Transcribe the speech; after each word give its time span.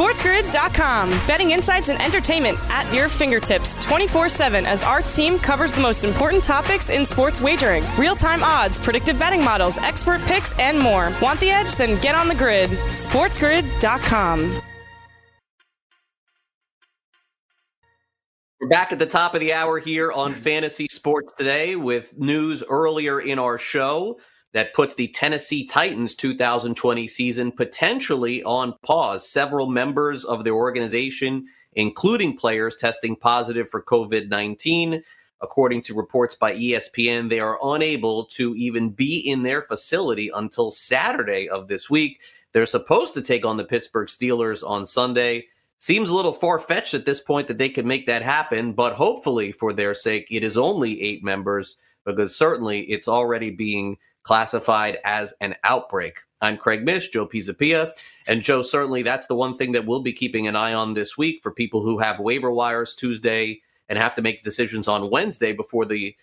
SportsGrid.com. 0.00 1.10
Betting 1.26 1.50
insights 1.50 1.90
and 1.90 2.00
entertainment 2.00 2.58
at 2.70 2.90
your 2.90 3.06
fingertips 3.06 3.74
24 3.84 4.30
7 4.30 4.64
as 4.64 4.82
our 4.82 5.02
team 5.02 5.38
covers 5.38 5.74
the 5.74 5.82
most 5.82 6.04
important 6.04 6.42
topics 6.42 6.88
in 6.88 7.04
sports 7.04 7.38
wagering 7.38 7.84
real 7.98 8.14
time 8.14 8.42
odds, 8.42 8.78
predictive 8.78 9.18
betting 9.18 9.44
models, 9.44 9.76
expert 9.76 10.22
picks, 10.22 10.58
and 10.58 10.78
more. 10.78 11.12
Want 11.20 11.38
the 11.38 11.50
edge? 11.50 11.76
Then 11.76 12.00
get 12.00 12.14
on 12.14 12.28
the 12.28 12.34
grid. 12.34 12.70
SportsGrid.com. 12.70 14.62
We're 18.58 18.68
back 18.68 18.92
at 18.92 18.98
the 18.98 19.04
top 19.04 19.34
of 19.34 19.40
the 19.40 19.52
hour 19.52 19.78
here 19.78 20.10
on 20.12 20.32
Fantasy 20.32 20.86
Sports 20.90 21.34
Today 21.36 21.76
with 21.76 22.18
news 22.18 22.62
earlier 22.66 23.20
in 23.20 23.38
our 23.38 23.58
show 23.58 24.18
that 24.52 24.74
puts 24.74 24.94
the 24.94 25.08
Tennessee 25.08 25.64
Titans 25.64 26.14
2020 26.14 27.06
season 27.08 27.52
potentially 27.52 28.42
on 28.42 28.74
pause. 28.82 29.28
Several 29.28 29.68
members 29.68 30.24
of 30.24 30.44
the 30.44 30.50
organization, 30.50 31.46
including 31.74 32.36
players, 32.36 32.76
testing 32.76 33.16
positive 33.16 33.68
for 33.68 33.82
COVID 33.82 34.28
19. 34.28 35.02
According 35.42 35.82
to 35.82 35.94
reports 35.94 36.34
by 36.34 36.52
ESPN, 36.52 37.30
they 37.30 37.40
are 37.40 37.58
unable 37.62 38.26
to 38.26 38.54
even 38.56 38.90
be 38.90 39.18
in 39.18 39.42
their 39.42 39.62
facility 39.62 40.30
until 40.34 40.70
Saturday 40.70 41.48
of 41.48 41.68
this 41.68 41.88
week. 41.88 42.20
They're 42.52 42.66
supposed 42.66 43.14
to 43.14 43.22
take 43.22 43.46
on 43.46 43.56
the 43.56 43.64
Pittsburgh 43.64 44.08
Steelers 44.08 44.68
on 44.68 44.84
Sunday. 44.84 45.46
Seems 45.78 46.10
a 46.10 46.14
little 46.14 46.34
far 46.34 46.58
fetched 46.58 46.92
at 46.92 47.06
this 47.06 47.20
point 47.20 47.48
that 47.48 47.56
they 47.56 47.70
could 47.70 47.86
make 47.86 48.06
that 48.06 48.20
happen, 48.20 48.74
but 48.74 48.92
hopefully, 48.94 49.50
for 49.50 49.72
their 49.72 49.94
sake, 49.94 50.26
it 50.30 50.44
is 50.44 50.58
only 50.58 51.00
eight 51.00 51.24
members 51.24 51.78
because 52.04 52.36
certainly 52.36 52.80
it's 52.82 53.08
already 53.08 53.50
being 53.50 53.96
classified 54.22 54.98
as 55.04 55.34
an 55.40 55.56
outbreak. 55.64 56.20
I'm 56.42 56.56
Craig 56.56 56.84
Mish, 56.84 57.10
Joe 57.10 57.26
Pisapia, 57.26 57.92
and 58.26 58.42
Joe, 58.42 58.62
certainly 58.62 59.02
that's 59.02 59.26
the 59.26 59.34
one 59.34 59.54
thing 59.54 59.72
that 59.72 59.86
we'll 59.86 60.00
be 60.00 60.12
keeping 60.12 60.48
an 60.48 60.56
eye 60.56 60.72
on 60.72 60.94
this 60.94 61.18
week 61.18 61.42
for 61.42 61.50
people 61.50 61.82
who 61.82 61.98
have 61.98 62.18
waiver 62.18 62.50
wires 62.50 62.94
Tuesday 62.94 63.60
and 63.88 63.98
have 63.98 64.14
to 64.14 64.22
make 64.22 64.42
decisions 64.42 64.88
on 64.88 65.10
Wednesday 65.10 65.52
before 65.52 65.84
the 65.84 66.16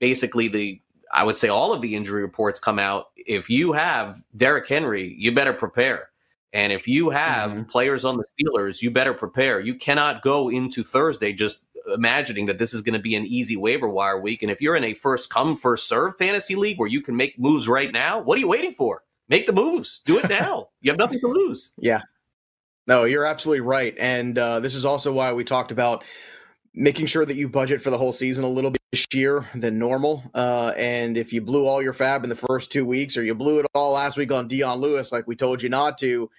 basically 0.00 0.48
the 0.48 0.80
I 1.12 1.24
would 1.24 1.38
say 1.38 1.48
all 1.48 1.72
of 1.72 1.80
the 1.80 1.96
injury 1.96 2.22
reports 2.22 2.60
come 2.60 2.78
out. 2.78 3.10
If 3.16 3.50
you 3.50 3.72
have 3.72 4.22
Derrick 4.36 4.68
Henry, 4.68 5.14
you 5.18 5.32
better 5.32 5.52
prepare. 5.52 6.10
And 6.52 6.72
if 6.72 6.88
you 6.88 7.10
have 7.10 7.52
mm-hmm. 7.52 7.62
players 7.64 8.04
on 8.04 8.16
the 8.16 8.24
Steelers, 8.38 8.82
you 8.82 8.90
better 8.90 9.14
prepare. 9.14 9.60
You 9.60 9.74
cannot 9.74 10.22
go 10.22 10.48
into 10.48 10.82
Thursday 10.82 11.32
just 11.32 11.64
imagining 11.92 12.46
that 12.46 12.58
this 12.58 12.74
is 12.74 12.82
going 12.82 12.94
to 12.94 13.00
be 13.00 13.14
an 13.14 13.26
easy 13.26 13.56
waiver 13.56 13.88
wire 13.88 14.20
week. 14.20 14.42
And 14.42 14.50
if 14.50 14.60
you're 14.60 14.76
in 14.76 14.84
a 14.84 14.94
first 14.94 15.30
come, 15.30 15.56
first 15.56 15.88
serve 15.88 16.16
fantasy 16.16 16.54
league 16.54 16.78
where 16.78 16.88
you 16.88 17.02
can 17.02 17.16
make 17.16 17.38
moves 17.38 17.68
right 17.68 17.92
now, 17.92 18.20
what 18.20 18.36
are 18.36 18.40
you 18.40 18.48
waiting 18.48 18.72
for? 18.72 19.02
Make 19.28 19.46
the 19.46 19.52
moves. 19.52 20.02
Do 20.04 20.18
it 20.18 20.28
now. 20.28 20.68
you 20.80 20.90
have 20.90 20.98
nothing 20.98 21.20
to 21.20 21.28
lose. 21.28 21.72
Yeah. 21.78 22.02
No, 22.86 23.04
you're 23.04 23.24
absolutely 23.24 23.60
right. 23.60 23.94
And 23.98 24.36
uh, 24.36 24.60
this 24.60 24.74
is 24.74 24.84
also 24.84 25.12
why 25.12 25.32
we 25.32 25.44
talked 25.44 25.70
about 25.70 26.04
making 26.74 27.06
sure 27.06 27.24
that 27.24 27.36
you 27.36 27.48
budget 27.48 27.82
for 27.82 27.90
the 27.90 27.98
whole 27.98 28.12
season 28.12 28.44
a 28.44 28.48
little 28.48 28.70
bit 28.70 28.80
this 28.92 29.06
year 29.12 29.48
than 29.54 29.78
normal. 29.78 30.22
Uh, 30.34 30.72
and 30.76 31.16
if 31.16 31.32
you 31.32 31.40
blew 31.40 31.66
all 31.66 31.82
your 31.82 31.92
FAAB 31.92 32.24
in 32.24 32.28
the 32.28 32.36
first 32.36 32.72
two 32.72 32.84
weeks 32.84 33.16
or 33.16 33.22
you 33.22 33.34
blew 33.34 33.60
it 33.60 33.66
all 33.74 33.92
last 33.92 34.16
week 34.16 34.32
on 34.32 34.48
Dion 34.48 34.78
Lewis, 34.78 35.12
like 35.12 35.26
we 35.26 35.36
told 35.36 35.62
you 35.62 35.68
not 35.68 35.98
to, 35.98 36.30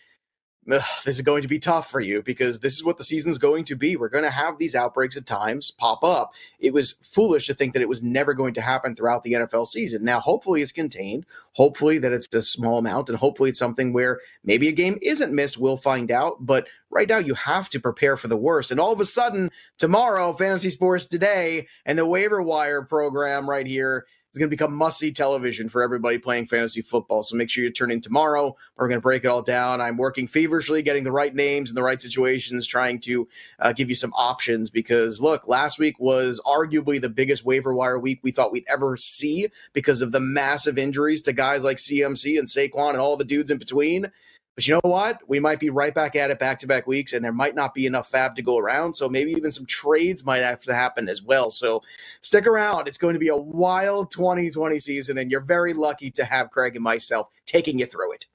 this 0.68 1.08
is 1.08 1.22
going 1.22 1.42
to 1.42 1.48
be 1.48 1.58
tough 1.58 1.90
for 1.90 2.00
you 2.00 2.22
because 2.22 2.60
this 2.60 2.76
is 2.76 2.84
what 2.84 2.98
the 2.98 3.04
season's 3.04 3.40
going 3.40 3.66
to 3.66 3.76
be. 3.76 3.96
We're 3.96 4.10
going 4.10 4.24
to 4.24 4.30
have 4.30 4.60
these 4.60 4.76
outbreaks 4.76 5.18
at 5.18 5.26
times 5.26 5.72
pop 5.72 6.04
up. 6.04 6.34
It 6.60 6.72
was 6.72 6.94
foolish 7.04 7.48
to 7.48 7.56
think 7.56 7.74
that 7.74 7.82
it 7.82 7.90
was 7.90 8.04
never 8.04 8.36
going 8.36 8.54
to 8.54 8.62
happen 8.62 8.96
throughout 8.96 9.24
the 9.24 9.34
NFL 9.34 9.66
season. 9.66 10.04
Now, 10.04 10.20
hopefully, 10.20 10.62
it's 10.62 10.72
contained. 10.72 11.26
Hopefully, 11.54 11.98
that 11.98 12.14
it's 12.14 12.34
a 12.36 12.44
small 12.44 12.78
amount, 12.78 13.10
and 13.10 13.18
hopefully, 13.18 13.50
it's 13.50 13.60
something 13.60 13.92
where 13.92 14.20
maybe 14.44 14.68
a 14.68 14.74
game 14.74 15.00
isn't 15.02 15.34
missed. 15.34 15.58
We'll 15.58 15.78
find 15.78 16.12
out. 16.12 16.46
But 16.46 16.68
right 16.92 17.10
now, 17.10 17.18
you 17.18 17.34
have 17.34 17.68
to 17.70 17.80
prepare 17.80 18.16
for 18.16 18.28
the 18.28 18.38
worst. 18.38 18.70
And 18.70 18.80
all 18.80 18.94
of 18.94 19.00
a 19.00 19.06
sudden, 19.06 19.50
tomorrow, 19.80 20.34
Fantasy 20.34 20.70
Sports 20.70 21.08
Today 21.08 21.68
and 21.86 21.98
the 21.98 22.06
waiver 22.06 22.42
wire 22.42 22.84
program 22.84 23.50
right 23.50 23.66
here 23.66 24.06
it's 24.32 24.38
going 24.38 24.50
to 24.50 24.56
become 24.56 24.74
must 24.74 25.04
television 25.14 25.68
for 25.68 25.84
everybody 25.84 26.18
playing 26.18 26.46
fantasy 26.46 26.82
football. 26.82 27.22
So 27.22 27.36
make 27.36 27.50
sure 27.50 27.66
you 27.66 27.70
turn 27.70 27.92
in 27.92 28.00
tomorrow. 28.00 28.56
We're 28.78 28.88
going 28.88 29.02
to 29.02 29.02
break 29.02 29.26
it 29.26 29.28
all 29.28 29.42
down. 29.42 29.82
I'm 29.82 29.98
working 29.98 30.26
feverishly, 30.26 30.82
getting 30.82 31.04
the 31.04 31.12
right 31.12 31.36
names 31.36 31.70
in 31.70 31.76
the 31.76 31.84
right 31.84 32.02
situations, 32.02 32.66
trying 32.66 33.02
to 33.02 33.28
uh, 33.60 33.74
give 33.74 33.90
you 33.90 33.96
some 33.96 34.14
options 34.16 34.70
because 34.70 35.20
look, 35.20 35.50
last 35.50 35.80
week 35.80 36.00
was 36.00 36.40
arguably 36.46 37.02
the 37.02 37.10
biggest 37.10 37.44
waiver 37.44 37.74
wire 37.74 38.00
week 38.00 38.22
we 38.24 38.32
thought 38.32 38.54
we'd 38.54 38.64
ever 38.70 38.96
see 38.96 39.50
because 39.74 40.02
of 40.02 40.14
the 40.14 40.22
massive 40.22 40.78
injuries 40.78 41.22
to 41.24 41.34
guys 41.34 41.62
like 41.62 41.76
CMC 41.76 42.40
and 42.40 42.48
Saquon 42.48 42.92
and 42.92 43.00
all 43.00 43.18
the 43.18 43.26
dudes 43.26 43.52
in 43.52 43.58
between. 43.58 44.12
But 44.56 44.68
you 44.68 44.74
know 44.74 44.90
what? 44.90 45.20
We 45.28 45.40
might 45.40 45.60
be 45.60 45.70
right 45.70 45.94
back 45.94 46.16
at 46.16 46.30
it 46.30 46.40
back 46.40 46.60
to 46.60 46.68
back 46.68 46.86
weeks, 46.86 47.14
and 47.14 47.24
there 47.24 47.32
might 47.32 47.56
not 47.56 47.74
be 47.74 47.86
enough 47.86 48.12
FAAB 48.12 48.36
to 48.36 48.42
go 48.42 48.58
around. 48.58 48.94
So 48.96 49.08
maybe 49.08 49.32
even 49.32 49.50
some 49.50 49.66
trades 49.66 50.26
might 50.26 50.40
have 50.40 50.62
to 50.64 50.74
happen 50.74 51.08
as 51.08 51.22
well. 51.24 51.52
So 51.52 51.82
stick 52.20 52.46
around. 52.46 52.88
It's 52.88 52.98
going 52.98 53.14
to 53.14 53.20
be 53.20 53.30
a 53.30 53.38
wild 53.38 54.12
2020 54.12 54.80
season, 54.80 55.18
and 55.18 55.32
you're 55.32 55.40
very 55.40 55.74
lucky 55.74 56.12
to 56.12 56.26
have 56.26 56.52
Craig 56.52 56.76
and 56.76 56.84
myself 56.84 57.30
taking 57.46 57.80
you 57.80 57.86
through 57.86 58.12
it. 58.14 58.26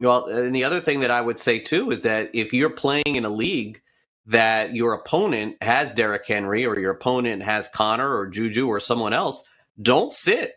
Well, 0.00 0.26
and 0.26 0.54
the 0.54 0.64
other 0.64 0.80
thing 0.80 1.00
that 1.00 1.10
I 1.10 1.20
would 1.20 1.38
say 1.38 1.58
too 1.58 1.90
is 1.90 2.02
that 2.02 2.30
if 2.34 2.52
you're 2.52 2.70
playing 2.70 3.04
in 3.06 3.24
a 3.24 3.30
league 3.30 3.80
that 4.26 4.74
your 4.74 4.92
opponent 4.92 5.56
has 5.62 5.92
Derrick 5.92 6.26
Henry 6.26 6.66
or 6.66 6.78
your 6.78 6.90
opponent 6.90 7.42
has 7.42 7.68
Conner 7.68 8.16
or 8.16 8.26
Juju 8.26 8.66
or 8.66 8.80
someone 8.80 9.12
else, 9.12 9.42
don't 9.80 10.12
sit. 10.12 10.54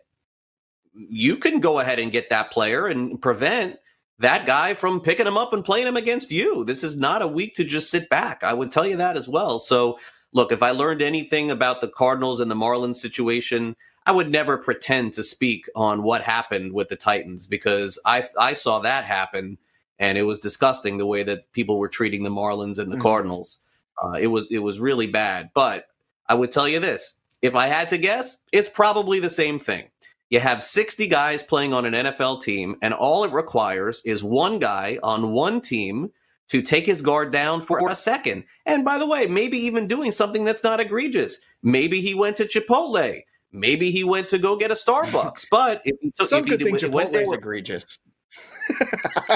You 0.94 1.36
can 1.36 1.60
go 1.60 1.78
ahead 1.78 1.98
and 1.98 2.10
get 2.10 2.30
that 2.30 2.50
player 2.50 2.86
and 2.86 3.20
prevent 3.20 3.78
that 4.20 4.46
guy 4.46 4.74
from 4.74 5.00
picking 5.00 5.26
him 5.26 5.38
up 5.38 5.52
and 5.52 5.64
playing 5.64 5.86
him 5.86 5.96
against 5.96 6.30
you. 6.30 6.64
This 6.64 6.84
is 6.84 6.96
not 6.96 7.22
a 7.22 7.26
week 7.26 7.54
to 7.54 7.64
just 7.64 7.90
sit 7.90 8.08
back. 8.08 8.44
I 8.44 8.52
would 8.52 8.70
tell 8.70 8.86
you 8.86 8.96
that 8.96 9.16
as 9.16 9.26
well. 9.26 9.58
So, 9.58 9.98
look, 10.32 10.52
if 10.52 10.62
I 10.62 10.70
learned 10.70 11.02
anything 11.02 11.50
about 11.50 11.80
the 11.80 11.88
Cardinals 11.88 12.38
and 12.38 12.50
the 12.50 12.54
Marlins 12.54 12.96
situation, 12.96 13.76
I 14.06 14.12
would 14.12 14.30
never 14.30 14.58
pretend 14.58 15.14
to 15.14 15.22
speak 15.22 15.66
on 15.74 16.02
what 16.02 16.22
happened 16.22 16.72
with 16.72 16.88
the 16.88 16.96
Titans 16.96 17.46
because 17.46 17.98
I 18.04 18.24
I 18.38 18.52
saw 18.52 18.80
that 18.80 19.04
happen 19.04 19.58
and 19.98 20.16
it 20.18 20.22
was 20.22 20.40
disgusting 20.40 20.98
the 20.98 21.06
way 21.06 21.22
that 21.22 21.52
people 21.52 21.78
were 21.78 21.88
treating 21.88 22.22
the 22.22 22.30
Marlins 22.30 22.78
and 22.78 22.90
the 22.90 22.96
mm-hmm. 22.96 23.02
Cardinals. 23.02 23.60
Uh, 24.02 24.18
it 24.20 24.28
was 24.28 24.48
it 24.50 24.58
was 24.58 24.80
really 24.80 25.06
bad. 25.06 25.50
But 25.54 25.86
I 26.26 26.34
would 26.34 26.52
tell 26.52 26.68
you 26.68 26.80
this: 26.80 27.16
if 27.40 27.54
I 27.54 27.68
had 27.68 27.88
to 27.90 27.98
guess, 27.98 28.38
it's 28.52 28.68
probably 28.68 29.20
the 29.20 29.30
same 29.30 29.58
thing. 29.58 29.89
You 30.30 30.38
have 30.38 30.62
60 30.62 31.08
guys 31.08 31.42
playing 31.42 31.72
on 31.72 31.84
an 31.84 31.92
NFL 31.92 32.42
team, 32.42 32.76
and 32.80 32.94
all 32.94 33.24
it 33.24 33.32
requires 33.32 34.00
is 34.04 34.22
one 34.22 34.60
guy 34.60 34.98
on 35.02 35.32
one 35.32 35.60
team 35.60 36.10
to 36.50 36.62
take 36.62 36.86
his 36.86 37.02
guard 37.02 37.32
down 37.32 37.62
for 37.62 37.90
a 37.90 37.96
second. 37.96 38.44
And 38.64 38.84
by 38.84 38.98
the 38.98 39.06
way, 39.06 39.26
maybe 39.26 39.58
even 39.58 39.88
doing 39.88 40.12
something 40.12 40.44
that's 40.44 40.62
not 40.62 40.78
egregious. 40.78 41.38
Maybe 41.62 42.00
he 42.00 42.14
went 42.14 42.36
to 42.36 42.44
Chipotle. 42.44 43.22
Maybe 43.52 43.90
he 43.90 44.04
went 44.04 44.28
to 44.28 44.38
go 44.38 44.56
get 44.56 44.70
a 44.70 44.74
Starbucks. 44.74 45.46
But 45.50 45.82
if, 45.84 45.96
so 46.14 46.24
Some 46.24 46.44
if 46.44 46.50
could 46.50 46.60
he, 46.60 46.66
think 46.66 46.78
Chipotle 46.78 47.22
is 47.22 47.32
egregious. 47.32 47.98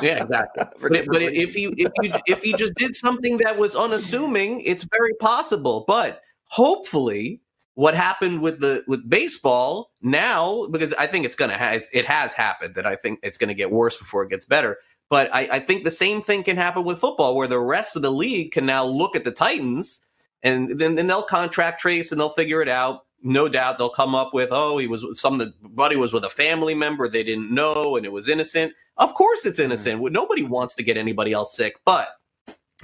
yeah, 0.00 0.23
exactly. 0.23 0.64
but, 0.81 1.06
but 1.06 1.23
if 1.23 1.55
he 1.55 1.75
if 1.76 1.90
you 2.02 2.12
if 2.26 2.43
he 2.43 2.52
just 2.55 2.75
did 2.75 2.94
something 2.94 3.38
that 3.38 3.58
was 3.58 3.75
unassuming, 3.75 4.61
it's 4.61 4.85
very 4.85 5.14
possible. 5.20 5.85
But 5.88 6.20
hopefully, 6.44 7.40
what 7.75 7.94
happened 7.94 8.41
with 8.41 8.61
the 8.61 8.85
with 8.87 9.09
baseball 9.09 9.91
now 10.00 10.67
because 10.71 10.93
I 10.94 11.06
think 11.06 11.26
it's 11.26 11.35
gonna 11.35 11.56
has 11.56 11.91
it 11.93 12.06
has 12.06 12.32
happened 12.32 12.75
that 12.75 12.87
I 12.87 12.97
think 12.97 13.21
it's 13.23 13.38
gonna 13.38 13.55
get 13.55 13.71
worse 13.71 13.97
before 13.97 14.23
it 14.23 14.31
gets 14.31 14.44
better. 14.44 14.79
But 15.11 15.32
I, 15.35 15.49
I 15.53 15.61
think 15.61 15.85
the 15.85 15.91
same 15.91 16.23
thing 16.23 16.43
can 16.43 16.56
happen 16.56 16.85
with 16.85 16.99
football, 16.99 17.37
where 17.37 17.47
the 17.47 17.61
rest 17.61 17.94
of 17.94 18.03
the 18.03 18.11
league 18.11 18.53
can 18.53 18.67
now 18.67 18.85
look 18.85 19.15
at 19.15 19.25
the 19.25 19.31
Titans 19.31 20.00
and 20.43 20.79
then, 20.79 20.94
then 20.94 21.06
they'll 21.06 21.23
contract 21.23 21.81
trace 21.81 22.11
and 22.11 22.21
they'll 22.21 22.31
figure 22.31 22.62
it 22.62 22.69
out. 22.69 23.06
No 23.23 23.49
doubt 23.49 23.79
they'll 23.79 23.88
come 23.88 24.15
up 24.15 24.35
with, 24.35 24.50
oh, 24.53 24.79
he 24.79 24.87
was 24.87 25.05
some 25.19 25.38
the 25.38 25.53
buddy 25.62 25.97
was 25.97 26.12
with 26.12 26.25
a 26.25 26.31
family 26.31 26.75
member 26.75 27.09
they 27.09 27.25
didn't 27.25 27.53
know 27.53 27.97
and 27.97 28.05
it 28.05 28.12
was 28.12 28.29
innocent. 28.29 28.73
Of 28.97 29.15
course 29.15 29.47
it's 29.47 29.59
innocent. 29.59 30.00
Mm. 30.00 30.12
Nobody 30.12 30.43
wants 30.43 30.75
to 30.76 30.82
get 30.82 30.97
anybody 30.97 31.32
else 31.32 31.56
sick. 31.56 31.75
But 31.85 32.09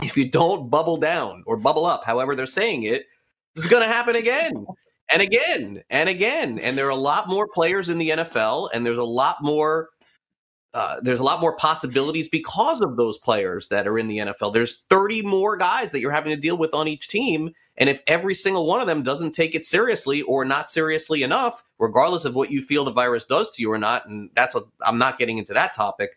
if 0.02 0.16
you 0.16 0.30
don't 0.30 0.70
bubble 0.70 0.96
down 0.96 1.44
or 1.46 1.56
bubble 1.56 1.84
up, 1.84 2.04
however 2.04 2.34
they're 2.34 2.46
saying 2.46 2.84
it, 2.84 3.06
this 3.54 3.64
is 3.64 3.70
going 3.70 3.82
to 3.82 3.92
happen 3.92 4.16
again 4.16 4.66
and 5.12 5.22
again 5.22 5.82
and 5.90 6.08
again. 6.08 6.58
And 6.58 6.76
there 6.76 6.86
are 6.86 6.90
a 6.90 6.96
lot 6.96 7.28
more 7.28 7.48
players 7.52 7.88
in 7.88 7.98
the 7.98 8.10
NFL, 8.10 8.70
and 8.72 8.84
there's 8.84 8.98
a 8.98 9.04
lot 9.04 9.36
more. 9.42 9.90
Uh, 10.72 11.00
there's 11.02 11.18
a 11.18 11.24
lot 11.24 11.40
more 11.40 11.56
possibilities 11.56 12.28
because 12.28 12.80
of 12.80 12.96
those 12.96 13.18
players 13.18 13.66
that 13.70 13.88
are 13.88 13.98
in 13.98 14.06
the 14.06 14.18
NFL. 14.18 14.52
There's 14.52 14.84
30 14.88 15.22
more 15.22 15.56
guys 15.56 15.90
that 15.90 15.98
you're 15.98 16.12
having 16.12 16.30
to 16.30 16.40
deal 16.40 16.56
with 16.56 16.74
on 16.74 16.86
each 16.86 17.08
team. 17.08 17.50
And 17.76 17.88
if 17.88 18.00
every 18.06 18.36
single 18.36 18.66
one 18.66 18.80
of 18.80 18.86
them 18.86 19.02
doesn't 19.02 19.32
take 19.32 19.56
it 19.56 19.64
seriously 19.64 20.22
or 20.22 20.44
not 20.44 20.70
seriously 20.70 21.24
enough, 21.24 21.64
regardless 21.80 22.24
of 22.24 22.36
what 22.36 22.52
you 22.52 22.62
feel 22.62 22.84
the 22.84 22.92
virus 22.92 23.24
does 23.24 23.50
to 23.50 23.62
you 23.62 23.72
or 23.72 23.78
not, 23.78 24.06
and 24.06 24.30
that's 24.36 24.54
a, 24.54 24.62
I'm 24.86 24.96
not 24.98 25.18
getting 25.18 25.38
into 25.38 25.54
that 25.54 25.74
topic, 25.74 26.10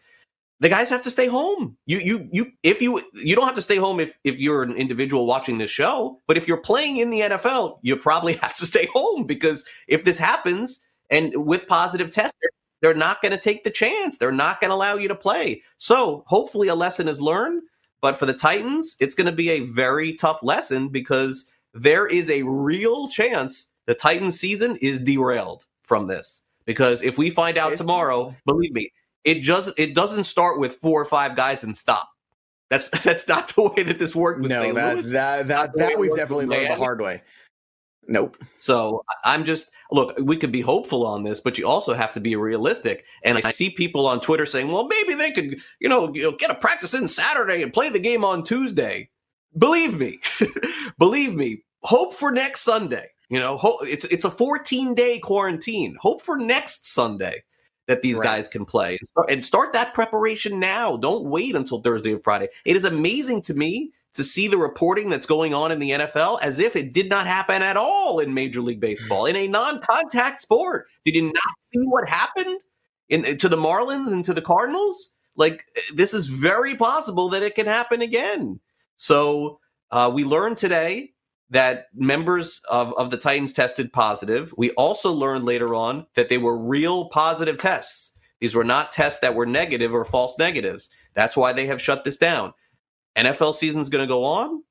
the 0.59 0.69
guys 0.69 0.89
have 0.89 1.03
to 1.03 1.11
stay 1.11 1.27
home. 1.27 1.77
You 1.85 2.00
you 2.00 2.29
you 2.31 2.51
if 2.63 2.81
you 2.81 3.01
you 3.13 3.35
don't 3.35 3.45
have 3.45 3.55
to 3.55 3.61
stay 3.61 3.77
home 3.77 4.00
if 4.00 4.17
if 4.23 4.39
you're 4.39 4.63
an 4.63 4.73
individual 4.73 5.25
watching 5.25 5.57
this 5.57 5.71
show, 5.71 6.21
but 6.27 6.38
if 6.38 6.47
you're 6.47 6.57
playing 6.57 6.97
in 6.97 7.09
the 7.09 7.21
NFL, 7.21 7.79
you 7.81 7.95
probably 7.97 8.33
have 8.41 8.55
to 8.55 8.65
stay 8.65 8.88
home 8.94 9.25
because 9.25 9.65
if 9.88 10.03
this 10.03 10.19
happens 10.19 10.85
and 11.09 11.33
with 11.45 11.67
positive 11.67 12.11
tests, 12.11 12.38
they're 12.81 12.94
not 12.94 13.21
going 13.21 13.31
to 13.31 13.38
take 13.38 13.63
the 13.63 13.69
chance. 13.69 14.17
They're 14.17 14.31
not 14.31 14.59
going 14.59 14.69
to 14.69 14.75
allow 14.75 14.95
you 14.95 15.07
to 15.07 15.15
play. 15.15 15.63
So, 15.77 16.23
hopefully 16.27 16.67
a 16.67 16.75
lesson 16.75 17.07
is 17.07 17.21
learned, 17.21 17.61
but 18.01 18.17
for 18.17 18.25
the 18.25 18.33
Titans, 18.33 18.97
it's 19.00 19.15
going 19.15 19.27
to 19.27 19.31
be 19.31 19.50
a 19.50 19.61
very 19.61 20.13
tough 20.15 20.44
lesson 20.44 20.89
because 20.89 21.50
there 21.73 22.05
is 22.05 22.29
a 22.29 22.44
real 22.44 23.07
chance 23.07 23.71
the 23.85 23.95
Titans 23.95 24.39
season 24.39 24.75
is 24.77 25.01
derailed 25.01 25.65
from 25.83 26.07
this. 26.07 26.44
Because 26.65 27.01
if 27.03 27.17
we 27.17 27.29
find 27.29 27.57
out 27.57 27.75
tomorrow, 27.75 28.35
believe 28.45 28.73
me, 28.73 28.91
it 29.24 29.42
just 29.42 29.72
it 29.78 29.96
doesn't 29.96 30.25
start 30.25 30.60
with 30.60 30.75
four 30.75 31.02
or 31.02 31.06
five 31.06 31.36
guys 31.36 31.64
and 31.64 31.75
stop. 31.75 32.10
That's 32.70 32.90
that's 33.04 33.28
not 33.28 33.50
the 33.50 33.64
way 33.64 33.84
that 33.84 34.00
this 34.00 34.16
worked 34.16 34.42
with 34.42 34.52
no, 34.52 34.62
St. 34.62 34.75
that, 34.75 34.96
Louis. 34.96 35.12
That 35.12 35.48
that 35.48 35.74
that, 35.74 35.78
that 35.78 36.00
we've 36.00 36.16
definitely 36.16 36.46
learned 36.46 36.72
the 36.72 36.75
hard 36.75 37.02
way. 37.02 37.22
Nope. 38.06 38.36
So 38.58 39.04
I'm 39.24 39.46
just 39.46 39.72
look. 39.92 40.18
We 40.22 40.36
could 40.36 40.52
be 40.52 40.62
hopeful 40.62 41.06
on 41.06 41.24
this, 41.24 41.40
but 41.40 41.58
you 41.58 41.68
also 41.68 41.94
have 41.94 42.14
to 42.14 42.20
be 42.20 42.36
realistic. 42.36 43.06
And 43.24 43.38
I 43.38 43.52
see 43.52 43.70
people 43.70 44.08
on 44.08 44.20
Twitter 44.20 44.46
saying, 44.46 44.70
"Well, 44.70 44.88
maybe 44.88 45.14
they 45.14 45.31
could, 45.31 45.62
you 45.80 45.88
know, 45.88 46.08
get 46.10 46.52
a 46.52 46.56
practice 46.56 46.94
in 46.94 47.08
Saturday 47.08 47.62
and 47.62 47.72
play 47.72 47.90
the 47.90 48.00
game 48.00 48.25
on 48.25 48.44
Tuesday." 48.44 49.10
Believe 49.58 49.98
me, 49.98 50.20
believe 50.98 51.36
me. 51.36 51.64
Hope 51.84 52.14
for 52.14 52.31
next 52.31 52.62
Sunday. 52.62 53.08
You 53.30 53.40
know, 53.40 53.56
hope, 53.56 53.80
it's 53.84 54.06
it's 54.06 54.25
a 54.25 54.31
14 54.31 54.96
day 54.96 55.20
quarantine. 55.20 55.96
Hope 56.02 56.22
for 56.22 56.38
next 56.38 56.88
Sunday 56.88 57.44
that 57.88 58.01
these 58.01 58.18
right. 58.18 58.25
guys 58.25 58.47
can 58.47 58.65
play 58.65 58.97
and 59.30 59.44
start 59.44 59.74
that 59.74 59.94
preparation 59.94 60.59
now. 60.59 60.97
Don't 60.97 61.25
wait 61.25 61.56
until 61.56 61.81
Thursday 61.81 62.13
or 62.13 62.19
Friday. 62.19 62.50
It 62.65 62.75
is 62.75 62.85
amazing 62.85 63.41
to 63.44 63.53
me 63.53 63.91
to 64.13 64.24
see 64.24 64.47
the 64.47 64.57
reporting 64.57 65.09
that's 65.09 65.25
going 65.25 65.53
on 65.53 65.71
in 65.71 65.80
the 65.80 65.91
NFL 65.91 66.39
as 66.41 66.59
if 66.59 66.75
it 66.75 66.94
did 66.94 67.09
not 67.09 67.25
happen 67.25 67.62
at 67.62 67.77
all 67.77 68.19
in 68.19 68.33
Major 68.33 68.62
League 68.62 68.80
Baseball 68.80 69.25
in 69.25 69.35
a 69.35 69.47
non-contact 69.47 70.39
sport. 70.39 70.88
Did 71.03 71.15
you 71.15 71.24
not 71.24 71.56
see 71.62 71.80
what 71.80 72.07
happened 72.07 72.62
in 73.09 73.38
to 73.38 73.50
the 73.50 73.57
Marlins 73.57 74.12
and 74.12 74.24
to 74.25 74.33
the 74.33 74.41
Cardinals? 74.41 75.15
Like 75.36 75.65
this 75.94 76.13
is 76.13 76.27
very 76.27 76.75
possible 76.75 77.29
that 77.29 77.44
it 77.44 77.56
can 77.56 77.65
happen 77.65 78.01
again. 78.01 78.59
So 78.97 79.59
uh, 79.89 80.12
we 80.13 80.24
learned 80.24 80.57
today 80.57 81.12
that 81.50 81.88
members 81.94 82.62
of, 82.69 82.94
of 82.94 83.12
the 83.12 83.18
Titans 83.18 83.54
tested 83.54 83.94
positive. 83.94 84.54
We 84.57 84.72
also 84.72 85.12
learned 85.12 85.45
later 85.45 85.75
on 85.75 86.07
that 86.16 86.30
they 86.30 86.38
were 86.38 86.57
real 86.57 87.10
positive 87.10 87.57
tests. 87.57 88.16
These 88.40 88.56
were 88.56 88.63
not 88.63 88.92
tests 88.92 89.19
that 89.22 89.36
were 89.36 89.45
negative 89.45 89.94
or 89.94 90.04
false 90.04 90.38
negatives. 90.38 90.90
That's 91.13 91.38
why 91.38 91.54
they 91.54 91.68
have 91.68 91.81
shut 91.81 92.04
this 92.04 92.18
down. 92.18 92.54
NFL 93.16 93.56
season's 93.56 93.90
going 93.90 94.04
to 94.04 94.07
go 94.07 94.24
on. 94.24 94.63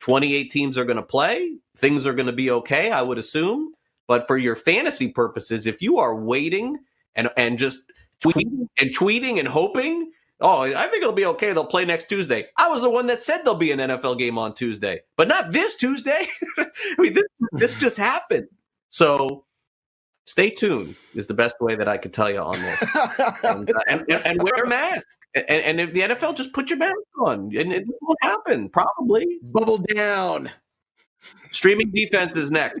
28 0.00 0.50
teams 0.50 0.78
are 0.78 0.84
going 0.84 0.96
to 0.96 1.02
play. 1.02 1.56
Things 1.76 2.06
are 2.06 2.14
going 2.14 2.26
to 2.26 2.32
be 2.32 2.50
okay, 2.50 2.90
I 2.90 3.02
would 3.02 3.18
assume. 3.18 3.72
But 4.08 4.26
for 4.26 4.36
your 4.36 4.56
fantasy 4.56 5.10
purposes, 5.10 5.66
if 5.66 5.80
you 5.80 5.98
are 5.98 6.18
waiting 6.18 6.78
and 7.14 7.30
and 7.36 7.58
just 7.58 7.90
tweeting 8.22 8.66
and 8.80 8.96
tweeting 8.96 9.38
and 9.38 9.48
hoping 9.48 10.10
Oh, 10.42 10.62
I 10.62 10.88
think 10.88 11.02
it'll 11.02 11.12
be 11.12 11.26
okay. 11.26 11.52
They'll 11.52 11.64
play 11.64 11.84
next 11.84 12.06
Tuesday. 12.06 12.46
I 12.58 12.68
was 12.68 12.82
the 12.82 12.90
one 12.90 13.06
that 13.06 13.22
said 13.22 13.38
there'll 13.38 13.54
be 13.54 13.72
an 13.72 13.78
NFL 13.78 14.18
game 14.18 14.38
on 14.38 14.54
Tuesday, 14.54 15.00
but 15.16 15.28
not 15.28 15.52
this 15.52 15.76
Tuesday. 15.76 16.26
I 16.58 16.66
mean, 16.98 17.14
this, 17.14 17.24
this 17.52 17.74
just 17.74 17.96
happened. 17.96 18.48
So 18.90 19.44
stay 20.26 20.50
tuned 20.50 20.96
is 21.14 21.26
the 21.26 21.34
best 21.34 21.56
way 21.60 21.74
that 21.74 21.88
I 21.88 21.96
could 21.96 22.12
tell 22.12 22.30
you 22.30 22.38
on 22.38 22.60
this. 22.60 22.96
and, 23.44 23.70
uh, 23.70 23.80
and, 23.88 24.04
and, 24.10 24.42
wear 24.42 24.64
a 24.64 24.68
mask. 24.68 25.06
And, 25.34 25.48
and, 25.48 25.80
if 25.80 25.92
the 25.92 26.00
NFL 26.00 26.36
just 26.36 26.52
put 26.52 26.70
your 26.70 26.78
mask 26.78 26.94
on, 27.24 27.56
and 27.56 27.72
it 27.72 27.84
will 28.00 28.16
happen 28.20 28.68
probably. 28.68 29.38
Bubble 29.42 29.78
down. 29.78 30.50
Streaming 31.50 31.90
defense 31.92 32.36
is 32.36 32.50
next. 32.50 32.80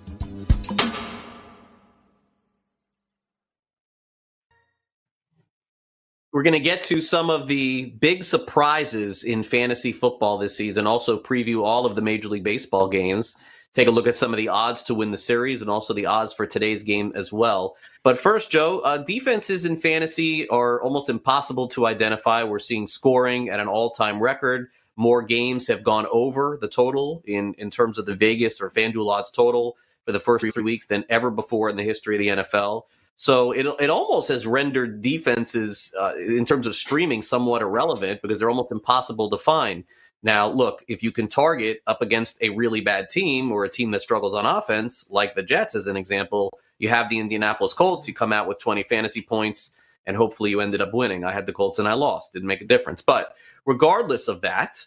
We're 6.33 6.43
going 6.43 6.53
to 6.53 6.61
get 6.61 6.83
to 6.83 7.01
some 7.01 7.29
of 7.29 7.47
the 7.47 7.87
big 7.99 8.23
surprises 8.23 9.25
in 9.25 9.43
fantasy 9.43 9.91
football 9.91 10.37
this 10.37 10.55
season, 10.55 10.87
also 10.87 11.19
preview 11.19 11.65
all 11.65 11.85
of 11.85 11.97
the 11.97 12.01
Major 12.01 12.29
League 12.29 12.45
Baseball 12.45 12.87
games, 12.87 13.35
take 13.73 13.89
a 13.89 13.91
look 13.91 14.07
at 14.07 14.15
some 14.15 14.31
of 14.33 14.37
the 14.37 14.47
odds 14.47 14.81
to 14.83 14.95
win 14.95 15.11
the 15.11 15.17
series 15.17 15.61
and 15.61 15.69
also 15.69 15.93
the 15.93 16.05
odds 16.05 16.33
for 16.33 16.47
today's 16.47 16.83
game 16.83 17.11
as 17.15 17.33
well. 17.33 17.75
But 18.03 18.17
first, 18.17 18.49
Joe, 18.49 18.79
uh, 18.79 18.99
defenses 18.99 19.65
in 19.65 19.75
fantasy 19.75 20.47
are 20.47 20.81
almost 20.81 21.09
impossible 21.09 21.67
to 21.69 21.85
identify. 21.85 22.43
We're 22.43 22.59
seeing 22.59 22.87
scoring 22.87 23.49
at 23.49 23.59
an 23.59 23.67
all 23.67 23.89
time 23.89 24.23
record. 24.23 24.69
More 24.95 25.21
games 25.21 25.67
have 25.67 25.83
gone 25.83 26.07
over 26.13 26.57
the 26.61 26.69
total 26.69 27.23
in, 27.25 27.55
in 27.55 27.69
terms 27.69 27.97
of 27.97 28.05
the 28.05 28.15
Vegas 28.15 28.61
or 28.61 28.69
FanDuel 28.69 29.11
odds 29.11 29.31
total 29.31 29.75
for 30.05 30.13
the 30.13 30.19
first 30.21 30.45
three 30.53 30.63
weeks 30.63 30.85
than 30.85 31.03
ever 31.09 31.29
before 31.29 31.69
in 31.69 31.75
the 31.75 31.83
history 31.83 32.15
of 32.15 32.19
the 32.19 32.43
NFL. 32.43 32.83
So 33.15 33.51
it 33.51 33.65
it 33.79 33.89
almost 33.89 34.29
has 34.29 34.47
rendered 34.47 35.01
defenses 35.01 35.93
uh, 35.99 36.15
in 36.15 36.45
terms 36.45 36.65
of 36.65 36.75
streaming 36.75 37.21
somewhat 37.21 37.61
irrelevant 37.61 38.21
because 38.21 38.39
they're 38.39 38.49
almost 38.49 38.71
impossible 38.71 39.29
to 39.29 39.37
find. 39.37 39.83
Now, 40.23 40.47
look, 40.47 40.83
if 40.87 41.01
you 41.01 41.11
can 41.11 41.27
target 41.27 41.81
up 41.87 42.01
against 42.01 42.41
a 42.41 42.49
really 42.49 42.81
bad 42.81 43.09
team 43.09 43.51
or 43.51 43.65
a 43.65 43.69
team 43.69 43.91
that 43.91 44.01
struggles 44.01 44.35
on 44.35 44.45
offense, 44.45 45.07
like 45.09 45.33
the 45.35 45.43
Jets 45.43 45.73
as 45.73 45.87
an 45.87 45.97
example, 45.97 46.59
you 46.77 46.89
have 46.89 47.09
the 47.09 47.19
Indianapolis 47.19 47.73
Colts, 47.73 48.07
you 48.07 48.13
come 48.13 48.31
out 48.33 48.47
with 48.47 48.59
20 48.59 48.83
fantasy 48.83 49.21
points, 49.21 49.71
and 50.05 50.15
hopefully 50.15 50.51
you 50.51 50.61
ended 50.61 50.81
up 50.81 50.93
winning. 50.93 51.23
I 51.23 51.31
had 51.31 51.47
the 51.47 51.53
Colts 51.53 51.79
and 51.79 51.87
I 51.87 51.93
lost. 51.93 52.33
Didn't 52.33 52.47
make 52.47 52.61
a 52.61 52.67
difference. 52.67 53.01
But 53.01 53.35
regardless 53.65 54.27
of 54.27 54.41
that, 54.41 54.85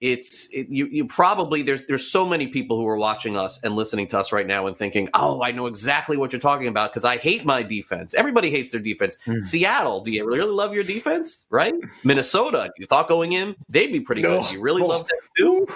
it's 0.00 0.48
it, 0.52 0.68
you 0.68 0.86
you 0.86 1.06
probably 1.06 1.62
there's 1.62 1.86
there's 1.86 2.06
so 2.06 2.26
many 2.26 2.46
people 2.46 2.76
who 2.76 2.86
are 2.86 2.98
watching 2.98 3.36
us 3.36 3.62
and 3.62 3.74
listening 3.74 4.06
to 4.06 4.18
us 4.18 4.30
right 4.30 4.46
now 4.46 4.66
and 4.66 4.76
thinking 4.76 5.08
oh 5.14 5.42
i 5.42 5.50
know 5.50 5.66
exactly 5.66 6.18
what 6.18 6.32
you're 6.32 6.40
talking 6.40 6.66
about 6.66 6.90
because 6.90 7.04
i 7.04 7.16
hate 7.16 7.44
my 7.44 7.62
defense. 7.62 8.12
Everybody 8.12 8.50
hates 8.50 8.70
their 8.70 8.80
defense. 8.80 9.16
Mm. 9.26 9.42
seattle 9.42 10.02
do 10.02 10.10
you 10.10 10.26
really 10.26 10.50
love 10.50 10.74
your 10.74 10.84
defense? 10.84 11.46
Right? 11.48 11.74
Minnesota 12.04 12.70
you 12.76 12.86
thought 12.86 13.08
going 13.08 13.32
in 13.32 13.56
they'd 13.70 13.92
be 13.92 14.00
pretty 14.00 14.20
no. 14.20 14.42
good 14.42 14.52
you 14.52 14.60
really 14.60 14.82
oh. 14.82 14.86
love 14.86 15.08
that 15.08 15.20
too? 15.36 15.66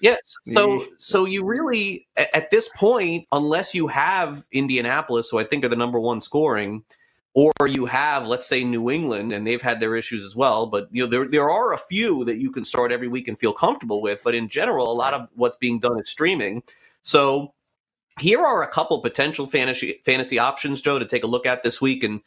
Yes. 0.00 0.34
So 0.46 0.84
so 0.98 1.24
you 1.24 1.44
really 1.44 2.06
at 2.34 2.50
this 2.50 2.68
point 2.76 3.26
unless 3.32 3.74
you 3.74 3.86
have 3.86 4.46
indianapolis 4.52 5.28
who 5.30 5.38
i 5.38 5.44
think 5.44 5.64
are 5.64 5.68
the 5.68 5.76
number 5.76 5.98
one 5.98 6.20
scoring 6.20 6.82
or 7.34 7.52
you 7.66 7.86
have 7.86 8.26
let's 8.26 8.46
say 8.46 8.64
New 8.64 8.90
England 8.90 9.32
and 9.32 9.46
they've 9.46 9.62
had 9.62 9.80
their 9.80 9.96
issues 9.96 10.24
as 10.24 10.34
well 10.34 10.66
but 10.66 10.88
you 10.90 11.02
know 11.02 11.08
there 11.08 11.28
there 11.28 11.50
are 11.50 11.72
a 11.72 11.78
few 11.78 12.24
that 12.24 12.38
you 12.38 12.50
can 12.50 12.64
start 12.64 12.92
every 12.92 13.08
week 13.08 13.28
and 13.28 13.38
feel 13.38 13.52
comfortable 13.52 14.02
with 14.02 14.20
but 14.24 14.34
in 14.34 14.48
general 14.48 14.90
a 14.90 14.94
lot 14.94 15.14
of 15.14 15.28
what's 15.34 15.56
being 15.56 15.78
done 15.78 15.98
is 16.00 16.08
streaming. 16.08 16.62
So 17.02 17.54
here 18.18 18.40
are 18.40 18.62
a 18.62 18.68
couple 18.68 19.00
potential 19.00 19.46
fantasy 19.46 20.00
fantasy 20.04 20.38
options 20.38 20.80
Joe 20.80 20.98
to 20.98 21.06
take 21.06 21.24
a 21.24 21.28
look 21.28 21.46
at 21.46 21.62
this 21.62 21.80
week 21.80 22.04
and 22.04 22.20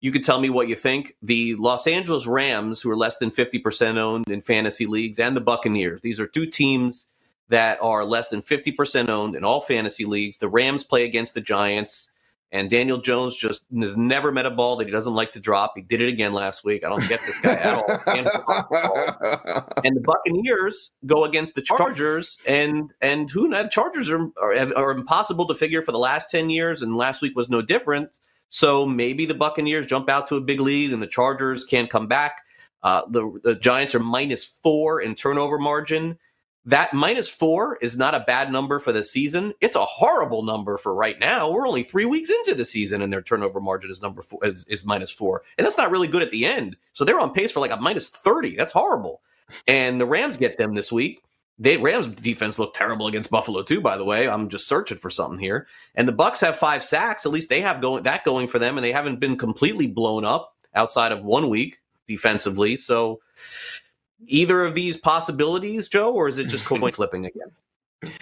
you 0.00 0.12
can 0.12 0.22
tell 0.22 0.40
me 0.40 0.50
what 0.50 0.68
you 0.68 0.74
think. 0.74 1.16
The 1.22 1.54
Los 1.54 1.86
Angeles 1.86 2.26
Rams 2.26 2.80
who 2.80 2.90
are 2.90 2.96
less 2.96 3.18
than 3.18 3.30
50% 3.30 3.96
owned 3.96 4.28
in 4.28 4.42
fantasy 4.42 4.84
leagues 4.84 5.18
and 5.18 5.36
the 5.36 5.40
Buccaneers. 5.40 6.02
These 6.02 6.20
are 6.20 6.26
two 6.26 6.46
teams 6.46 7.08
that 7.48 7.78
are 7.80 8.04
less 8.04 8.28
than 8.28 8.42
50% 8.42 9.08
owned 9.08 9.36
in 9.36 9.44
all 9.44 9.60
fantasy 9.60 10.04
leagues. 10.04 10.38
The 10.38 10.48
Rams 10.48 10.84
play 10.84 11.04
against 11.04 11.34
the 11.34 11.40
Giants 11.40 12.10
and 12.52 12.68
Daniel 12.68 12.98
Jones 12.98 13.34
just 13.34 13.64
has 13.80 13.96
never 13.96 14.30
met 14.30 14.44
a 14.44 14.50
ball 14.50 14.76
that 14.76 14.86
he 14.86 14.92
doesn't 14.92 15.14
like 15.14 15.32
to 15.32 15.40
drop. 15.40 15.72
He 15.74 15.80
did 15.80 16.02
it 16.02 16.08
again 16.08 16.34
last 16.34 16.64
week. 16.64 16.84
I 16.84 16.90
don't 16.90 17.08
get 17.08 17.20
this 17.26 17.38
guy 17.40 17.54
at 17.54 17.74
all. 17.74 17.86
and 19.84 19.96
the 19.96 20.02
Buccaneers 20.04 20.92
go 21.06 21.24
against 21.24 21.54
the 21.54 21.62
Chargers, 21.62 22.38
and 22.46 22.92
and 23.00 23.30
who 23.30 23.48
the 23.48 23.68
Chargers 23.68 24.10
are, 24.10 24.30
are, 24.40 24.76
are 24.76 24.90
impossible 24.90 25.46
to 25.48 25.54
figure 25.54 25.80
for 25.80 25.92
the 25.92 25.98
last 25.98 26.30
ten 26.30 26.50
years, 26.50 26.82
and 26.82 26.94
last 26.94 27.22
week 27.22 27.34
was 27.34 27.48
no 27.48 27.62
different. 27.62 28.20
So 28.50 28.84
maybe 28.84 29.24
the 29.24 29.34
Buccaneers 29.34 29.86
jump 29.86 30.10
out 30.10 30.28
to 30.28 30.36
a 30.36 30.40
big 30.42 30.60
lead, 30.60 30.92
and 30.92 31.02
the 31.02 31.06
Chargers 31.06 31.64
can't 31.64 31.88
come 31.88 32.06
back. 32.06 32.42
Uh, 32.82 33.02
the 33.08 33.40
the 33.42 33.54
Giants 33.54 33.94
are 33.94 34.00
minus 34.00 34.44
four 34.44 35.00
in 35.00 35.14
turnover 35.14 35.58
margin 35.58 36.18
that 36.64 36.94
minus 36.94 37.28
four 37.28 37.76
is 37.82 37.98
not 37.98 38.14
a 38.14 38.20
bad 38.20 38.52
number 38.52 38.78
for 38.78 38.92
the 38.92 39.02
season. 39.02 39.52
It's 39.60 39.74
a 39.74 39.84
horrible 39.84 40.42
number 40.44 40.76
for 40.76 40.94
right 40.94 41.18
now. 41.18 41.50
We're 41.50 41.66
only 41.66 41.82
three 41.82 42.04
weeks 42.04 42.30
into 42.30 42.54
the 42.54 42.64
season, 42.64 43.02
and 43.02 43.12
their 43.12 43.22
turnover 43.22 43.60
margin 43.60 43.90
is 43.90 44.00
number 44.00 44.22
four 44.22 44.38
is, 44.44 44.66
is 44.68 44.84
minus 44.84 45.10
four, 45.10 45.42
and 45.58 45.64
that's 45.64 45.78
not 45.78 45.90
really 45.90 46.08
good 46.08 46.22
at 46.22 46.30
the 46.30 46.46
end. 46.46 46.76
So 46.92 47.04
they're 47.04 47.20
on 47.20 47.32
pace 47.32 47.52
for 47.52 47.60
like 47.60 47.72
a 47.72 47.76
minus 47.76 48.08
thirty. 48.08 48.56
That's 48.56 48.72
horrible. 48.72 49.20
And 49.66 50.00
the 50.00 50.06
Rams 50.06 50.36
get 50.36 50.56
them 50.56 50.74
this 50.74 50.92
week. 50.92 51.22
They 51.58 51.76
Rams 51.76 52.06
defense 52.06 52.58
looked 52.58 52.76
terrible 52.76 53.06
against 53.06 53.30
Buffalo 53.30 53.62
too. 53.62 53.80
By 53.80 53.96
the 53.96 54.04
way, 54.04 54.28
I'm 54.28 54.48
just 54.48 54.66
searching 54.66 54.98
for 54.98 55.10
something 55.10 55.38
here. 55.38 55.66
And 55.94 56.08
the 56.08 56.12
Bucs 56.12 56.40
have 56.40 56.58
five 56.58 56.82
sacks. 56.82 57.26
At 57.26 57.32
least 57.32 57.48
they 57.50 57.60
have 57.60 57.80
going 57.80 58.04
that 58.04 58.24
going 58.24 58.48
for 58.48 58.58
them, 58.58 58.78
and 58.78 58.84
they 58.84 58.92
haven't 58.92 59.20
been 59.20 59.36
completely 59.36 59.86
blown 59.86 60.24
up 60.24 60.54
outside 60.74 61.12
of 61.12 61.22
one 61.24 61.48
week 61.48 61.78
defensively. 62.06 62.76
So 62.76 63.20
either 64.26 64.64
of 64.64 64.74
these 64.74 64.96
possibilities, 64.96 65.88
Joe, 65.88 66.12
or 66.12 66.28
is 66.28 66.38
it 66.38 66.48
just 66.48 66.64
coin 66.64 66.92
flipping 66.92 67.26
again? 67.26 68.12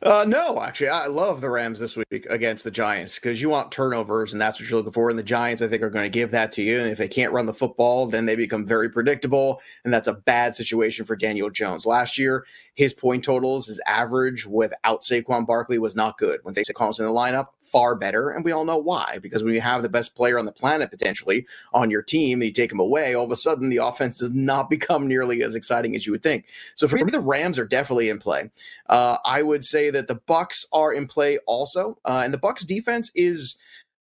Uh, 0.00 0.24
no, 0.28 0.60
actually, 0.60 0.88
I 0.90 1.06
love 1.06 1.40
the 1.40 1.50
Rams 1.50 1.80
this 1.80 1.96
week 1.96 2.26
against 2.30 2.62
the 2.62 2.70
Giants 2.70 3.16
because 3.16 3.40
you 3.40 3.48
want 3.48 3.72
turnovers, 3.72 4.32
and 4.32 4.40
that's 4.40 4.60
what 4.60 4.70
you're 4.70 4.78
looking 4.78 4.92
for. 4.92 5.10
And 5.10 5.18
the 5.18 5.24
Giants, 5.24 5.60
I 5.60 5.66
think, 5.66 5.82
are 5.82 5.90
going 5.90 6.04
to 6.04 6.08
give 6.08 6.30
that 6.30 6.52
to 6.52 6.62
you. 6.62 6.78
And 6.78 6.88
if 6.88 6.98
they 6.98 7.08
can't 7.08 7.32
run 7.32 7.46
the 7.46 7.54
football, 7.54 8.06
then 8.06 8.24
they 8.24 8.36
become 8.36 8.64
very 8.64 8.88
predictable, 8.88 9.60
and 9.84 9.92
that's 9.92 10.06
a 10.06 10.12
bad 10.12 10.54
situation 10.54 11.04
for 11.04 11.16
Daniel 11.16 11.50
Jones. 11.50 11.84
Last 11.84 12.16
year, 12.16 12.46
his 12.74 12.94
point 12.94 13.24
totals, 13.24 13.66
his 13.66 13.80
average 13.86 14.46
without 14.46 15.02
Saquon 15.02 15.44
Barkley 15.44 15.78
was 15.78 15.96
not 15.96 16.16
good. 16.16 16.38
When 16.44 16.54
Saquon 16.54 16.86
was 16.86 17.00
in 17.00 17.06
the 17.06 17.12
lineup, 17.12 17.48
far 17.70 17.94
better, 17.94 18.30
and 18.30 18.44
we 18.44 18.52
all 18.52 18.64
know 18.64 18.76
why. 18.76 19.18
Because 19.20 19.42
when 19.42 19.54
you 19.54 19.60
have 19.60 19.82
the 19.82 19.88
best 19.88 20.14
player 20.14 20.38
on 20.38 20.46
the 20.46 20.52
planet 20.52 20.90
potentially 20.90 21.46
on 21.72 21.90
your 21.90 22.02
team, 22.02 22.40
and 22.40 22.48
you 22.48 22.52
take 22.52 22.72
him 22.72 22.80
away, 22.80 23.14
all 23.14 23.24
of 23.24 23.30
a 23.30 23.36
sudden 23.36 23.68
the 23.68 23.78
offense 23.78 24.18
does 24.18 24.32
not 24.32 24.70
become 24.70 25.06
nearly 25.06 25.42
as 25.42 25.54
exciting 25.54 25.94
as 25.96 26.06
you 26.06 26.12
would 26.12 26.22
think. 26.22 26.46
So 26.74 26.88
for 26.88 26.96
me, 26.96 27.10
the 27.10 27.20
Rams 27.20 27.58
are 27.58 27.66
definitely 27.66 28.08
in 28.08 28.18
play. 28.18 28.50
Uh, 28.88 29.18
I 29.24 29.42
would 29.42 29.64
say 29.64 29.90
that 29.90 30.08
the 30.08 30.16
Bucs 30.16 30.64
are 30.72 30.92
in 30.92 31.06
play 31.06 31.38
also, 31.46 31.98
uh, 32.04 32.22
and 32.24 32.32
the 32.32 32.38
Bucs 32.38 32.66
defense 32.66 33.10
is 33.14 33.56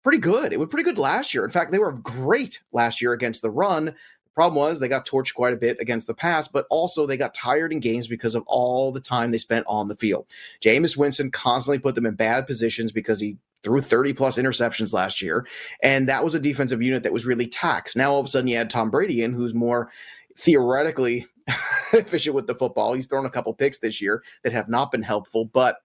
pretty 0.03 0.19
good. 0.19 0.53
It 0.53 0.61
was 0.61 0.69
pretty 0.69 0.85
good 0.85 0.99
last 0.99 1.35
year. 1.35 1.45
In 1.45 1.51
fact, 1.51 1.73
they 1.73 1.79
were 1.79 1.93
great 1.93 2.61
last 2.73 3.01
year 3.01 3.13
against 3.13 3.43
the 3.43 3.51
run. 3.51 3.87
The 4.33 4.35
problem 4.35 4.57
was 4.57 4.81
they 4.81 4.89
got 4.89 5.07
torched 5.07 5.35
quite 5.35 5.53
a 5.53 5.59
bit 5.59 5.77
against 5.79 6.07
the 6.07 6.15
pass, 6.15 6.49
but 6.49 6.67
also 6.71 7.07
they 7.07 7.17
got 7.17 7.35
tired 7.35 7.73
in 7.73 7.81
games 7.81 8.09
because 8.09 8.35
of 8.35 8.45
all 8.47 8.91
the 8.91 9.01
time 9.01 9.31
they 9.31 9.39
spent 9.39 9.67
on 9.69 9.89
the 9.89 9.97
field. 9.97 10.27
Jameis 10.61 10.97
Winston 10.97 11.31
constantly 11.31 11.79
put 11.79 11.95
them 11.95 12.07
in 12.07 12.15
bad 12.15 12.47
positions 12.47 12.93
because 12.93 13.21
he 13.21 13.37
threw 13.63 13.81
30 13.81 14.13
plus 14.13 14.39
interceptions 14.39 14.93
last 14.93 15.23
year. 15.23 15.47
And 15.83 16.09
that 16.09 16.25
was 16.25 16.35
a 16.35 16.41
defensive 16.41 16.83
unit 16.83 17.03
that 17.03 17.13
was 17.13 17.27
really 17.27 17.47
taxed. 17.47 17.97
Now 17.97 18.13
all 18.13 18.21
of 18.21 18.27
a 18.27 18.29
sudden 18.29 18.49
you 18.49 18.57
had 18.57 18.71
Tom 18.71 18.91
Brady 18.91 19.23
in 19.23 19.33
who's 19.33 19.55
more 19.55 19.91
theoretically 20.37 21.27
efficient 21.93 22.35
with 22.35 22.47
the 22.47 22.55
football. 22.55 22.95
He's 22.95 23.07
thrown 23.07 23.27
a 23.27 23.31
couple 23.31 23.55
picks 23.55 23.79
this 23.79 24.01
year 24.01 24.23
that 24.43 24.53
have 24.53 24.69
not 24.69 24.91
been 24.91 25.03
helpful, 25.03 25.45
but 25.45 25.77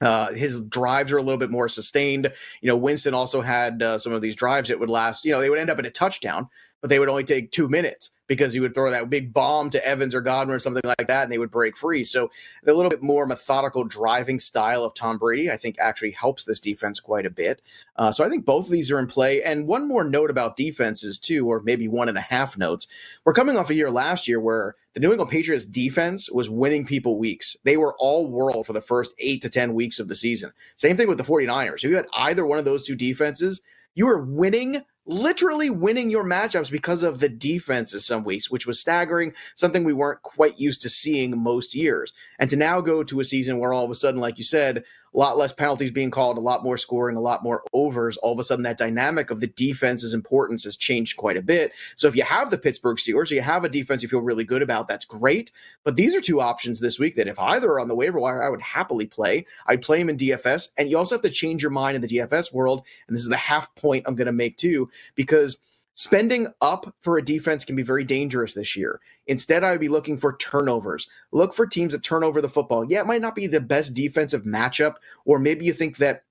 uh, 0.00 0.32
his 0.32 0.60
drives 0.62 1.12
are 1.12 1.18
a 1.18 1.22
little 1.22 1.38
bit 1.38 1.50
more 1.50 1.68
sustained. 1.68 2.32
You 2.60 2.68
know, 2.68 2.76
Winston 2.76 3.14
also 3.14 3.40
had 3.40 3.82
uh, 3.82 3.98
some 3.98 4.12
of 4.12 4.22
these 4.22 4.36
drives 4.36 4.68
that 4.68 4.80
would 4.80 4.90
last, 4.90 5.24
you 5.24 5.32
know, 5.32 5.40
they 5.40 5.50
would 5.50 5.58
end 5.58 5.70
up 5.70 5.78
in 5.78 5.86
a 5.86 5.90
touchdown, 5.90 6.48
but 6.80 6.90
they 6.90 6.98
would 6.98 7.08
only 7.08 7.24
take 7.24 7.50
two 7.50 7.68
minutes 7.68 8.10
because 8.26 8.52
he 8.52 8.60
would 8.60 8.74
throw 8.74 8.90
that 8.90 9.10
big 9.10 9.32
bomb 9.32 9.70
to 9.70 9.86
Evans 9.86 10.14
or 10.14 10.20
Godwin 10.20 10.56
or 10.56 10.58
something 10.58 10.82
like 10.84 11.08
that, 11.08 11.24
and 11.24 11.32
they 11.32 11.38
would 11.38 11.50
break 11.50 11.76
free. 11.76 12.04
So 12.04 12.30
a 12.66 12.72
little 12.72 12.90
bit 12.90 13.02
more 13.02 13.26
methodical 13.26 13.84
driving 13.84 14.38
style 14.38 14.84
of 14.84 14.94
Tom 14.94 15.18
Brady, 15.18 15.50
I 15.50 15.56
think, 15.56 15.76
actually 15.78 16.12
helps 16.12 16.44
this 16.44 16.60
defense 16.60 17.00
quite 17.00 17.26
a 17.26 17.30
bit. 17.30 17.60
Uh, 17.96 18.10
so 18.10 18.24
I 18.24 18.28
think 18.28 18.44
both 18.44 18.66
of 18.66 18.72
these 18.72 18.90
are 18.90 18.98
in 18.98 19.06
play. 19.06 19.42
And 19.42 19.66
one 19.66 19.86
more 19.86 20.04
note 20.04 20.30
about 20.30 20.56
defenses 20.56 21.18
too, 21.18 21.46
or 21.46 21.60
maybe 21.60 21.88
one 21.88 22.08
and 22.08 22.18
a 22.18 22.22
half 22.22 22.56
notes. 22.56 22.86
We're 23.24 23.34
coming 23.34 23.56
off 23.56 23.70
a 23.70 23.74
year 23.74 23.90
last 23.90 24.26
year 24.26 24.40
where 24.40 24.76
the 24.94 25.00
New 25.00 25.10
England 25.10 25.30
Patriots 25.30 25.66
defense 25.66 26.30
was 26.30 26.48
winning 26.48 26.86
people 26.86 27.18
weeks. 27.18 27.56
They 27.64 27.76
were 27.76 27.96
all 27.98 28.28
world 28.28 28.66
for 28.66 28.72
the 28.72 28.80
first 28.80 29.12
eight 29.18 29.42
to 29.42 29.50
10 29.50 29.74
weeks 29.74 29.98
of 29.98 30.08
the 30.08 30.14
season. 30.14 30.52
Same 30.76 30.96
thing 30.96 31.08
with 31.08 31.18
the 31.18 31.24
49ers. 31.24 31.84
If 31.84 31.90
you 31.90 31.96
had 31.96 32.06
either 32.14 32.46
one 32.46 32.58
of 32.58 32.64
those 32.64 32.84
two 32.84 32.94
defenses, 32.94 33.60
you 33.94 34.06
were 34.06 34.22
winning 34.22 34.82
literally 35.06 35.70
winning 35.70 36.10
your 36.10 36.24
matchups 36.24 36.70
because 36.70 37.02
of 37.02 37.20
the 37.20 37.28
defenses 37.28 38.06
some 38.06 38.24
weeks, 38.24 38.50
which 38.50 38.66
was 38.66 38.80
staggering, 38.80 39.34
something 39.54 39.84
we 39.84 39.92
weren't 39.92 40.22
quite 40.22 40.58
used 40.58 40.82
to 40.82 40.88
seeing 40.88 41.38
most 41.38 41.74
years. 41.74 42.12
And 42.38 42.48
to 42.50 42.56
now 42.56 42.80
go 42.80 43.02
to 43.04 43.20
a 43.20 43.24
season 43.24 43.58
where 43.58 43.72
all 43.72 43.84
of 43.84 43.90
a 43.90 43.94
sudden, 43.94 44.20
like 44.20 44.38
you 44.38 44.44
said, 44.44 44.84
a 45.14 45.18
lot 45.18 45.38
less 45.38 45.52
penalties 45.52 45.90
being 45.90 46.10
called, 46.10 46.36
a 46.36 46.40
lot 46.40 46.64
more 46.64 46.76
scoring, 46.76 47.16
a 47.16 47.20
lot 47.20 47.42
more 47.42 47.62
overs. 47.72 48.16
All 48.18 48.32
of 48.32 48.38
a 48.38 48.44
sudden, 48.44 48.64
that 48.64 48.78
dynamic 48.78 49.30
of 49.30 49.40
the 49.40 49.46
defense's 49.46 50.14
importance 50.14 50.64
has 50.64 50.76
changed 50.76 51.16
quite 51.16 51.36
a 51.36 51.42
bit. 51.42 51.72
So 51.96 52.08
if 52.08 52.16
you 52.16 52.24
have 52.24 52.50
the 52.50 52.58
Pittsburgh 52.58 52.96
Steelers, 52.96 53.30
you 53.30 53.40
have 53.42 53.64
a 53.64 53.68
defense 53.68 54.02
you 54.02 54.08
feel 54.08 54.20
really 54.20 54.44
good 54.44 54.62
about, 54.62 54.88
that's 54.88 55.04
great. 55.04 55.52
But 55.84 55.96
these 55.96 56.14
are 56.14 56.20
two 56.20 56.40
options 56.40 56.80
this 56.80 56.98
week 56.98 57.14
that 57.16 57.28
if 57.28 57.38
either 57.38 57.70
are 57.70 57.80
on 57.80 57.88
the 57.88 57.94
waiver 57.94 58.18
wire, 58.18 58.42
I 58.42 58.48
would 58.48 58.62
happily 58.62 59.06
play. 59.06 59.46
I'd 59.66 59.82
play 59.82 59.98
them 59.98 60.10
in 60.10 60.16
DFS. 60.16 60.70
And 60.76 60.88
you 60.88 60.98
also 60.98 61.14
have 61.14 61.22
to 61.22 61.30
change 61.30 61.62
your 61.62 61.70
mind 61.70 61.96
in 61.96 62.02
the 62.02 62.08
DFS 62.08 62.52
world. 62.52 62.82
And 63.06 63.16
this 63.16 63.22
is 63.22 63.30
the 63.30 63.36
half 63.36 63.74
point 63.76 64.04
I'm 64.06 64.16
going 64.16 64.26
to 64.26 64.32
make 64.32 64.56
too, 64.56 64.90
because– 65.14 65.58
Spending 65.94 66.48
up 66.60 66.94
for 67.02 67.18
a 67.18 67.24
defense 67.24 67.64
can 67.64 67.76
be 67.76 67.82
very 67.82 68.04
dangerous 68.04 68.54
this 68.54 68.76
year. 68.76 69.00
Instead, 69.26 69.64
I 69.64 69.70
would 69.70 69.80
be 69.80 69.88
looking 69.88 70.18
for 70.18 70.36
turnovers. 70.36 71.08
Look 71.32 71.54
for 71.54 71.66
teams 71.66 71.92
that 71.92 72.02
turn 72.02 72.24
over 72.24 72.40
the 72.40 72.48
football. 72.48 72.84
Yeah, 72.84 73.00
it 73.00 73.06
might 73.06 73.22
not 73.22 73.36
be 73.36 73.46
the 73.46 73.60
best 73.60 73.94
defensive 73.94 74.42
matchup, 74.42 74.96
or 75.24 75.38
maybe 75.38 75.64
you 75.64 75.72
think 75.72 75.98
that 75.98 76.24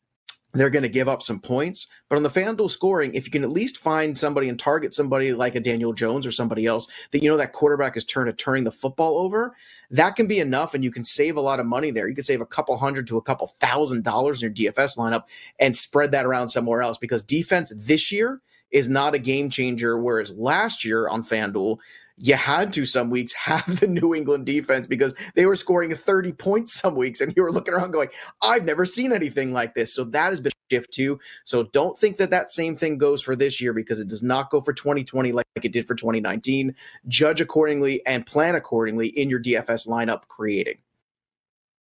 they're 0.53 0.70
going 0.70 0.84
to 0.84 0.89
give 0.89 1.10
up 1.10 1.24
some 1.24 1.39
points. 1.39 1.88
But 2.10 2.17
on 2.17 2.24
the 2.24 2.29
FanDuel 2.29 2.70
scoring, 2.70 3.15
if 3.15 3.25
you 3.25 3.32
can 3.32 3.43
at 3.43 3.50
least 3.50 3.77
find 3.77 4.17
somebody 4.17 4.50
and 4.50 4.60
target 4.60 4.93
somebody 4.93 5.34
like 5.34 5.55
a 5.55 5.60
Daniel 5.60 5.93
Jones 5.93 6.27
or 6.27 6.32
somebody 6.32 6.65
else 6.65 6.88
that 7.12 7.24
you 7.24 7.32
know 7.32 7.38
that 7.38 7.53
quarterback 7.53 7.98
is 7.98 8.05
turning 8.05 8.63
the 8.63 8.72
football 8.72 9.17
over, 9.17 9.55
that 9.89 10.15
can 10.15 10.27
be 10.27 10.39
enough 10.39 10.74
and 10.74 10.84
you 10.84 10.91
can 10.91 11.03
save 11.03 11.38
a 11.38 11.41
lot 11.41 11.60
of 11.60 11.65
money 11.65 11.89
there. 11.89 12.08
You 12.08 12.15
can 12.15 12.24
save 12.24 12.41
a 12.41 12.46
couple 12.46 12.77
hundred 12.77 13.08
to 13.08 13.17
a 13.17 13.22
couple 13.22 13.48
thousand 13.60 14.03
dollars 14.03 14.43
in 14.43 14.53
your 14.53 14.74
DFS 14.74 14.98
lineup 14.98 15.24
and 15.60 15.75
spread 15.75 16.12
that 16.12 16.25
around 16.25 16.50
somewhere 16.50 16.84
else 16.84 16.98
because 16.98 17.24
defense 17.24 17.74
this 17.75 18.12
year 18.12 18.41
is 18.74 18.89
not 18.89 19.15
a 19.15 19.20
game 19.20 19.50
changer. 19.50 19.98
Whereas 19.98 20.32
last 20.32 20.84
year 20.84 21.08
on 21.08 21.24
FanDuel, 21.24 21.77
you 22.18 22.36
had 22.36 22.74
to 22.74 22.86
some 22.86 23.10
weeks 23.10 23.34
have 23.46 23.80
the 23.80 23.88
New 23.88 24.13
England 24.13 24.46
defense 24.46 24.88
because 24.88 25.13
they 25.36 25.46
were 25.46 25.56
scoring 25.56 25.96
30 25.96 26.34
points 26.34 26.74
some 26.74 26.96
weeks 26.96 27.22
and 27.22 27.34
you 27.38 27.44
were 27.44 27.51
looking 27.51 27.74
around 27.74 27.92
going, 27.92 28.10
I've 28.42 28.65
never 28.65 28.86
seen 28.86 29.13
anything 29.13 29.53
like 29.53 29.75
this. 29.75 29.94
So 29.94 30.03
that 30.06 30.32
has 30.32 30.42
been 30.42 30.51
shift 30.72 30.92
too. 30.92 31.20
So 31.44 31.63
don't 31.63 31.98
think 31.98 32.18
that 32.18 32.32
that 32.32 32.50
same 32.50 32.75
thing 32.75 32.98
goes 32.98 33.22
for 33.22 33.36
this 33.36 33.62
year 33.62 33.74
because 33.74 34.00
it 34.00 34.08
does 34.08 34.24
not 34.24 34.50
go 34.50 34.60
for 34.60 34.74
2020 34.74 35.32
like 35.32 35.46
it 35.56 35.72
did 35.72 35.88
for 35.88 35.96
2019. 35.96 36.75
Judge 37.08 37.42
accordingly 37.42 38.06
and 38.06 38.25
plan 38.25 38.56
accordingly 38.56 39.08
in 39.08 39.30
your 39.30 39.42
DFS 39.42 39.88
lineup 39.88 40.27
creating. 40.27 40.80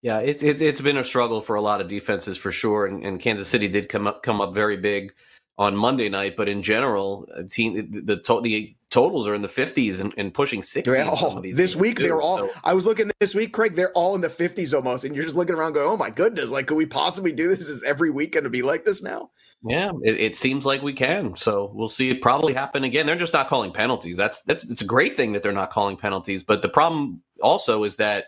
Yeah, 0.03 0.19
it's 0.19 0.43
it's 0.43 0.61
it's 0.61 0.81
been 0.81 0.97
a 0.97 1.05
struggle 1.05 1.41
for 1.41 1.55
a 1.55 1.61
lot 1.61 1.81
of 1.81 1.87
defenses 1.87 2.37
for 2.37 2.51
sure, 2.51 2.87
and, 2.87 3.05
and 3.05 3.21
Kansas 3.21 3.49
City 3.49 3.69
did 3.69 3.89
come 3.89 4.09
up 4.09 4.25
come 4.25 4.41
up 4.41 4.53
very 4.53 4.77
big 4.77 5.15
on 5.59 5.77
Monday 5.77 6.09
night, 6.09 6.37
but 6.37 6.49
in 6.49 6.63
general, 6.63 7.29
uh, 7.35 7.43
team 7.49 7.75
the 7.75 8.01
the, 8.01 8.17
the 8.43 8.77
totals 8.93 9.27
are 9.27 9.35
in 9.35 9.41
the 9.41 9.49
50s 9.49 10.01
and, 10.01 10.13
and 10.19 10.35
pushing 10.35 10.63
60 10.63 11.01
all, 11.01 11.41
this 11.41 11.75
week 11.75 11.97
too, 11.97 12.03
they're 12.03 12.21
all 12.21 12.47
so. 12.47 12.51
i 12.63 12.75
was 12.75 12.85
looking 12.85 13.11
this 13.21 13.35
week 13.35 13.51
craig 13.53 13.75
they're 13.75 13.91
all 13.93 14.15
in 14.15 14.21
the 14.21 14.29
50s 14.29 14.75
almost 14.75 15.05
and 15.05 15.17
you're 15.17 15.25
just 15.25 15.35
looking 15.35 15.55
around 15.55 15.73
going 15.73 15.89
oh 15.89 15.97
my 15.97 16.11
goodness 16.11 16.51
like 16.51 16.67
could 16.67 16.77
we 16.77 16.85
possibly 16.85 17.33
do 17.33 17.49
this 17.49 17.71
is 17.71 17.83
every 17.85 18.11
week 18.11 18.33
going 18.33 18.45
to 18.45 18.51
be 18.51 18.61
like 18.61 18.85
this 18.85 19.03
now 19.03 19.31
yeah 19.67 19.93
it, 20.03 20.21
it, 20.21 20.37
seems 20.37 20.67
like 20.67 20.83
we 20.83 20.93
can 20.93 21.35
so 21.37 21.73
we'll 21.75 21.89
see 21.89 22.11
it 22.11 22.21
probably 22.21 22.53
happen 22.53 22.85
again 22.85 23.07
they're 23.07 23.17
just 23.17 23.33
not 23.33 23.49
calling 23.49 23.73
penalties 23.73 24.19
that's 24.19 24.43
that's 24.43 24.69
it's 24.71 24.83
a 24.83 24.87
great 24.87 25.17
thing 25.17 25.33
that 25.33 25.43
they're 25.43 25.53
not 25.53 25.71
calling 25.71 25.97
penalties 25.97 26.43
but 26.43 26.61
the 26.61 26.69
problem 26.69 27.23
also 27.41 27.85
is 27.85 27.97
that 27.97 28.27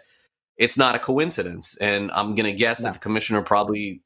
it's 0.56 0.78
not 0.78 0.94
a 0.94 0.98
coincidence 0.98 1.76
and 1.76 2.10
i'm 2.12 2.34
going 2.34 2.50
to 2.50 2.58
guess 2.58 2.80
no. 2.80 2.84
that 2.84 2.94
the 2.94 3.00
commissioner 3.00 3.42
probably 3.42 4.00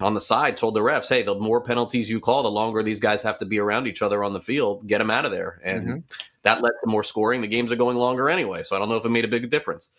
on 0.00 0.14
the 0.14 0.20
side 0.20 0.56
told 0.56 0.74
the 0.74 0.80
refs, 0.80 1.08
"Hey, 1.08 1.22
the 1.22 1.34
more 1.34 1.60
penalties 1.60 2.08
you 2.08 2.20
call, 2.20 2.42
the 2.42 2.50
longer 2.50 2.82
these 2.82 3.00
guys 3.00 3.22
have 3.22 3.38
to 3.38 3.44
be 3.44 3.58
around 3.58 3.86
each 3.86 4.02
other 4.02 4.24
on 4.24 4.32
the 4.32 4.40
field. 4.40 4.86
Get 4.86 4.98
them 4.98 5.10
out 5.10 5.24
of 5.24 5.30
there." 5.30 5.60
And 5.62 5.86
mm-hmm. 5.86 5.98
that 6.42 6.62
led 6.62 6.72
to 6.82 6.90
more 6.90 7.04
scoring. 7.04 7.40
The 7.40 7.46
games 7.46 7.70
are 7.70 7.76
going 7.76 7.96
longer 7.96 8.30
anyway, 8.30 8.62
so 8.62 8.74
I 8.74 8.78
don't 8.78 8.88
know 8.88 8.96
if 8.96 9.04
it 9.04 9.10
made 9.10 9.24
a 9.24 9.28
big 9.28 9.50
difference. 9.50 9.90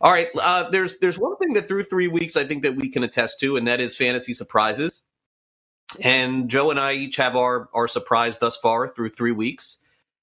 All 0.00 0.12
right, 0.12 0.28
uh, 0.40 0.68
there's 0.70 0.98
there's 0.98 1.18
one 1.18 1.36
thing 1.36 1.52
that 1.54 1.68
through 1.68 1.84
three 1.84 2.08
weeks 2.08 2.36
I 2.36 2.44
think 2.44 2.62
that 2.64 2.76
we 2.76 2.88
can 2.88 3.02
attest 3.02 3.40
to, 3.40 3.56
and 3.56 3.66
that 3.66 3.80
is 3.80 3.96
fantasy 3.96 4.34
surprises. 4.34 5.02
And 6.00 6.48
Joe 6.50 6.70
and 6.70 6.80
I 6.80 6.94
each 6.94 7.16
have 7.16 7.36
our 7.36 7.68
our 7.72 7.88
surprise 7.88 8.38
thus 8.38 8.56
far 8.56 8.88
through 8.88 9.10
three 9.10 9.32
weeks. 9.32 9.78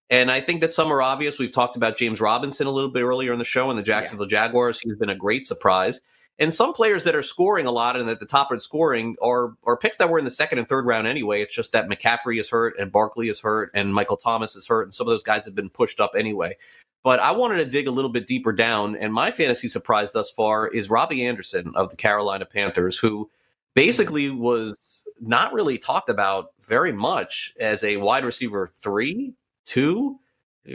And 0.09 0.29
I 0.29 0.41
think 0.41 0.61
that 0.61 0.73
some 0.73 0.91
are 0.91 1.01
obvious. 1.01 1.39
We've 1.39 1.51
talked 1.51 1.75
about 1.75 1.97
James 1.97 2.21
Robinson 2.21 2.67
a 2.67 2.71
little 2.71 2.91
bit 2.91 3.01
earlier 3.01 3.33
in 3.33 3.39
the 3.39 3.45
show 3.45 3.69
and 3.69 3.79
the 3.79 3.83
Jacksonville 3.83 4.27
yeah. 4.27 4.45
Jaguars. 4.45 4.79
He's 4.79 4.97
been 4.97 5.09
a 5.09 5.15
great 5.15 5.45
surprise. 5.45 6.01
And 6.39 6.53
some 6.53 6.73
players 6.73 7.03
that 7.03 7.15
are 7.15 7.23
scoring 7.23 7.67
a 7.67 7.71
lot 7.71 7.95
and 7.95 8.09
at 8.09 8.19
the 8.19 8.25
top 8.25 8.51
of 8.51 8.63
scoring 8.63 9.15
are 9.21 9.53
are 9.63 9.77
picks 9.77 9.97
that 9.97 10.09
were 10.09 10.17
in 10.17 10.25
the 10.25 10.31
second 10.31 10.57
and 10.57 10.67
third 10.67 10.85
round 10.85 11.07
anyway. 11.07 11.41
It's 11.41 11.55
just 11.55 11.71
that 11.73 11.87
McCaffrey 11.87 12.39
is 12.39 12.49
hurt 12.49 12.77
and 12.79 12.91
Barkley 12.91 13.29
is 13.29 13.39
hurt 13.39 13.69
and 13.73 13.93
Michael 13.93 14.17
Thomas 14.17 14.55
is 14.55 14.67
hurt 14.67 14.83
and 14.83 14.93
some 14.93 15.07
of 15.07 15.11
those 15.11 15.23
guys 15.23 15.45
have 15.45 15.55
been 15.55 15.69
pushed 15.69 15.99
up 15.99 16.11
anyway. 16.17 16.57
But 17.03 17.19
I 17.19 17.33
wanted 17.33 17.57
to 17.57 17.65
dig 17.65 17.87
a 17.87 17.91
little 17.91 18.09
bit 18.09 18.27
deeper 18.27 18.53
down, 18.53 18.95
and 18.95 19.13
my 19.13 19.29
fantasy 19.29 19.67
surprise 19.67 20.13
thus 20.13 20.31
far 20.31 20.67
is 20.69 20.89
Robbie 20.89 21.25
Anderson 21.25 21.73
of 21.75 21.89
the 21.89 21.97
Carolina 21.97 22.45
Panthers, 22.45 22.97
who 22.97 23.29
basically 23.73 24.29
was 24.29 25.05
not 25.19 25.51
really 25.51 25.77
talked 25.77 26.07
about 26.07 26.53
very 26.61 26.93
much 26.93 27.53
as 27.59 27.83
a 27.83 27.97
wide 27.97 28.23
receiver 28.23 28.69
three, 28.73 29.33
two. 29.65 30.17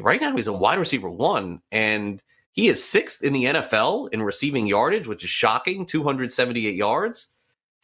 Right 0.01 0.21
now, 0.21 0.37
he's 0.37 0.47
a 0.47 0.53
wide 0.53 0.79
receiver 0.79 1.09
one, 1.09 1.63
and 1.73 2.23
he 2.59 2.67
is 2.67 2.83
sixth 2.83 3.23
in 3.23 3.33
the 3.33 3.45
NFL 3.45 4.13
in 4.13 4.21
receiving 4.21 4.67
yardage, 4.67 5.07
which 5.07 5.23
is 5.23 5.31
shocking 5.31 5.87
278 5.87 6.75
yards, 6.75 7.31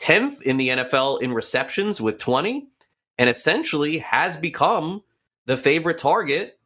10th 0.00 0.42
in 0.42 0.56
the 0.56 0.70
NFL 0.70 1.22
in 1.22 1.32
receptions 1.32 2.00
with 2.00 2.18
20, 2.18 2.66
and 3.16 3.30
essentially 3.30 3.98
has 3.98 4.36
become 4.36 5.04
the 5.46 5.56
favorite 5.56 5.98
target 5.98 6.58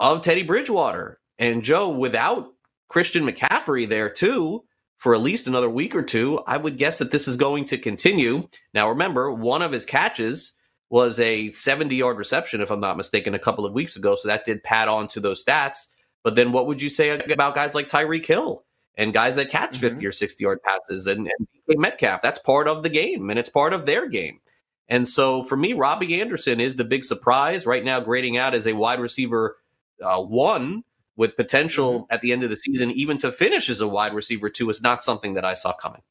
of 0.00 0.22
Teddy 0.22 0.42
Bridgewater. 0.42 1.20
And 1.38 1.62
Joe, 1.62 1.88
without 1.90 2.52
Christian 2.88 3.24
McCaffrey 3.24 3.88
there 3.88 4.10
too, 4.10 4.64
for 4.96 5.14
at 5.14 5.20
least 5.20 5.46
another 5.46 5.70
week 5.70 5.94
or 5.94 6.02
two, 6.02 6.40
I 6.44 6.56
would 6.56 6.76
guess 6.76 6.98
that 6.98 7.12
this 7.12 7.28
is 7.28 7.36
going 7.36 7.66
to 7.66 7.78
continue. 7.78 8.48
Now, 8.74 8.88
remember, 8.88 9.30
one 9.30 9.62
of 9.62 9.70
his 9.70 9.84
catches 9.84 10.54
was 10.90 11.20
a 11.20 11.50
70 11.50 11.94
yard 11.94 12.18
reception, 12.18 12.60
if 12.60 12.72
I'm 12.72 12.80
not 12.80 12.96
mistaken, 12.96 13.34
a 13.34 13.38
couple 13.38 13.64
of 13.64 13.72
weeks 13.72 13.94
ago. 13.94 14.16
So 14.16 14.26
that 14.26 14.44
did 14.44 14.64
pad 14.64 14.88
on 14.88 15.06
to 15.06 15.20
those 15.20 15.44
stats. 15.44 15.86
But 16.22 16.34
then 16.34 16.52
what 16.52 16.66
would 16.66 16.80
you 16.80 16.88
say 16.88 17.10
about 17.10 17.54
guys 17.54 17.74
like 17.74 17.88
Tyreek 17.88 18.26
Hill 18.26 18.64
and 18.96 19.12
guys 19.12 19.36
that 19.36 19.50
catch 19.50 19.72
mm-hmm. 19.72 19.88
50 19.88 20.06
or 20.06 20.12
60 20.12 20.42
yard 20.42 20.60
passes 20.62 21.06
and, 21.06 21.28
and 21.28 21.48
Metcalf? 21.80 22.22
That's 22.22 22.38
part 22.38 22.68
of 22.68 22.82
the 22.82 22.88
game 22.88 23.30
and 23.30 23.38
it's 23.38 23.48
part 23.48 23.72
of 23.72 23.86
their 23.86 24.08
game. 24.08 24.40
And 24.88 25.08
so 25.08 25.42
for 25.42 25.56
me, 25.56 25.72
Robbie 25.72 26.20
Anderson 26.20 26.60
is 26.60 26.76
the 26.76 26.84
big 26.84 27.04
surprise 27.04 27.66
right 27.66 27.84
now, 27.84 28.00
grading 28.00 28.36
out 28.36 28.54
as 28.54 28.66
a 28.66 28.74
wide 28.74 29.00
receiver 29.00 29.56
uh, 30.02 30.20
one 30.20 30.84
with 31.16 31.36
potential 31.36 32.02
mm-hmm. 32.02 32.12
at 32.12 32.20
the 32.20 32.32
end 32.32 32.42
of 32.42 32.50
the 32.50 32.56
season, 32.56 32.90
even 32.90 33.18
to 33.18 33.30
finish 33.30 33.70
as 33.70 33.80
a 33.80 33.88
wide 33.88 34.14
receiver 34.14 34.50
two, 34.50 34.68
is 34.70 34.82
not 34.82 35.02
something 35.02 35.34
that 35.34 35.44
I 35.44 35.54
saw 35.54 35.72
coming. 35.72 36.02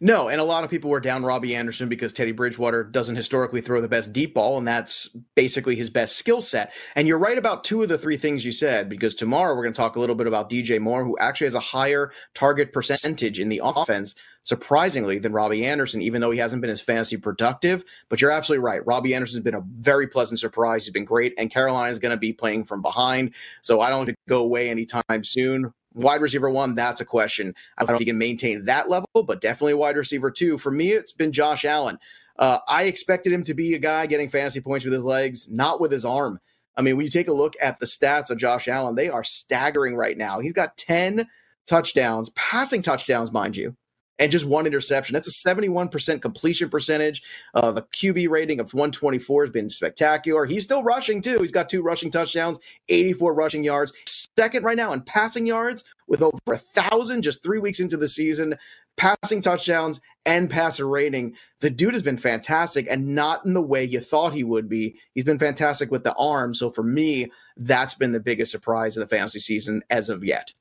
No, 0.00 0.28
and 0.28 0.40
a 0.40 0.44
lot 0.44 0.64
of 0.64 0.70
people 0.70 0.90
were 0.90 1.00
down 1.00 1.24
Robbie 1.24 1.54
Anderson 1.54 1.88
because 1.88 2.12
Teddy 2.12 2.32
Bridgewater 2.32 2.84
doesn't 2.84 3.16
historically 3.16 3.60
throw 3.60 3.80
the 3.80 3.88
best 3.88 4.12
deep 4.12 4.34
ball, 4.34 4.58
and 4.58 4.66
that's 4.66 5.08
basically 5.34 5.76
his 5.76 5.90
best 5.90 6.16
skill 6.16 6.42
set. 6.42 6.72
And 6.94 7.08
you're 7.08 7.18
right 7.18 7.38
about 7.38 7.64
two 7.64 7.82
of 7.82 7.88
the 7.88 7.98
three 7.98 8.16
things 8.16 8.44
you 8.44 8.52
said, 8.52 8.88
because 8.88 9.14
tomorrow 9.14 9.54
we're 9.54 9.62
going 9.62 9.72
to 9.72 9.76
talk 9.76 9.96
a 9.96 10.00
little 10.00 10.16
bit 10.16 10.26
about 10.26 10.50
DJ 10.50 10.80
Moore, 10.80 11.04
who 11.04 11.16
actually 11.18 11.46
has 11.46 11.54
a 11.54 11.60
higher 11.60 12.12
target 12.34 12.72
percentage 12.72 13.40
in 13.40 13.48
the 13.48 13.60
offense, 13.64 14.14
surprisingly, 14.42 15.18
than 15.18 15.32
Robbie 15.32 15.64
Anderson, 15.64 16.02
even 16.02 16.20
though 16.20 16.30
he 16.30 16.38
hasn't 16.38 16.62
been 16.62 16.70
as 16.70 16.80
fantasy 16.80 17.16
productive. 17.16 17.84
But 18.08 18.20
you're 18.20 18.30
absolutely 18.30 18.64
right. 18.64 18.86
Robbie 18.86 19.14
Anderson's 19.14 19.44
been 19.44 19.54
a 19.54 19.64
very 19.78 20.06
pleasant 20.06 20.40
surprise. 20.40 20.84
He's 20.84 20.92
been 20.92 21.04
great, 21.04 21.34
and 21.38 21.50
Carolina 21.50 21.90
is 21.90 21.98
going 21.98 22.14
to 22.14 22.20
be 22.20 22.32
playing 22.32 22.64
from 22.64 22.82
behind. 22.82 23.34
So 23.62 23.80
I 23.80 23.90
don't 23.90 24.14
go 24.28 24.42
away 24.42 24.70
anytime 24.70 25.24
soon 25.24 25.72
wide 25.94 26.20
receiver 26.20 26.50
one, 26.50 26.74
that's 26.74 27.00
a 27.00 27.04
question. 27.04 27.54
I 27.78 27.82
don't 27.82 27.90
know 27.90 27.94
if 27.94 28.00
he 28.00 28.06
can 28.06 28.18
maintain 28.18 28.64
that 28.64 28.88
level, 28.88 29.08
but 29.14 29.40
definitely 29.40 29.74
wide 29.74 29.96
receiver 29.96 30.30
two. 30.30 30.58
For 30.58 30.70
me, 30.70 30.92
it's 30.92 31.12
been 31.12 31.32
Josh 31.32 31.64
Allen. 31.64 31.98
Uh, 32.38 32.58
I 32.68 32.84
expected 32.84 33.32
him 33.32 33.44
to 33.44 33.54
be 33.54 33.74
a 33.74 33.78
guy 33.78 34.06
getting 34.06 34.28
fantasy 34.28 34.60
points 34.60 34.84
with 34.84 34.94
his 34.94 35.04
legs, 35.04 35.46
not 35.48 35.80
with 35.80 35.92
his 35.92 36.04
arm. 36.04 36.40
I 36.76 36.82
mean, 36.82 36.96
when 36.96 37.04
you 37.04 37.10
take 37.10 37.28
a 37.28 37.32
look 37.32 37.54
at 37.62 37.78
the 37.78 37.86
stats 37.86 38.30
of 38.30 38.38
Josh 38.38 38.66
Allen, 38.66 38.96
they 38.96 39.08
are 39.08 39.22
staggering 39.22 39.94
right 39.94 40.18
now. 40.18 40.40
He's 40.40 40.52
got 40.52 40.76
10 40.76 41.28
touchdowns, 41.66 42.30
passing 42.30 42.82
touchdowns, 42.82 43.30
mind 43.30 43.56
you, 43.56 43.76
and 44.18 44.30
just 44.30 44.44
one 44.44 44.66
interception. 44.66 45.14
That's 45.14 45.28
a 45.28 45.48
71% 45.48 46.22
completion 46.22 46.68
percentage. 46.68 47.22
Uh, 47.54 47.72
the 47.72 47.82
QB 47.82 48.28
rating 48.28 48.60
of 48.60 48.72
124 48.72 49.44
has 49.44 49.50
been 49.50 49.70
spectacular. 49.70 50.46
He's 50.46 50.64
still 50.64 50.82
rushing 50.82 51.20
too. 51.20 51.40
He's 51.40 51.50
got 51.50 51.68
two 51.68 51.82
rushing 51.82 52.10
touchdowns, 52.10 52.58
84 52.88 53.34
rushing 53.34 53.64
yards. 53.64 53.92
Second 54.36 54.64
right 54.64 54.76
now 54.76 54.92
in 54.92 55.00
passing 55.02 55.46
yards 55.46 55.84
with 56.08 56.22
over 56.22 56.38
a 56.48 56.56
thousand 56.56 57.22
just 57.22 57.42
three 57.42 57.58
weeks 57.58 57.80
into 57.80 57.96
the 57.96 58.08
season. 58.08 58.56
Passing 58.96 59.40
touchdowns 59.40 60.00
and 60.24 60.48
passer 60.48 60.88
rating. 60.88 61.34
The 61.60 61.70
dude 61.70 61.94
has 61.94 62.02
been 62.02 62.18
fantastic 62.18 62.86
and 62.88 63.14
not 63.14 63.44
in 63.44 63.54
the 63.54 63.62
way 63.62 63.82
you 63.82 64.00
thought 64.00 64.32
he 64.32 64.44
would 64.44 64.68
be. 64.68 64.96
He's 65.14 65.24
been 65.24 65.38
fantastic 65.38 65.90
with 65.90 66.04
the 66.04 66.14
arm. 66.14 66.54
So 66.54 66.70
for 66.70 66.84
me, 66.84 67.32
that's 67.56 67.94
been 67.94 68.12
the 68.12 68.20
biggest 68.20 68.52
surprise 68.52 68.96
of 68.96 69.00
the 69.00 69.14
fantasy 69.16 69.40
season 69.40 69.82
as 69.90 70.08
of 70.08 70.24
yet. 70.24 70.52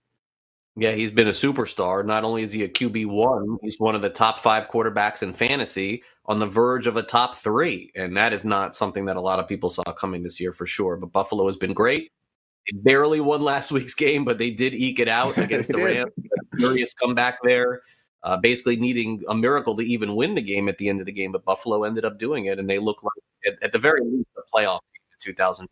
Yeah, 0.76 0.94
he's 0.94 1.12
been 1.12 1.28
a 1.28 1.32
superstar. 1.32 2.04
Not 2.04 2.24
only 2.24 2.42
is 2.42 2.52
he 2.52 2.64
a 2.64 2.70
QB 2.70 3.06
one, 3.06 3.58
he's 3.62 3.80
one 3.80 3.94
of 3.94 4.02
the 4.02 4.10
top 4.10 4.40
five 4.40 4.70
quarterbacks 4.70 5.22
in 5.22 5.32
fantasy, 5.32 6.04
on 6.26 6.40
the 6.40 6.48
verge 6.48 6.88
of 6.88 6.98
a 6.98 7.04
top 7.04 7.36
three, 7.36 7.92
and 7.96 8.18
that 8.18 8.34
is 8.34 8.44
not 8.44 8.76
something 8.76 9.06
that 9.06 9.18
a 9.18 9.22
lot 9.22 9.40
of 9.40 9.48
people 9.48 9.70
saw 9.70 9.84
coming 9.84 10.24
this 10.24 10.40
year 10.40 10.52
for 10.52 10.66
sure. 10.66 10.96
But 10.96 11.12
Buffalo 11.12 11.46
has 11.46 11.58
been 11.58 11.74
great. 11.74 12.12
They 12.66 12.78
barely 12.80 13.20
won 13.20 13.42
last 13.42 13.72
week's 13.72 13.94
game, 13.94 14.26
but 14.26 14.38
they 14.38 14.50
did 14.50 14.74
eke 14.74 15.00
it 15.00 15.08
out 15.08 15.38
against 15.38 15.70
the 15.70 15.78
Rams. 15.78 16.12
Furious 16.58 16.94
comeback 16.94 17.38
there, 17.44 17.82
uh, 18.24 18.38
basically 18.38 18.78
needing 18.78 19.22
a 19.28 19.36
miracle 19.36 19.76
to 19.76 19.84
even 19.84 20.16
win 20.16 20.34
the 20.34 20.42
game 20.42 20.70
at 20.70 20.78
the 20.80 20.90
end 20.90 21.02
of 21.02 21.06
the 21.06 21.12
game. 21.12 21.32
But 21.32 21.46
Buffalo 21.46 21.84
ended 21.84 22.06
up 22.06 22.18
doing 22.18 22.46
it, 22.46 22.58
and 22.58 22.70
they 22.70 22.80
look 22.80 23.04
like, 23.04 23.54
at, 23.54 23.62
at 23.62 23.72
the 23.74 23.80
very 23.80 24.02
least, 24.02 24.30
a 24.38 24.42
playoff 24.56 24.80
in 24.96 25.20
2000. 25.20 25.68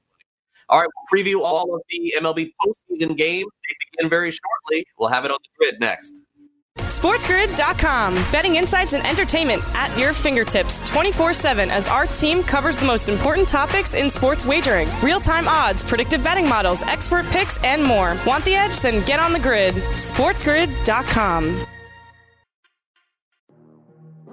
All 0.72 0.80
right, 0.80 0.88
we'll 1.12 1.24
preview 1.24 1.42
all 1.42 1.76
of 1.76 1.82
the 1.90 2.14
MLB 2.18 2.54
postseason 2.66 3.18
games. 3.18 3.52
They 3.68 3.76
begin 3.92 4.10
very 4.10 4.32
shortly. 4.32 4.86
We'll 4.98 5.10
have 5.10 5.26
it 5.26 5.32
on 5.32 5.38
the 5.44 5.50
grid 5.58 5.80
next. 5.82 6.24
SportsGrid.com. 6.78 8.16
Betting 8.32 8.56
insights 8.56 8.94
and 8.94 9.06
entertainment 9.06 9.62
at 9.76 9.98
your 9.98 10.14
fingertips 10.14 10.80
24 10.90 11.34
7 11.34 11.70
as 11.70 11.88
our 11.88 12.06
team 12.08 12.42
covers 12.42 12.78
the 12.78 12.86
most 12.86 13.10
important 13.10 13.48
topics 13.48 13.94
in 13.94 14.10
sports 14.10 14.46
wagering 14.46 14.88
real 15.04 15.20
time 15.20 15.48
odds, 15.48 15.84
predictive 15.84 16.24
betting 16.24 16.48
models, 16.48 16.82
expert 16.84 17.26
picks, 17.28 17.62
and 17.64 17.84
more. 17.84 18.18
Want 18.26 18.46
the 18.46 18.56
edge? 18.56 18.80
Then 18.80 19.06
get 19.06 19.20
on 19.20 19.34
the 19.34 19.40
grid. 19.40 19.76
SportsGrid.com. 19.76 21.68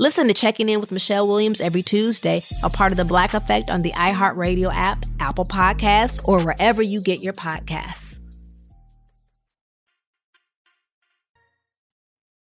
Listen 0.00 0.28
to 0.28 0.32
Checking 0.34 0.68
In 0.68 0.78
with 0.78 0.92
Michelle 0.92 1.26
Williams 1.26 1.60
every 1.60 1.82
Tuesday, 1.82 2.40
a 2.62 2.70
part 2.70 2.92
of 2.92 2.96
the 2.96 3.04
Black 3.04 3.34
Effect 3.34 3.68
on 3.68 3.82
the 3.82 3.90
iHeartRadio 3.90 4.72
app, 4.72 5.04
Apple 5.18 5.44
Podcasts, 5.44 6.20
or 6.28 6.40
wherever 6.40 6.80
you 6.80 7.00
get 7.00 7.20
your 7.20 7.32
podcasts. 7.32 8.20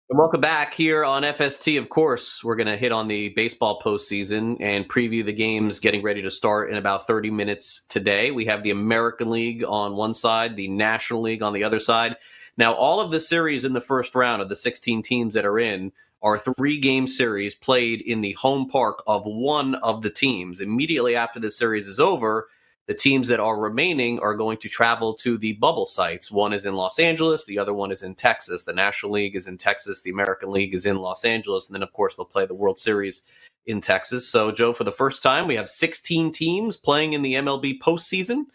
And 0.10 0.20
welcome 0.20 0.42
back 0.42 0.74
here 0.74 1.06
on 1.06 1.24
FST. 1.24 1.80
Of 1.80 1.88
course, 1.88 2.44
we're 2.44 2.58
going 2.58 2.68
to 2.68 2.76
hit 2.76 2.92
on 2.92 3.08
the 3.08 3.30
baseball 3.30 3.80
postseason 3.82 4.58
and 4.60 4.86
preview 4.90 5.24
the 5.24 5.32
games 5.32 5.80
getting 5.80 6.02
ready 6.02 6.22
to 6.24 6.32
start 6.32 6.70
in 6.70 6.76
about 6.76 7.08
30 7.08 7.32
minutes 7.32 7.86
today. 7.88 8.32
We 8.32 8.44
have 8.46 8.64
the 8.64 8.72
American 8.72 9.32
League 9.32 9.64
on 9.64 9.96
one 9.96 10.14
side, 10.14 10.58
the 10.58 10.68
National 10.68 11.22
League 11.22 11.42
on 11.42 11.54
the 11.54 11.64
other 11.64 11.80
side. 11.80 12.18
Now, 12.58 12.74
all 12.74 13.00
of 13.00 13.12
the 13.12 13.22
series 13.22 13.64
in 13.64 13.72
the 13.72 13.80
first 13.80 14.14
round 14.14 14.42
of 14.42 14.50
the 14.50 14.58
16 14.58 15.04
teams 15.04 15.36
that 15.36 15.46
are 15.46 15.58
in 15.58 15.94
are 16.22 16.40
three 16.40 16.80
game 16.80 17.08
series 17.08 17.56
played 17.56 18.02
in 18.02 18.22
the 18.22 18.34
home 18.34 18.68
park 18.68 19.04
of 19.08 19.26
one 19.26 19.76
of 19.76 20.02
the 20.02 20.10
teams. 20.10 20.62
Immediately 20.62 21.16
after 21.16 21.40
the 21.40 21.52
series 21.52 21.88
is 21.88 22.00
over, 22.00 22.48
the 22.88 22.94
teams 22.94 23.28
that 23.30 23.40
are 23.40 23.60
remaining 23.60 24.20
are 24.20 24.36
going 24.36 24.58
to 24.58 24.70
travel 24.70 25.14
to 25.16 25.38
the 25.38 25.54
bubble 25.54 25.86
sites. 25.86 26.32
One 26.32 26.54
is 26.54 26.66
in 26.66 26.76
Los 26.76 27.00
Angeles, 27.00 27.46
the 27.46 27.58
other 27.58 27.74
one 27.74 27.92
is 27.92 28.04
in 28.04 28.16
Texas. 28.16 28.64
The 28.64 28.74
National 28.74 29.14
League 29.14 29.36
is 29.36 29.48
in 29.48 29.58
Texas, 29.58 30.02
the 30.02 30.12
American 30.12 30.52
League 30.52 30.74
is 30.74 30.86
in 30.86 30.98
Los 30.98 31.26
Angeles, 31.26 31.68
and 31.68 31.76
then, 31.76 31.84
of 31.84 31.94
course, 31.94 32.16
they'll 32.16 32.26
play 32.26 32.46
the 32.46 32.54
World 32.54 32.78
Series 32.78 33.24
in 33.66 33.82
Texas. 33.82 34.28
So, 34.28 34.52
Joe, 34.52 34.74
for 34.74 34.84
the 34.84 34.92
first 34.92 35.24
time, 35.24 35.48
we 35.48 35.56
have 35.56 35.68
16 35.68 36.32
teams 36.32 36.78
playing 36.78 37.14
in 37.14 37.24
the 37.24 37.34
MLB 37.34 37.80
postseason. 37.80 38.46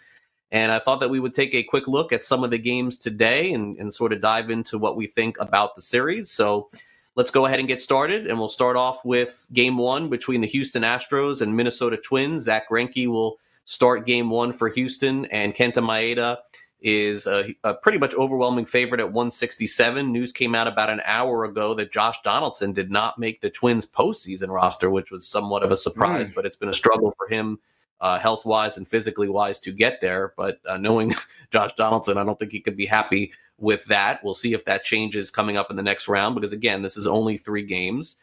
And 0.53 0.73
I 0.73 0.81
thought 0.81 1.01
that 1.01 1.11
we 1.11 1.21
would 1.21 1.35
take 1.35 1.55
a 1.55 1.63
quick 1.63 1.87
look 1.87 2.13
at 2.13 2.25
some 2.25 2.43
of 2.43 2.51
the 2.51 2.59
games 2.59 2.99
today 2.99 3.53
and, 3.53 3.77
and 3.79 3.95
sort 3.95 4.13
of 4.13 4.21
dive 4.21 4.51
into 4.51 4.79
what 4.79 4.97
we 4.97 5.07
think 5.07 5.37
about 5.41 5.75
the 5.75 5.83
series. 5.83 6.31
So, 6.31 6.71
let's 7.17 7.31
go 7.31 7.47
ahead 7.47 7.59
and 7.59 7.69
get 7.69 7.83
started. 7.83 8.27
And 8.27 8.39
we'll 8.39 8.49
start 8.49 8.77
off 8.77 9.05
with 9.05 9.47
game 9.53 9.77
one 9.77 10.09
between 10.09 10.41
the 10.41 10.47
Houston 10.47 10.83
Astros 10.83 11.43
and 11.43 11.57
Minnesota 11.57 11.97
Twins. 11.97 12.45
Zack 12.45 12.69
Greinke 12.71 13.09
will 13.09 13.39
start 13.65 14.07
game 14.07 14.31
one 14.31 14.53
for 14.53 14.69
Houston, 14.69 15.27
and 15.27 15.55
Kenta 15.55 15.75
Maeda 15.75 16.39
is 16.83 17.27
a, 17.27 17.55
a, 17.63 17.75
pretty 17.75 17.99
much 17.99 18.15
overwhelming 18.15 18.65
favorite 18.65 19.01
at 19.01 19.13
167. 19.13 20.11
News 20.11 20.33
came 20.33 20.55
out 20.55 20.67
about 20.67 20.91
an 20.91 21.03
hour 21.05 21.45
ago 21.45 21.75
that 21.75 21.93
Josh 21.93 22.21
Donaldson 22.23 22.73
did 22.73 22.91
not 22.91 23.19
make 23.19 23.41
the 23.41 23.51
Twins 23.51 23.85
postseason 23.85 24.49
roster, 24.49 24.91
which 24.91 25.11
was 25.11 25.29
somewhat 25.29 25.63
of 25.63 25.71
a 25.71 25.77
surprise, 25.77 26.31
mm. 26.31 26.35
but 26.35 26.47
it's 26.47 26.57
been 26.57 26.71
a 26.71 26.75
struggle 26.75 27.13
for 27.19 27.29
him 27.29 27.59
uh, 28.01 28.19
health 28.19 28.47
wise 28.47 28.77
and 28.77 28.89
physically 28.89 29.29
wise 29.29 29.59
to 29.61 29.73
get 29.73 30.01
there. 30.01 30.33
But 30.37 30.61
uh, 30.67 30.79
knowing 30.79 31.15
Josh 31.51 31.73
Donaldson, 31.77 32.17
I 32.17 32.25
don't 32.25 32.39
think 32.39 32.53
he 32.53 32.61
could 32.61 32.77
be 32.77 32.87
happy 32.87 33.33
with 33.61 33.85
that. 33.87 34.25
We'll 34.25 34.35
see 34.35 34.55
if 34.55 34.65
that 34.65 34.85
changes 34.85 35.31
coming 35.31 35.57
up 35.57 35.71
in 35.71 35.77
the 35.77 35.83
next 35.83 36.09
round 36.09 36.35
because, 36.35 36.53
again, 36.53 36.83
this 36.83 36.97
is 36.97 37.07
only 37.07 37.37
three 37.37 37.63
games. 37.63 38.17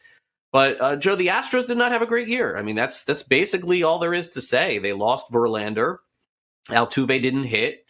But 0.52 0.82
uh, 0.82 0.95
Joe, 0.95 1.15
the 1.15 1.28
Astros 1.28 1.67
did 1.67 1.78
not 1.78 1.91
have 1.91 2.02
a 2.02 2.08
great 2.08 2.28
year. 2.28 2.58
I 2.58 2.62
mean, 2.62 2.76
that's 2.76 3.06
that's 3.06 3.23
basically 3.23 3.84
all 3.84 4.00
there 4.00 4.13
is 4.13 4.30
to 4.30 4.41
say. 4.41 4.80
They 4.80 4.93
lost 4.93 5.32
Verlander. 5.32 5.97
Altuve 6.69 7.21
didn't 7.21 7.43
hit. 7.43 7.86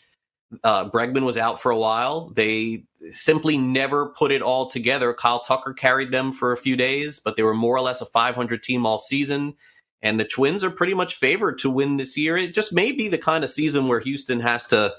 Uh, 0.64 0.90
Bregman 0.90 1.26
was 1.26 1.38
out 1.38 1.62
for 1.62 1.72
a 1.72 1.78
while. 1.78 2.30
They 2.30 2.84
simply 3.12 3.58
never 3.58 4.08
put 4.08 4.32
it 4.32 4.42
all 4.42 4.70
together. 4.70 5.14
Kyle 5.14 5.42
Tucker 5.42 5.74
carried 5.74 6.12
them 6.12 6.32
for 6.32 6.52
a 6.52 6.58
few 6.58 6.76
days, 6.76 7.20
but 7.20 7.36
they 7.36 7.44
were 7.44 7.54
more 7.54 7.76
or 7.76 7.82
less 7.82 8.02
a 8.02 8.06
500 8.06 8.64
team 8.64 8.86
all 8.86 9.00
season. 9.00 9.56
And 10.02 10.20
the 10.20 10.26
Twins 10.26 10.64
are 10.64 10.72
pretty 10.72 10.94
much 10.94 11.16
favored 11.16 11.58
to 11.60 11.70
win 11.70 11.98
this 11.98 12.18
year. 12.18 12.38
It 12.38 12.54
just 12.54 12.72
may 12.72 12.92
be 12.92 13.08
the 13.08 13.18
kind 13.18 13.44
of 13.44 13.50
season 13.50 13.88
where 13.88 14.00
Houston 14.00 14.40
has 14.40 14.68
to 14.68 14.94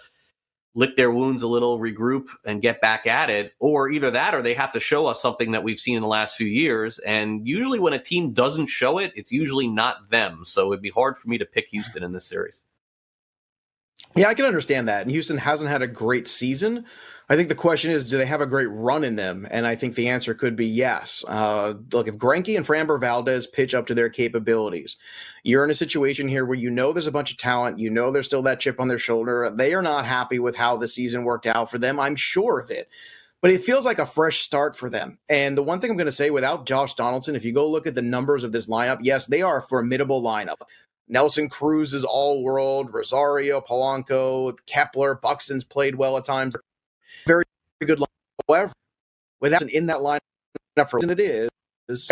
lick 0.75 0.97
their 0.97 1.11
wounds 1.11 1.43
a 1.43 1.49
little, 1.49 1.79
regroup, 1.79 2.29
and 2.45 2.63
get 2.63 2.81
back 2.81 3.07
at 3.07 3.31
it. 3.31 3.53
Or 3.59 3.91
either 3.91 4.11
that, 4.13 4.35
or 4.35 4.43
they 4.43 4.55
have 4.55 4.73
to 4.73 4.81
show 4.81 5.07
us 5.07 5.21
something 5.21 5.53
that 5.53 5.63
we've 5.63 5.81
seen 5.81 5.97
in 5.97 6.03
the 6.03 6.09
last 6.09 6.37
few 6.37 6.47
years. 6.47 6.99
And 7.01 7.47
usually, 7.47 7.79
when 7.79 7.93
a 7.93 8.03
team 8.03 8.33
doesn't 8.33 8.67
show 8.67 8.99
it, 8.99 9.13
it's 9.17 9.33
usually 9.33 9.69
not 9.69 10.11
them. 10.11 10.43
So 10.45 10.73
it'd 10.73 10.83
be 10.83 10.91
hard 10.91 11.17
for 11.17 11.29
me 11.29 11.39
to 11.39 11.47
pick 11.47 11.69
Houston 11.71 12.03
in 12.03 12.13
this 12.13 12.27
series. 12.27 12.63
Yeah, 14.17 14.29
I 14.29 14.35
can 14.35 14.47
understand 14.47 14.89
that. 14.89 15.03
And 15.03 15.11
Houston 15.11 15.39
hasn't 15.39 15.71
had 15.71 15.83
a 15.83 15.87
great 15.87 16.27
season. 16.27 16.87
I 17.31 17.37
think 17.37 17.51
the 17.51 17.55
question 17.55 17.91
is, 17.91 18.09
do 18.09 18.17
they 18.17 18.25
have 18.25 18.41
a 18.41 18.47
great 18.47 18.71
run 18.71 19.05
in 19.05 19.17
them? 19.17 19.47
And 19.51 19.67
I 19.67 19.77
think 19.77 19.95
the 19.95 20.09
answer 20.09 20.33
could 20.33 20.57
be 20.57 20.67
yes. 20.67 21.25
Uh, 21.29 21.75
look, 21.93 22.09
if 22.09 22.17
Greinke 22.17 22.57
and 22.57 22.67
Framber 22.67 22.99
Valdez 22.99 23.47
pitch 23.47 23.75
up 23.75 23.87
to 23.87 23.95
their 23.95 24.09
capabilities, 24.09 24.97
you're 25.43 25.63
in 25.63 25.71
a 25.71 25.75
situation 25.75 26.27
here 26.27 26.47
where 26.47 26.57
you 26.59 26.71
know 26.71 26.93
there's 26.93 27.07
a 27.07 27.13
bunch 27.13 27.31
of 27.31 27.37
talent, 27.37 27.79
you 27.79 27.91
know 27.91 28.11
there's 28.11 28.27
still 28.27 28.43
that 28.43 28.61
chip 28.61 28.81
on 28.81 28.89
their 28.89 28.99
shoulder. 28.99 29.53
They 29.55 29.75
are 29.75 29.83
not 29.83 30.07
happy 30.07 30.39
with 30.39 30.57
how 30.57 30.79
the 30.79 30.89
season 30.89 31.25
worked 31.25 31.47
out 31.47 31.71
for 31.71 31.77
them. 31.77 32.01
I'm 32.01 32.17
sure 32.17 32.59
of 32.61 32.71
it. 32.71 32.89
But 33.41 33.53
it 33.53 33.63
feels 33.63 33.85
like 33.85 34.01
a 34.01 34.07
fresh 34.07 34.41
start 34.41 34.77
for 34.77 34.91
them. 34.91 35.19
And 35.29 35.57
the 35.57 35.63
one 35.63 35.81
thing 35.81 35.91
I'm 35.91 35.97
going 35.97 36.07
to 36.07 36.13
say 36.13 36.31
without 36.31 36.67
Josh 36.67 36.95
Donaldson, 36.95 37.37
if 37.37 37.45
you 37.45 37.53
go 37.53 37.71
look 37.71 37.87
at 37.87 37.95
the 37.95 38.03
numbers 38.03 38.43
of 38.43 38.51
this 38.51 38.67
lineup, 38.67 38.99
yes, 39.03 39.27
they 39.27 39.43
are 39.43 39.59
a 39.59 39.63
formidable 39.63 40.23
lineup. 40.23 40.63
Nelson 41.09 41.49
Cruz 41.49 41.95
is 41.95 42.05
all 42.05 42.43
world, 42.43 42.93
Rosario, 42.93 43.61
Polanco, 43.61 44.57
Kepler, 44.67 45.15
Buxton's 45.15 45.65
played 45.65 45.95
well 45.95 46.17
at 46.17 46.25
times 46.25 46.57
very 47.27 47.45
good 47.81 47.99
line. 47.99 48.07
However, 48.49 48.73
without 49.41 49.63
in 49.63 49.87
that 49.87 50.03
line 50.03 50.21
for 50.89 51.01
it 51.03 51.21
is, 51.21 51.51
is 51.89 52.11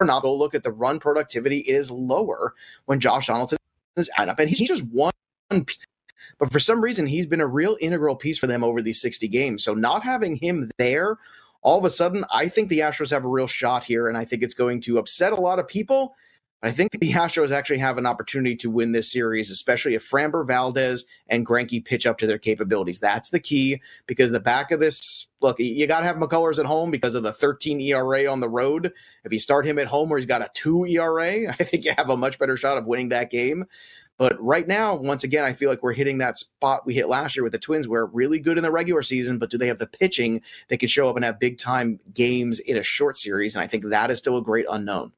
not 0.00 0.22
go 0.22 0.34
look 0.34 0.54
at 0.54 0.62
the 0.62 0.72
run 0.72 0.98
productivity 0.98 1.58
is 1.58 1.90
lower 1.90 2.54
when 2.86 3.00
Josh 3.00 3.28
Donaldson 3.28 3.58
is 3.96 4.10
up, 4.18 4.38
and 4.38 4.48
he's 4.50 4.68
just 4.68 4.84
one. 4.84 5.12
But 5.50 6.50
for 6.50 6.58
some 6.58 6.82
reason, 6.82 7.06
he's 7.06 7.26
been 7.26 7.40
a 7.40 7.46
real 7.46 7.76
integral 7.80 8.16
piece 8.16 8.38
for 8.38 8.46
them 8.46 8.64
over 8.64 8.82
these 8.82 9.00
60 9.00 9.28
games. 9.28 9.62
So 9.62 9.74
not 9.74 10.02
having 10.02 10.36
him 10.36 10.70
there, 10.78 11.18
all 11.62 11.78
of 11.78 11.84
a 11.84 11.90
sudden, 11.90 12.24
I 12.32 12.48
think 12.48 12.68
the 12.68 12.80
Astros 12.80 13.10
have 13.10 13.24
a 13.24 13.28
real 13.28 13.46
shot 13.46 13.84
here, 13.84 14.08
and 14.08 14.16
I 14.16 14.24
think 14.24 14.42
it's 14.42 14.54
going 14.54 14.80
to 14.82 14.98
upset 14.98 15.32
a 15.32 15.40
lot 15.40 15.58
of 15.58 15.68
people. 15.68 16.16
I 16.64 16.70
think 16.70 16.92
the 16.92 17.12
Astros 17.12 17.50
actually 17.50 17.78
have 17.78 17.98
an 17.98 18.06
opportunity 18.06 18.54
to 18.56 18.70
win 18.70 18.92
this 18.92 19.10
series, 19.10 19.50
especially 19.50 19.94
if 19.94 20.08
Framber 20.08 20.46
Valdez 20.46 21.06
and 21.26 21.44
Greinke 21.44 21.84
pitch 21.84 22.06
up 22.06 22.18
to 22.18 22.26
their 22.26 22.38
capabilities. 22.38 23.00
That's 23.00 23.30
the 23.30 23.40
key 23.40 23.80
because 24.06 24.30
the 24.30 24.38
back 24.38 24.70
of 24.70 24.78
this, 24.78 25.26
look, 25.40 25.58
you 25.58 25.88
got 25.88 26.00
to 26.00 26.06
have 26.06 26.16
McCullers 26.16 26.60
at 26.60 26.66
home 26.66 26.92
because 26.92 27.16
of 27.16 27.24
the 27.24 27.32
13 27.32 27.80
ERA 27.80 28.30
on 28.30 28.38
the 28.38 28.48
road. 28.48 28.92
If 29.24 29.32
you 29.32 29.40
start 29.40 29.66
him 29.66 29.76
at 29.80 29.88
home 29.88 30.08
where 30.08 30.20
he's 30.20 30.26
got 30.26 30.42
a 30.42 30.50
two 30.54 30.84
ERA, 30.84 31.52
I 31.60 31.64
think 31.64 31.84
you 31.84 31.94
have 31.98 32.10
a 32.10 32.16
much 32.16 32.38
better 32.38 32.56
shot 32.56 32.78
of 32.78 32.86
winning 32.86 33.08
that 33.08 33.30
game. 33.30 33.64
But 34.16 34.40
right 34.40 34.68
now, 34.68 34.94
once 34.94 35.24
again, 35.24 35.42
I 35.42 35.54
feel 35.54 35.68
like 35.68 35.82
we're 35.82 35.94
hitting 35.94 36.18
that 36.18 36.38
spot 36.38 36.86
we 36.86 36.94
hit 36.94 37.08
last 37.08 37.34
year 37.34 37.42
with 37.42 37.52
the 37.52 37.58
Twins, 37.58 37.88
where 37.88 38.06
really 38.06 38.38
good 38.38 38.56
in 38.56 38.62
the 38.62 38.70
regular 38.70 39.02
season, 39.02 39.38
but 39.38 39.50
do 39.50 39.58
they 39.58 39.66
have 39.66 39.78
the 39.78 39.86
pitching 39.88 40.42
that 40.68 40.78
can 40.78 40.88
show 40.88 41.08
up 41.08 41.16
and 41.16 41.24
have 41.24 41.40
big 41.40 41.58
time 41.58 41.98
games 42.14 42.60
in 42.60 42.76
a 42.76 42.84
short 42.84 43.18
series? 43.18 43.56
And 43.56 43.64
I 43.64 43.66
think 43.66 43.86
that 43.86 44.12
is 44.12 44.18
still 44.18 44.36
a 44.36 44.42
great 44.42 44.66
unknown. 44.70 45.12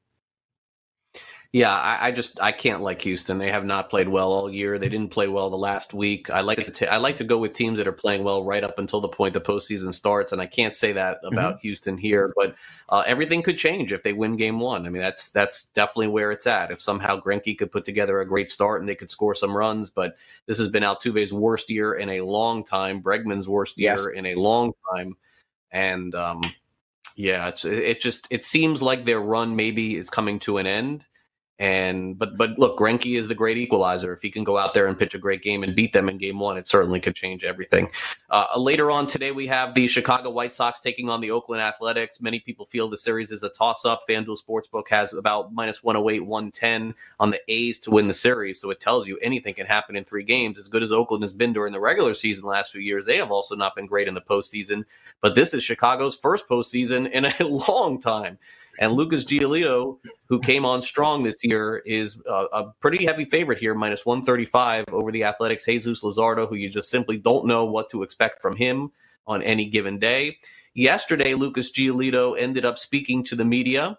Yeah, 1.55 1.73
I, 1.73 2.07
I, 2.07 2.11
just 2.11 2.41
I 2.41 2.51
can't 2.51 2.81
like 2.81 3.01
Houston. 3.03 3.37
They 3.37 3.49
have 3.49 3.63
not 3.63 3.89
played 3.89 4.09
well 4.09 4.33
all 4.33 4.53
year. 4.53 4.77
They 4.77 4.89
didn't 4.89 5.11
play 5.11 5.29
well 5.29 5.49
the 5.49 5.55
last 5.55 5.93
week. 5.93 6.29
I 6.29 6.41
like 6.41 6.57
to 6.57 6.69
t- 6.69 6.85
I 6.85 6.97
like 6.97 7.15
to 7.15 7.23
go 7.23 7.37
with 7.37 7.53
teams 7.53 7.77
that 7.77 7.87
are 7.87 7.93
playing 7.93 8.25
well 8.25 8.43
right 8.43 8.61
up 8.61 8.77
until 8.77 8.99
the 8.99 9.07
point 9.07 9.33
the 9.33 9.39
postseason 9.39 9.93
starts, 9.93 10.33
and 10.33 10.41
I 10.41 10.47
can't 10.47 10.75
say 10.75 10.91
that 10.91 11.19
about 11.23 11.53
mm-hmm. 11.53 11.61
Houston 11.61 11.97
here. 11.97 12.33
But 12.35 12.55
uh, 12.89 13.03
everything 13.07 13.41
could 13.41 13.57
change 13.57 13.93
if 13.93 14.03
they 14.03 14.11
win 14.11 14.35
Game 14.35 14.59
One. 14.59 14.85
I 14.85 14.89
mean, 14.89 15.01
that's 15.01 15.29
that's 15.29 15.67
definitely 15.67 16.09
where 16.09 16.33
it's 16.33 16.45
at. 16.45 16.71
If 16.71 16.81
somehow 16.81 17.21
Greinke 17.21 17.57
could 17.57 17.71
put 17.71 17.85
together 17.85 18.19
a 18.19 18.27
great 18.27 18.51
start 18.51 18.81
and 18.81 18.89
they 18.89 18.95
could 18.95 19.09
score 19.09 19.33
some 19.33 19.55
runs, 19.55 19.89
but 19.89 20.17
this 20.47 20.57
has 20.57 20.67
been 20.67 20.83
Altuve's 20.83 21.31
worst 21.31 21.69
year 21.69 21.93
in 21.93 22.09
a 22.09 22.19
long 22.19 22.65
time, 22.65 23.01
Bregman's 23.01 23.47
worst 23.47 23.79
year 23.79 23.93
yes. 23.93 24.07
in 24.13 24.25
a 24.25 24.35
long 24.35 24.73
time, 24.93 25.15
and 25.71 26.15
um, 26.15 26.41
yeah, 27.15 27.47
it's, 27.47 27.63
it 27.63 28.01
just 28.01 28.27
it 28.29 28.43
seems 28.43 28.81
like 28.81 29.05
their 29.05 29.21
run 29.21 29.55
maybe 29.55 29.95
is 29.95 30.09
coming 30.09 30.37
to 30.39 30.57
an 30.57 30.67
end 30.67 31.05
and 31.57 32.19
but 32.19 32.37
but 32.37 32.59
look, 32.59 32.77
Greinke 32.77 33.17
is 33.17 33.29
the 33.29 33.35
great 33.35 33.57
equalizer. 33.57 34.11
If 34.11 34.21
he 34.21 34.29
can 34.29 34.43
go 34.43 34.57
out 34.57 34.73
there 34.73 34.87
and 34.87 34.99
pitch 34.99 35.15
a 35.15 35.17
great 35.17 35.41
game 35.41 35.63
and 35.63 35.73
beat 35.73 35.93
them 35.93 36.09
in 36.09 36.17
game 36.17 36.37
one, 36.37 36.57
it 36.57 36.67
certainly 36.67 36.99
could 36.99 37.15
change 37.15 37.45
everything. 37.45 37.89
Uh, 38.29 38.47
later 38.57 38.91
on 38.91 39.07
today, 39.07 39.31
we 39.31 39.47
have 39.47 39.73
the 39.73 39.87
Chicago 39.87 40.29
White 40.29 40.53
Sox 40.53 40.81
taking 40.81 41.07
on 41.07 41.21
the 41.21 41.31
Oakland 41.31 41.61
Athletics. 41.61 42.19
Many 42.19 42.39
people 42.41 42.65
feel 42.65 42.89
the 42.89 42.97
series 42.97 43.31
is 43.31 43.43
a 43.43 43.49
toss 43.49 43.85
up. 43.85 44.01
FanDuel 44.09 44.37
Sportsbook 44.37 44.89
has 44.89 45.13
about 45.13 45.53
minus 45.53 45.81
108, 45.81 46.25
110 46.25 46.93
on 47.21 47.31
the 47.31 47.39
A's 47.47 47.79
to 47.79 47.91
win 47.91 48.07
the 48.07 48.13
series. 48.13 48.59
So 48.59 48.69
it 48.69 48.81
tells 48.81 49.07
you 49.07 49.17
anything 49.21 49.53
can 49.53 49.65
happen 49.65 49.95
in 49.95 50.03
three 50.03 50.23
games. 50.23 50.57
As 50.57 50.67
good 50.67 50.83
as 50.83 50.91
Oakland 50.91 51.23
has 51.23 51.33
been 51.33 51.53
during 51.53 51.71
the 51.71 51.79
regular 51.79 52.13
season 52.13 52.43
the 52.43 52.49
last 52.49 52.73
few 52.73 52.81
years, 52.81 53.05
they 53.05 53.17
have 53.17 53.31
also 53.31 53.55
not 53.55 53.75
been 53.75 53.85
great 53.85 54.09
in 54.09 54.13
the 54.13 54.21
postseason. 54.21 54.83
But 55.21 55.35
this 55.35 55.53
is 55.53 55.63
Chicago's 55.63 56.17
first 56.17 56.49
postseason 56.49 57.09
in 57.09 57.23
a 57.25 57.33
long 57.45 58.01
time. 58.01 58.39
And 58.79 58.93
Lucas 58.93 59.25
Giolito, 59.25 59.99
who 60.27 60.39
came 60.39 60.65
on 60.65 60.81
strong 60.81 61.23
this 61.23 61.43
year, 61.43 61.81
is 61.85 62.21
a, 62.27 62.65
pretty 62.81 63.05
heavy 63.05 63.25
favorite 63.25 63.59
here, 63.59 63.73
minus 63.73 64.05
135 64.05 64.85
over 64.91 65.11
the 65.11 65.23
Athletics' 65.23 65.65
Jesus 65.65 66.03
Luzardo, 66.03 66.47
who 66.47 66.55
you 66.55 66.69
just 66.69 66.89
simply 66.89 67.17
don't 67.17 67.45
know 67.45 67.65
what 67.65 67.89
to 67.91 68.03
expect 68.03 68.41
from 68.41 68.55
him 68.55 68.91
on 69.27 69.41
any 69.41 69.65
given 69.65 69.97
day. 69.97 70.37
Yesterday, 70.73 71.33
Lucas 71.33 71.71
Giolito 71.71 72.37
ended 72.37 72.65
up 72.65 72.77
speaking 72.77 73.23
to 73.25 73.35
the 73.35 73.45
media 73.45 73.97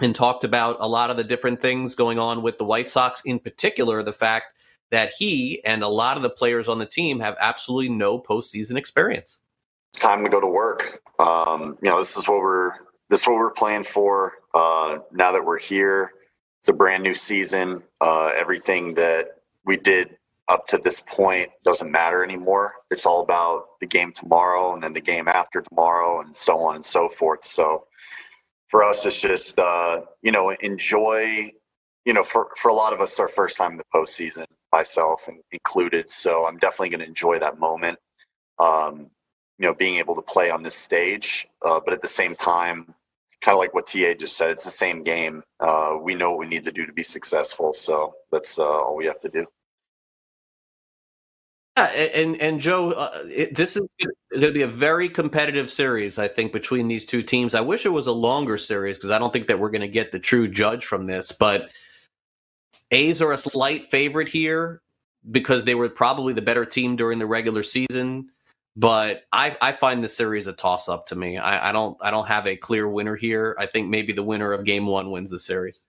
and 0.00 0.14
talked 0.14 0.44
about 0.44 0.76
a 0.80 0.88
lot 0.88 1.10
of 1.10 1.16
the 1.16 1.24
different 1.24 1.60
things 1.60 1.94
going 1.94 2.18
on 2.18 2.42
with 2.42 2.58
the 2.58 2.64
White 2.64 2.88
Sox, 2.88 3.22
in 3.24 3.38
particular, 3.38 4.02
the 4.02 4.12
fact 4.12 4.46
that 4.90 5.12
he 5.18 5.62
and 5.64 5.82
a 5.82 5.88
lot 5.88 6.16
of 6.16 6.22
the 6.22 6.30
players 6.30 6.68
on 6.68 6.78
the 6.78 6.86
team 6.86 7.20
have 7.20 7.36
absolutely 7.40 7.90
no 7.90 8.18
postseason 8.18 8.76
experience. 8.76 9.42
Time 9.96 10.24
to 10.24 10.30
go 10.30 10.40
to 10.40 10.46
work. 10.46 11.02
Um, 11.18 11.76
you 11.82 11.90
know, 11.90 11.98
this 11.98 12.16
is 12.16 12.28
what 12.28 12.38
we're 12.38 12.72
this 13.08 13.22
is 13.22 13.26
what 13.26 13.36
we're 13.36 13.50
playing 13.50 13.84
for. 13.84 14.34
Uh, 14.54 14.98
now 15.12 15.32
that 15.32 15.44
we're 15.44 15.58
here, 15.58 16.12
it's 16.60 16.68
a 16.68 16.72
brand 16.72 17.02
new 17.02 17.14
season. 17.14 17.82
Uh, 18.00 18.32
everything 18.36 18.94
that 18.94 19.38
we 19.64 19.76
did 19.76 20.16
up 20.48 20.66
to 20.66 20.78
this 20.78 21.00
point 21.00 21.50
doesn't 21.64 21.90
matter 21.90 22.24
anymore. 22.24 22.74
It's 22.90 23.06
all 23.06 23.20
about 23.20 23.78
the 23.80 23.86
game 23.86 24.12
tomorrow 24.12 24.74
and 24.74 24.82
then 24.82 24.94
the 24.94 25.00
game 25.00 25.28
after 25.28 25.60
tomorrow 25.60 26.20
and 26.20 26.34
so 26.34 26.60
on 26.60 26.76
and 26.76 26.84
so 26.84 27.08
forth. 27.08 27.44
So 27.44 27.84
for 28.68 28.82
us, 28.84 29.04
it's 29.06 29.20
just 29.20 29.58
uh, 29.58 30.02
you 30.22 30.32
know 30.32 30.50
enjoy. 30.50 31.52
You 32.04 32.14
know, 32.14 32.24
for 32.24 32.48
for 32.56 32.70
a 32.70 32.74
lot 32.74 32.94
of 32.94 33.00
us, 33.00 33.20
our 33.20 33.28
first 33.28 33.58
time 33.58 33.72
in 33.72 33.78
the 33.78 33.84
postseason, 33.94 34.46
myself 34.72 35.28
included. 35.52 36.10
So 36.10 36.46
I'm 36.46 36.56
definitely 36.56 36.88
going 36.90 37.00
to 37.00 37.06
enjoy 37.06 37.38
that 37.38 37.58
moment. 37.58 37.98
Um, 38.58 39.10
you 39.58 39.66
know, 39.66 39.74
being 39.74 39.96
able 39.96 40.14
to 40.16 40.22
play 40.22 40.50
on 40.50 40.62
this 40.62 40.74
stage, 40.74 41.46
uh, 41.66 41.80
but 41.84 41.92
at 41.92 42.00
the 42.00 42.08
same 42.08 42.34
time, 42.34 42.94
kind 43.40 43.54
of 43.54 43.58
like 43.58 43.74
what 43.74 43.86
TA 43.86 44.14
just 44.18 44.36
said, 44.36 44.50
it's 44.50 44.64
the 44.64 44.70
same 44.70 45.02
game. 45.02 45.42
Uh, 45.60 45.96
we 46.00 46.14
know 46.14 46.30
what 46.30 46.40
we 46.40 46.46
need 46.46 46.64
to 46.64 46.72
do 46.72 46.86
to 46.86 46.92
be 46.92 47.02
successful, 47.02 47.74
so 47.74 48.14
that's 48.32 48.58
uh, 48.58 48.64
all 48.64 48.96
we 48.96 49.06
have 49.06 49.20
to 49.20 49.28
do. 49.28 49.46
Yeah, 51.76 51.86
and 51.86 52.40
and 52.42 52.60
Joe, 52.60 52.90
uh, 52.90 53.10
it, 53.26 53.54
this 53.54 53.76
is 53.76 53.82
going 54.00 54.42
to 54.42 54.50
be 54.50 54.62
a 54.62 54.68
very 54.68 55.08
competitive 55.08 55.70
series, 55.70 56.18
I 56.18 56.26
think, 56.26 56.52
between 56.52 56.88
these 56.88 57.04
two 57.04 57.22
teams. 57.22 57.54
I 57.54 57.60
wish 57.60 57.86
it 57.86 57.90
was 57.90 58.08
a 58.08 58.12
longer 58.12 58.58
series 58.58 58.96
because 58.96 59.12
I 59.12 59.18
don't 59.18 59.32
think 59.32 59.46
that 59.46 59.60
we're 59.60 59.70
going 59.70 59.82
to 59.82 59.88
get 59.88 60.10
the 60.10 60.18
true 60.18 60.48
judge 60.48 60.84
from 60.84 61.06
this. 61.06 61.30
But 61.30 61.70
A's 62.90 63.22
are 63.22 63.30
a 63.30 63.38
slight 63.38 63.90
favorite 63.92 64.28
here 64.28 64.82
because 65.30 65.64
they 65.64 65.76
were 65.76 65.88
probably 65.88 66.32
the 66.32 66.42
better 66.42 66.64
team 66.64 66.96
during 66.96 67.20
the 67.20 67.26
regular 67.26 67.62
season. 67.62 68.30
But 68.76 69.24
I, 69.32 69.56
I 69.60 69.72
find 69.72 70.04
the 70.04 70.08
series 70.08 70.46
a 70.46 70.52
toss 70.52 70.88
up 70.88 71.06
to 71.08 71.16
me. 71.16 71.36
I, 71.36 71.70
I 71.70 71.72
don't 71.72 71.96
I 72.00 72.10
don't 72.10 72.28
have 72.28 72.46
a 72.46 72.56
clear 72.56 72.88
winner 72.88 73.16
here. 73.16 73.56
I 73.58 73.66
think 73.66 73.88
maybe 73.88 74.12
the 74.12 74.22
winner 74.22 74.52
of 74.52 74.64
Game 74.64 74.86
One 74.86 75.10
wins 75.10 75.30
the 75.30 75.38
series. 75.38 75.82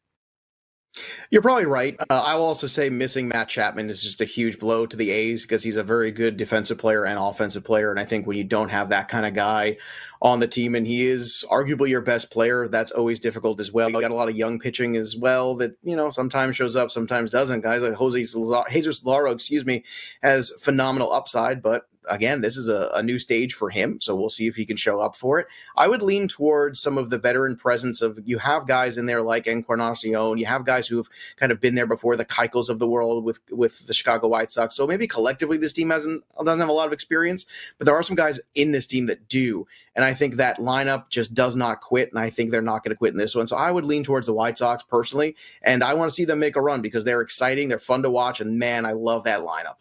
You're 1.29 1.43
probably 1.43 1.65
right. 1.65 1.95
Uh, 2.09 2.21
I 2.21 2.35
will 2.35 2.45
also 2.45 2.65
say 2.65 2.89
missing 2.89 3.27
Matt 3.27 3.47
Chapman 3.47 3.89
is 3.89 4.01
just 4.01 4.21
a 4.21 4.25
huge 4.25 4.57
blow 4.57 4.87
to 4.87 4.97
the 4.97 5.11
A's 5.11 5.43
because 5.43 5.61
he's 5.61 5.75
a 5.75 5.83
very 5.83 6.09
good 6.11 6.37
defensive 6.37 6.79
player 6.79 7.05
and 7.05 7.19
offensive 7.19 7.63
player. 7.63 7.91
And 7.91 7.99
I 7.99 8.05
think 8.05 8.25
when 8.25 8.37
you 8.37 8.43
don't 8.43 8.69
have 8.69 8.89
that 8.89 9.07
kind 9.07 9.25
of 9.25 9.35
guy 9.35 9.77
on 10.21 10.39
the 10.39 10.47
team, 10.47 10.73
and 10.73 10.87
he 10.87 11.05
is 11.05 11.45
arguably 11.51 11.89
your 11.89 12.01
best 12.01 12.31
player, 12.31 12.67
that's 12.67 12.91
always 12.91 13.19
difficult 13.19 13.59
as 13.59 13.71
well. 13.71 13.89
You 13.89 14.01
got 14.01 14.11
a 14.11 14.15
lot 14.15 14.29
of 14.29 14.35
young 14.35 14.59
pitching 14.59 14.95
as 14.95 15.15
well 15.15 15.55
that 15.55 15.77
you 15.83 15.95
know 15.95 16.09
sometimes 16.09 16.55
shows 16.55 16.75
up, 16.75 16.89
sometimes 16.89 17.31
doesn't. 17.31 17.61
Guys 17.61 17.83
like 17.83 17.93
Jose 17.93 18.19
Jesus 18.19 19.05
Laro, 19.05 19.31
excuse 19.31 19.65
me, 19.65 19.83
has 20.23 20.51
phenomenal 20.59 21.13
upside, 21.13 21.61
but 21.61 21.83
again, 22.09 22.41
this 22.41 22.57
is 22.57 22.67
a, 22.67 22.89
a, 22.93 23.03
new 23.03 23.19
stage 23.19 23.53
for 23.53 23.69
him, 23.69 23.99
so 24.01 24.15
we'll 24.15 24.29
see 24.29 24.47
if 24.47 24.55
he 24.55 24.65
can 24.65 24.77
show 24.77 24.99
up 24.99 25.15
for 25.15 25.39
it. 25.39 25.47
I 25.77 25.87
would 25.87 26.01
lean 26.01 26.27
towards 26.27 26.79
some 26.79 26.97
of 26.97 27.09
the 27.09 27.17
veteran 27.17 27.55
presence 27.55 28.01
of 28.01 28.19
you 28.25 28.37
have 28.39 28.67
guys 28.67 28.97
in 28.97 29.05
there 29.05 29.21
like 29.21 29.47
Encarnacion, 29.47 30.37
you 30.37 30.45
have 30.45 30.65
guys 30.65 30.87
who 30.87 30.97
have 30.97 31.07
kind 31.37 31.51
of 31.51 31.61
been 31.61 31.75
there 31.75 31.87
before, 31.87 32.15
the 32.15 32.25
Keuchels 32.25 32.69
of 32.69 32.79
the 32.79 32.87
world 32.87 33.23
with 33.23 33.39
with 33.51 33.87
the 33.87 33.93
Chicago 33.93 34.27
White 34.27 34.51
Sox. 34.51 34.75
So 34.75 34.87
maybe 34.87 35.07
collectively 35.07 35.57
this 35.57 35.73
team 35.73 35.89
hasn't 35.89 36.23
doesn't 36.37 36.59
have 36.59 36.69
a 36.69 36.73
lot 36.73 36.87
of 36.87 36.93
experience, 36.93 37.45
but 37.77 37.85
there 37.85 37.95
are 37.95 38.03
some 38.03 38.15
guys 38.15 38.39
in 38.55 38.71
this 38.71 38.87
team 38.87 39.05
that 39.05 39.29
do. 39.29 39.67
And 39.95 40.05
I 40.05 40.13
think 40.13 40.35
that 40.35 40.59
lineup 40.59 41.09
just 41.09 41.33
does 41.33 41.55
not 41.55 41.81
quit, 41.81 42.09
and 42.09 42.19
I 42.19 42.29
think 42.29 42.51
they're 42.51 42.61
not 42.61 42.83
going 42.83 42.91
to 42.91 42.97
quit 42.97 43.11
in 43.11 43.17
this 43.17 43.35
one. 43.35 43.47
So 43.47 43.57
I 43.57 43.71
would 43.71 43.85
lean 43.85 44.03
towards 44.03 44.27
the 44.27 44.33
White 44.33 44.57
Sox 44.57 44.83
personally, 44.83 45.35
and 45.61 45.83
I 45.83 45.93
want 45.93 46.09
to 46.09 46.15
see 46.15 46.25
them 46.25 46.39
make 46.39 46.55
a 46.55 46.61
run 46.61 46.81
because 46.81 47.03
they're 47.03 47.21
exciting, 47.21 47.69
they're 47.69 47.79
fun 47.79 48.03
to 48.03 48.09
watch, 48.09 48.39
and 48.39 48.57
man, 48.57 48.85
I 48.85 48.93
love 48.93 49.25
that 49.25 49.41
lineup. 49.41 49.75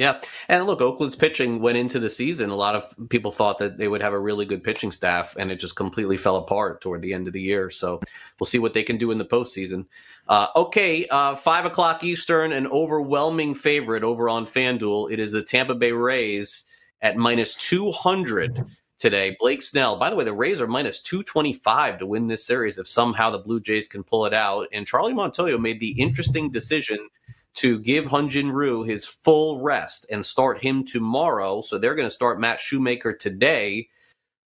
Yeah. 0.00 0.18
And 0.48 0.64
look, 0.64 0.80
Oakland's 0.80 1.14
pitching 1.14 1.60
went 1.60 1.76
into 1.76 1.98
the 1.98 2.08
season. 2.08 2.48
A 2.48 2.54
lot 2.54 2.74
of 2.74 3.10
people 3.10 3.30
thought 3.30 3.58
that 3.58 3.76
they 3.76 3.86
would 3.86 4.00
have 4.00 4.14
a 4.14 4.18
really 4.18 4.46
good 4.46 4.64
pitching 4.64 4.90
staff, 4.90 5.36
and 5.38 5.52
it 5.52 5.56
just 5.56 5.76
completely 5.76 6.16
fell 6.16 6.38
apart 6.38 6.80
toward 6.80 7.02
the 7.02 7.12
end 7.12 7.26
of 7.26 7.34
the 7.34 7.42
year. 7.42 7.68
So 7.68 8.00
we'll 8.38 8.46
see 8.46 8.58
what 8.58 8.72
they 8.72 8.82
can 8.82 8.96
do 8.96 9.10
in 9.10 9.18
the 9.18 9.26
postseason. 9.26 9.84
Uh, 10.26 10.46
okay, 10.56 11.06
uh, 11.08 11.36
5 11.36 11.66
o'clock 11.66 12.02
Eastern, 12.02 12.50
an 12.52 12.66
overwhelming 12.68 13.54
favorite 13.54 14.02
over 14.02 14.30
on 14.30 14.46
FanDuel. 14.46 15.12
It 15.12 15.20
is 15.20 15.32
the 15.32 15.42
Tampa 15.42 15.74
Bay 15.74 15.92
Rays 15.92 16.64
at 17.02 17.18
minus 17.18 17.54
200 17.56 18.64
today. 18.98 19.36
Blake 19.38 19.60
Snell, 19.60 19.98
by 19.98 20.08
the 20.08 20.16
way, 20.16 20.24
the 20.24 20.32
Rays 20.32 20.62
are 20.62 20.66
minus 20.66 21.02
225 21.02 21.98
to 21.98 22.06
win 22.06 22.26
this 22.26 22.46
series 22.46 22.78
if 22.78 22.88
somehow 22.88 23.28
the 23.28 23.38
Blue 23.38 23.60
Jays 23.60 23.86
can 23.86 24.02
pull 24.02 24.24
it 24.24 24.32
out. 24.32 24.66
And 24.72 24.86
Charlie 24.86 25.12
Montoyo 25.12 25.60
made 25.60 25.78
the 25.78 26.00
interesting 26.00 26.50
decision 26.50 27.10
to 27.54 27.78
give 27.78 28.06
Hyun-Jin 28.06 28.52
Ryu 28.52 28.84
his 28.84 29.06
full 29.06 29.60
rest 29.60 30.06
and 30.10 30.24
start 30.24 30.62
him 30.62 30.84
tomorrow. 30.84 31.62
So 31.62 31.78
they're 31.78 31.94
going 31.94 32.06
to 32.06 32.14
start 32.14 32.40
Matt 32.40 32.60
Shoemaker 32.60 33.12
today. 33.12 33.88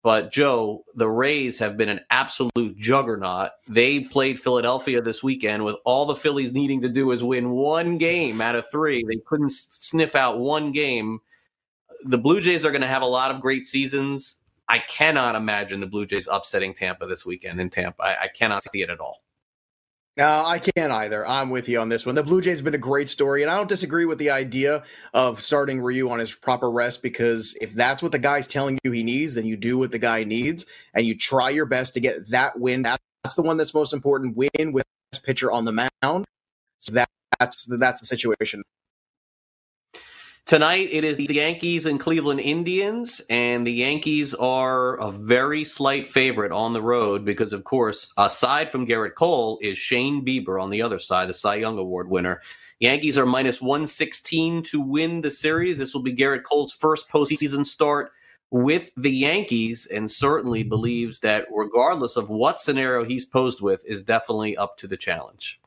But 0.03 0.33
Joe, 0.33 0.85
the 0.97 1.09
Rays 1.09 1.61
have 1.61 1.77
been 1.77 1.89
an 1.89 2.01
absolute 2.11 2.77
juggernaut. 2.77 3.51
They 3.69 4.01
played 4.01 4.41
Philadelphia 4.41 5.01
this 5.01 5.23
weekend 5.23 5.65
with 5.65 5.77
all 5.85 6.07
the 6.07 6.17
Phillies 6.17 6.53
needing 6.53 6.81
to 6.81 6.89
do 6.89 7.13
is 7.13 7.23
win 7.23 7.51
one 7.51 7.99
game 7.99 8.41
out 8.41 8.57
of 8.57 8.69
three. 8.69 9.05
They 9.05 9.21
couldn't 9.25 9.53
sniff 9.53 10.17
out 10.17 10.41
one 10.41 10.73
game. 10.73 11.21
The 12.05 12.19
Blue 12.19 12.41
Jays 12.41 12.65
are 12.65 12.73
going 12.73 12.83
to 12.83 12.89
have 12.89 13.03
a 13.03 13.07
lot 13.07 13.31
of 13.31 13.41
great 13.41 13.65
seasons. 13.65 14.39
I 14.69 14.81
cannot 14.81 15.37
imagine 15.37 15.79
the 15.79 15.87
Blue 15.87 16.07
Jays 16.07 16.27
upsetting 16.27 16.75
Tampa 16.75 17.07
this 17.07 17.25
weekend 17.25 17.61
in 17.61 17.71
Tampa. 17.71 18.03
I, 18.03 18.23
I 18.23 18.29
cannot 18.29 18.65
see 18.65 18.83
it 18.83 18.91
at 18.91 18.99
all. 18.99 19.23
No, 20.19 20.43
I 20.45 20.59
can't 20.59 20.93
either. 20.93 21.27
I'm 21.27 21.49
with 21.49 21.71
you 21.71 21.81
on 21.81 21.89
this 21.89 22.05
one. 22.05 22.15
The 22.15 22.23
Blue 22.23 22.43
Jays 22.43 22.59
have 22.59 22.67
been 22.67 22.75
a 22.75 22.79
great 22.79 23.09
story, 23.09 23.41
and 23.41 23.51
I 23.51 23.57
don't 23.57 23.69
disagree 23.69 24.05
with 24.05 24.19
the 24.19 24.29
idea 24.29 24.83
of 25.15 25.41
starting 25.41 25.81
Ryu 25.81 26.11
on 26.11 26.19
his 26.19 26.35
proper 26.35 26.71
rest 26.71 27.03
because 27.03 27.57
if 27.63 27.73
that's 27.73 28.03
what 28.03 28.13
the 28.13 28.19
guy's 28.19 28.47
telling 28.47 28.79
you 28.85 28.91
he 28.91 29.03
needs, 29.03 29.35
then 29.35 29.47
you 29.47 29.57
do 29.57 29.79
what 29.79 29.91
the 29.91 29.99
guy 29.99 30.25
needs 30.25 30.67
and 30.93 31.07
you 31.07 31.17
try 31.17 31.49
your 31.49 31.65
best 31.65 31.95
to 31.95 32.01
get 32.01 32.29
that 32.29 32.61
win. 32.61 32.83
That's 32.83 33.37
the 33.37 33.43
one 33.43 33.57
that's 33.57 33.73
most 33.73 33.95
important. 33.95 34.37
Win 34.37 34.73
with 34.73 34.85
best 35.11 35.25
pitcher 35.25 35.51
on 35.51 35.65
the 35.65 35.89
mound. 36.03 36.27
So 36.81 36.93
that, 36.93 37.09
that's 37.39 37.65
that's 37.65 38.01
the 38.01 38.07
situation. 38.07 38.63
Tonight 40.45 40.89
it 40.91 41.05
is 41.05 41.17
the 41.17 41.33
Yankees 41.33 41.87
and 41.87 42.01
Cleveland 42.01 42.41
Indians, 42.41 43.23
and 43.31 43.67
the 43.67 43.73
Yankees 43.73 44.35
are 44.35 44.97
a 45.01 45.11
very 45.11 45.65
slight 45.65 46.09
favorite 46.09 46.51
on 46.51 46.73
the 46.73 46.83
road 46.83 47.25
because, 47.25 47.53
of 47.53 47.65
course, 47.65 48.13
aside 48.19 48.69
from 48.69 48.87
Gerrit 48.87 49.15
Cole, 49.15 49.59
is 49.63 49.79
Shane 49.79 50.25
Bieber 50.25 50.61
on 50.61 50.69
the 50.69 50.83
other 50.83 50.99
side, 50.99 51.29
the 51.29 51.35
Cy 51.35 51.55
Young 51.55 51.79
Award 51.79 52.11
winner. 52.11 52.43
Yankees 52.81 53.17
are 53.17 53.25
minus 53.25 53.63
116 53.63 54.65
to 54.65 54.81
win 54.81 55.23
the 55.23 55.31
series. 55.31 55.79
This 55.79 55.95
will 55.95 56.03
be 56.03 56.13
Gerrit 56.13 56.43
Cole's 56.43 56.73
first 56.73 57.09
postseason 57.09 57.65
start 57.65 58.11
with 58.51 58.91
the 58.97 59.13
Yankees, 59.13 59.87
and 59.87 60.11
certainly 60.11 60.65
believes 60.65 61.21
that 61.21 61.47
regardless 61.51 62.17
of 62.17 62.29
what 62.29 62.61
scenario 62.61 63.05
he's 63.05 63.25
posed 63.25 63.63
with, 63.63 63.87
is 63.87 64.03
definitely 64.03 64.57
up 64.57 64.77
to 64.79 64.89
the 64.89 64.97
challenge. 64.97 65.61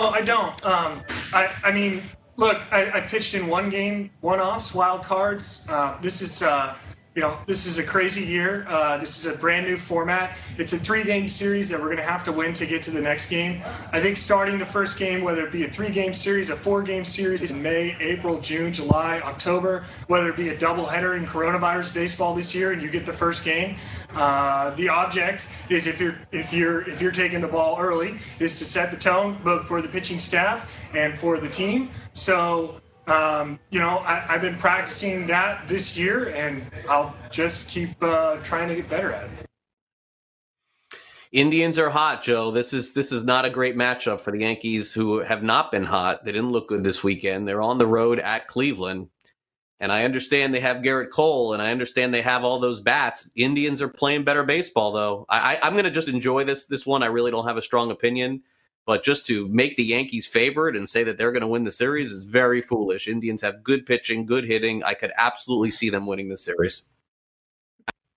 Well, 0.00 0.10
I 0.10 0.22
don't. 0.22 0.66
Um, 0.66 1.02
I, 1.32 1.54
I 1.62 1.72
mean, 1.72 2.02
Look, 2.40 2.58
I, 2.72 2.84
have 2.84 3.10
pitched 3.10 3.34
in 3.34 3.48
one 3.48 3.68
game, 3.68 4.08
one 4.22 4.40
offs, 4.40 4.72
wild 4.72 5.02
cards. 5.02 5.66
Uh, 5.68 6.00
this 6.00 6.22
is, 6.22 6.40
uh, 6.42 6.74
you 7.14 7.22
know, 7.22 7.36
this 7.46 7.66
is 7.66 7.78
a 7.78 7.82
crazy 7.82 8.22
year. 8.22 8.64
Uh, 8.68 8.96
this 8.98 9.18
is 9.18 9.34
a 9.34 9.36
brand 9.36 9.66
new 9.66 9.76
format. 9.76 10.36
It's 10.58 10.72
a 10.72 10.78
three 10.78 11.02
game 11.02 11.28
series 11.28 11.68
that 11.68 11.80
we're 11.80 11.86
going 11.86 11.96
to 11.96 12.04
have 12.04 12.22
to 12.24 12.32
win 12.32 12.52
to 12.54 12.66
get 12.66 12.84
to 12.84 12.92
the 12.92 13.00
next 13.00 13.28
game. 13.28 13.62
I 13.92 14.00
think 14.00 14.16
starting 14.16 14.60
the 14.60 14.66
first 14.66 14.96
game, 14.96 15.24
whether 15.24 15.44
it 15.44 15.50
be 15.50 15.64
a 15.64 15.70
three 15.70 15.90
game 15.90 16.14
series, 16.14 16.50
a 16.50 16.56
four 16.56 16.82
game 16.82 17.04
series 17.04 17.42
in 17.42 17.60
May, 17.60 17.96
April, 17.98 18.40
June, 18.40 18.72
July, 18.72 19.20
October, 19.24 19.86
whether 20.06 20.28
it 20.28 20.36
be 20.36 20.50
a 20.50 20.56
doubleheader 20.56 21.16
in 21.16 21.26
coronavirus 21.26 21.92
baseball 21.92 22.32
this 22.36 22.54
year 22.54 22.70
and 22.70 22.80
you 22.80 22.88
get 22.88 23.06
the 23.06 23.12
first 23.12 23.42
game, 23.42 23.76
uh, 24.14 24.70
the 24.76 24.88
object 24.88 25.48
is 25.68 25.88
if 25.88 26.00
you're 26.00 26.16
if 26.30 26.52
you're 26.52 26.88
if 26.88 27.00
you're 27.00 27.10
taking 27.10 27.40
the 27.40 27.48
ball 27.48 27.76
early 27.80 28.18
is 28.38 28.56
to 28.60 28.64
set 28.64 28.92
the 28.92 28.96
tone 28.96 29.36
both 29.42 29.66
for 29.66 29.82
the 29.82 29.88
pitching 29.88 30.20
staff 30.20 30.70
and 30.94 31.18
for 31.18 31.38
the 31.38 31.48
team. 31.48 31.90
So 32.12 32.80
um, 33.10 33.58
you 33.70 33.80
know 33.80 33.98
I, 33.98 34.20
have 34.20 34.40
been 34.40 34.58
practicing 34.58 35.26
that 35.26 35.66
this 35.68 35.96
year, 35.96 36.30
and 36.30 36.64
I'll 36.88 37.14
just 37.30 37.68
keep 37.68 37.90
uh, 38.02 38.36
trying 38.42 38.68
to 38.68 38.76
get 38.76 38.88
better 38.88 39.12
at 39.12 39.24
it. 39.24 39.46
Indians 41.32 41.78
are 41.78 41.90
hot, 41.90 42.24
Joe. 42.24 42.50
This 42.50 42.72
is 42.72 42.92
this 42.92 43.12
is 43.12 43.22
not 43.22 43.44
a 43.44 43.50
great 43.50 43.76
matchup 43.76 44.20
for 44.20 44.32
the 44.32 44.40
Yankees, 44.40 44.92
who 44.92 45.20
have 45.20 45.42
not 45.42 45.70
been 45.70 45.84
hot. 45.84 46.24
They 46.24 46.32
didn't 46.32 46.50
look 46.50 46.68
good 46.68 46.82
this 46.82 47.04
weekend. 47.04 47.46
They're 47.46 47.62
on 47.62 47.78
the 47.78 47.86
road 47.86 48.18
at 48.18 48.48
Cleveland. 48.48 49.08
And 49.82 49.90
I 49.90 50.04
understand 50.04 50.52
they 50.52 50.60
have 50.60 50.78
Gerrit 50.78 51.08
Cole, 51.08 51.54
and 51.54 51.62
I 51.62 51.70
understand 51.70 52.12
they 52.12 52.20
have 52.20 52.44
all 52.44 52.58
those 52.58 52.82
bats. 52.82 53.30
Indians 53.34 53.80
are 53.80 53.88
playing 53.88 54.24
better 54.24 54.44
baseball, 54.44 54.92
though. 54.92 55.24
I, 55.30 55.54
I, 55.54 55.66
I'm 55.66 55.72
going 55.72 55.86
to 55.86 55.90
just 55.90 56.08
enjoy 56.08 56.44
this 56.44 56.66
this 56.66 56.84
one. 56.84 57.02
I 57.02 57.06
really 57.06 57.30
don't 57.30 57.46
have 57.46 57.56
a 57.56 57.62
strong 57.62 57.90
opinion, 57.90 58.42
but 58.86 59.04
just 59.04 59.26
to 59.26 59.48
make 59.48 59.76
the 59.76 59.84
Yankees 59.84 60.26
favorite 60.26 60.76
and 60.76 60.88
say 60.88 61.04
that 61.04 61.16
they're 61.16 61.32
going 61.32 61.42
to 61.42 61.46
win 61.46 61.64
the 61.64 61.72
series 61.72 62.10
is 62.10 62.24
very 62.24 62.60
foolish. 62.62 63.08
Indians 63.08 63.42
have 63.42 63.62
good 63.62 63.86
pitching, 63.86 64.26
good 64.26 64.44
hitting. 64.44 64.82
I 64.82 64.94
could 64.94 65.12
absolutely 65.16 65.70
see 65.70 65.90
them 65.90 66.06
winning 66.06 66.28
the 66.28 66.38
series. 66.38 66.84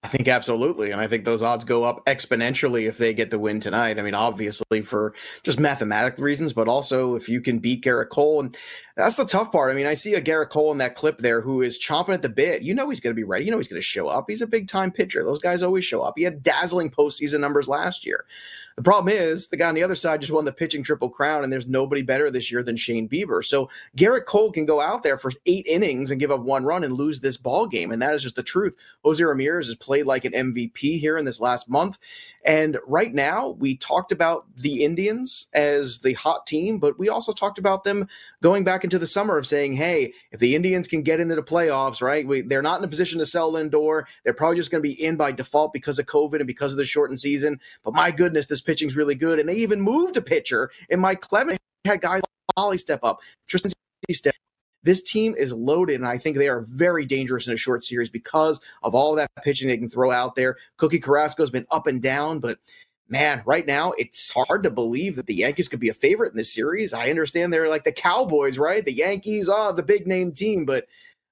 I 0.04 0.10
think 0.10 0.28
absolutely. 0.28 0.92
And 0.92 1.00
I 1.00 1.08
think 1.08 1.24
those 1.24 1.42
odds 1.42 1.64
go 1.64 1.86
up 1.86 2.06
exponentially 2.06 2.90
if 2.90 2.98
they 2.98 3.14
get 3.14 3.32
the 3.32 3.40
win 3.40 3.62
tonight. 3.62 3.98
I 3.98 4.02
mean, 4.02 4.14
obviously 4.14 4.82
for 4.82 5.14
just 5.44 5.62
mathematical 5.62 6.26
reasons, 6.26 6.52
but 6.52 6.68
also 6.68 7.16
if 7.16 7.30
you 7.30 7.40
can 7.40 7.60
beat 7.60 7.86
Gerrit 7.86 8.10
Cole. 8.10 8.42
And 8.42 8.58
that's 8.98 9.16
the 9.16 9.24
tough 9.24 9.54
part. 9.54 9.72
I 9.72 9.76
mean, 9.76 9.86
I 9.86 9.94
see 9.94 10.14
a 10.16 10.22
Gerrit 10.22 10.50
Cole 10.50 10.74
in 10.74 10.80
that 10.80 10.96
clip 10.96 11.20
there 11.20 11.40
who 11.40 11.62
is 11.62 11.80
chomping 11.80 12.14
at 12.14 12.22
the 12.22 12.28
bit. 12.28 12.64
You 12.64 12.74
know 12.74 12.90
he's 12.90 13.00
going 13.00 13.16
to 13.16 13.20
be 13.20 13.24
ready. 13.24 13.46
You 13.46 13.52
know 13.52 13.58
he's 13.58 13.70
going 13.70 13.82
to 13.82 13.86
show 13.86 14.10
up. 14.10 14.26
He's 14.28 14.42
a 14.42 14.48
big 14.48 14.68
time 14.68 14.92
pitcher. 14.92 15.24
Those 15.24 15.40
guys 15.40 15.64
always 15.64 15.86
show 15.86 16.02
up. 16.02 16.16
He 16.18 16.24
had 16.24 16.44
dazzling 16.44 16.92
postseason 16.92 17.40
numbers 17.40 17.70
last 17.70 18.06
year. 18.06 18.26
The 18.76 18.84
problem 18.84 19.14
is 19.14 19.48
the 19.48 19.58
guy 19.58 19.70
on 19.70 19.76
the 19.76 19.84
other 19.84 19.96
side 19.96 20.22
just 20.22 20.34
won 20.34 20.46
the 20.46 20.52
pitching 20.52 20.84
triple 20.84 21.10
crown, 21.10 21.44
and 21.44 21.54
there's 21.54 21.68
nobody 21.68 22.02
better 22.02 22.32
this 22.32 22.52
year 22.52 22.64
than 22.64 22.76
Shane 22.76 23.08
Bieber. 23.08 23.44
So 23.44 23.70
Gerrit 23.96 24.26
Cole 24.26 24.52
can 24.52 24.66
go 24.66 24.82
out 24.82 25.04
there 25.04 25.18
for 25.18 25.32
eight 25.46 25.68
innings 25.68 26.12
and 26.12 26.20
give 26.20 26.32
up 26.32 26.42
one 26.42 26.64
run 26.64 26.84
and 26.84 26.94
lose 26.94 27.20
this 27.20 27.38
ball 27.38 27.68
game, 27.68 27.92
and 27.92 28.02
that 28.02 28.14
is 28.14 28.24
just 28.24 28.36
the 28.36 28.44
truth. 28.44 28.76
Jose 29.04 29.24
Ramirez 29.24 29.68
has 29.68 29.76
played 29.76 30.06
like 30.06 30.26
an 30.26 30.34
MVP 30.34 31.00
here 31.00 31.18
in 31.18 31.26
this 31.26 31.40
last 31.40 31.70
month, 31.70 31.98
and 32.46 32.78
right 32.86 33.14
now, 33.14 33.50
we 33.60 33.78
talked 33.78 34.12
about 34.12 34.46
the 34.58 34.84
Indians 34.84 35.48
as 35.54 36.00
the 36.00 36.14
hot 36.14 36.46
team, 36.46 36.78
but 36.78 37.00
we 37.00 37.08
also 37.08 37.32
talked 37.32 37.58
about 37.58 37.84
them 37.84 38.08
going 38.42 38.64
back 38.64 38.84
into 38.84 39.00
the 39.00 39.08
summer 39.08 39.38
of 39.38 39.48
saying, 39.48 39.74
hey, 39.74 40.14
if 40.32 40.40
the 40.40 40.56
Indians 40.56 40.88
can 40.88 41.04
get 41.04 41.20
into 41.20 41.36
the 41.36 41.44
playoffs, 41.44 42.02
right, 42.02 42.28
we, 42.28 42.42
they're 42.42 42.62
not 42.62 42.80
in 42.80 42.86
a 42.86 42.90
position 42.90 43.20
to 43.20 43.26
sell 43.26 43.54
Lindor. 43.54 44.04
They're 44.24 44.34
probably 44.34 44.58
just 44.58 44.72
going 44.72 44.84
to 44.84 44.90
be 44.90 45.02
in 45.02 45.16
by 45.16 45.32
default 45.32 45.72
because 45.72 46.00
of 46.00 46.06
COVID 46.06 46.38
and 46.38 46.48
because 46.48 46.74
of 46.74 46.78
the 46.78 46.86
shortened 46.86 47.20
season. 47.20 47.60
But 47.84 47.94
my 47.94 48.12
goodness, 48.12 48.48
this 48.48 48.62
pitching's 48.62 48.96
really 48.96 49.16
good. 49.16 49.40
And 49.40 49.48
they 49.48 49.56
even 49.56 49.82
moved 49.82 50.18
a 50.18 50.22
pitcher 50.22 50.70
in 50.90 51.00
Mike 51.00 51.22
Clevinger. 51.22 51.58
Had 51.86 52.02
guys 52.02 52.22
like 52.22 52.56
Holly 52.58 52.78
step 52.78 53.02
up, 53.04 53.20
Triston 53.50 53.74
step 54.12 54.36
this 54.84 55.02
team 55.02 55.34
is 55.38 55.54
loaded, 55.54 55.96
and 55.96 56.08
I 56.08 56.18
think 56.18 56.38
they 56.38 56.50
are 56.50 56.62
very 56.62 57.06
dangerous 57.06 57.48
in 57.48 57.54
a 57.54 57.58
short 57.58 57.84
series 57.84 58.10
because 58.10 58.60
of 58.84 58.94
all 58.94 59.16
that 59.16 59.32
pitching 59.44 59.68
they 59.68 59.78
can 59.78 59.90
throw 59.90 60.12
out 60.12 60.36
there. 60.36 60.58
Cookie 60.78 61.00
Carrasco's 61.00 61.50
been 61.50 61.68
up 61.72 61.88
and 61.88 62.02
down, 62.02 62.40
but 62.40 62.60
man, 63.08 63.42
right 63.46 63.66
now 63.66 63.94
it's 63.98 64.32
hard 64.32 64.64
to 64.64 64.70
believe 64.70 65.16
that 65.16 65.28
the 65.28 65.36
Yankees 65.36 65.68
could 65.68 65.80
be 65.80 65.90
a 65.90 65.94
favorite 65.94 66.32
in 66.32 66.38
this 66.38 66.54
series. 66.54 66.94
I 66.94 67.10
understand 67.10 67.54
they're 67.54 67.70
like 67.70 67.86
the 67.86 67.92
Cowboys, 67.92 68.58
right? 68.58 68.86
The 68.86 68.94
Yankees, 68.94 69.50
oh, 69.52 69.72
the 69.72 69.84
big 69.84 70.08
name 70.08 70.32
team, 70.32 70.66
but 70.66 70.86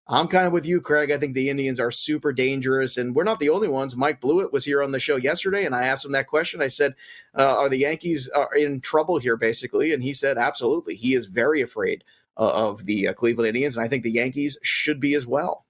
I'm 0.08 0.28
kind 0.28 0.46
of 0.46 0.52
with 0.52 0.66
you, 0.66 0.82
Craig. 0.82 1.12
I 1.12 1.18
think 1.18 1.36
the 1.36 1.50
Indians 1.50 1.80
are 1.80 1.92
super 1.92 2.34
dangerous, 2.34 2.98
and 2.98 3.16
we're 3.16 3.24
not 3.24 3.40
the 3.40 3.50
only 3.50 3.68
ones. 3.68 3.96
Mike 3.96 4.20
Blewett 4.20 4.52
was 4.52 4.66
here 4.66 4.84
on 4.84 4.92
the 4.92 5.00
show 5.00 5.16
yesterday, 5.16 5.66
and 5.66 5.76
I 5.76 5.84
asked 5.84 6.04
him 6.04 6.12
that 6.14 6.28
question. 6.28 6.62
I 6.62 6.68
said, 6.68 6.96
uh, 7.38 7.58
"Are 7.58 7.70
the 7.70 7.78
Yankees 7.78 8.30
uh, 8.36 8.48
in 8.58 8.82
trouble 8.82 9.20
here?" 9.20 9.38
Basically, 9.38 9.94
and 9.94 10.04
he 10.04 10.12
said, 10.12 10.38
"Absolutely. 10.38 10.96
He 10.96 11.14
is 11.14 11.28
very 11.28 11.62
afraid 11.62 12.04
of 12.38 12.86
the 12.86 13.10
uh, 13.10 13.13
Cleveland 13.13 13.50
Indians, 13.50 13.78
and 13.78 13.86
I 13.86 13.89
think 13.89 14.04
the 14.04 14.12
Yankees 14.12 14.58
should 14.63 15.00
be 15.00 15.13
as 15.15 15.28
well. 15.28 15.65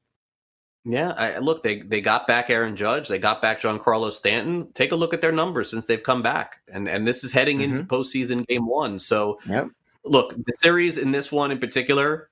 Yeah, 0.83 1.11
I, 1.11 1.37
look, 1.37 1.61
they 1.61 1.81
they 1.81 2.01
got 2.01 2.25
back 2.25 2.49
Aaron 2.49 2.75
Judge, 2.75 3.07
they 3.07 3.19
got 3.19 3.41
back 3.41 3.61
Giancarlo 3.61 4.11
Stanton. 4.11 4.71
Take 4.73 4.91
a 4.91 4.95
look 4.95 5.13
at 5.13 5.21
their 5.21 5.31
numbers 5.31 5.69
since 5.69 5.85
they've 5.85 6.01
come 6.01 6.23
back, 6.23 6.61
and 6.67 6.89
and 6.89 7.07
this 7.07 7.23
is 7.23 7.31
heading 7.31 7.59
mm-hmm. 7.59 7.75
into 7.75 7.83
postseason 7.83 8.47
game 8.47 8.67
one. 8.67 8.97
So, 8.97 9.39
yep. 9.45 9.67
look, 10.03 10.35
the 10.35 10.53
series 10.57 10.97
in 10.97 11.11
this 11.11 11.31
one 11.31 11.51
in 11.51 11.59
particular 11.59 12.29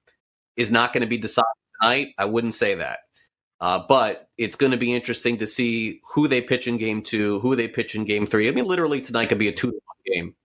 is 0.55 0.71
not 0.71 0.93
going 0.93 1.01
to 1.01 1.07
be 1.07 1.19
decided 1.19 1.45
tonight. 1.79 2.07
I 2.17 2.25
wouldn't 2.25 2.55
say 2.55 2.73
that, 2.73 2.99
uh, 3.61 3.83
but 3.87 4.29
it's 4.35 4.55
going 4.55 4.71
to 4.71 4.77
be 4.77 4.95
interesting 4.95 5.37
to 5.37 5.47
see 5.47 5.99
who 6.15 6.27
they 6.27 6.41
pitch 6.41 6.67
in 6.67 6.77
game 6.77 7.03
two, 7.03 7.39
who 7.41 7.55
they 7.55 7.67
pitch 7.67 7.93
in 7.93 8.03
game 8.03 8.25
three. 8.25 8.47
I 8.47 8.51
mean, 8.51 8.65
literally 8.65 8.99
tonight 8.99 9.29
could 9.29 9.37
be 9.37 9.49
a 9.49 9.53
two 9.53 9.69
to 9.69 9.79
one 9.85 10.15
game 10.15 10.35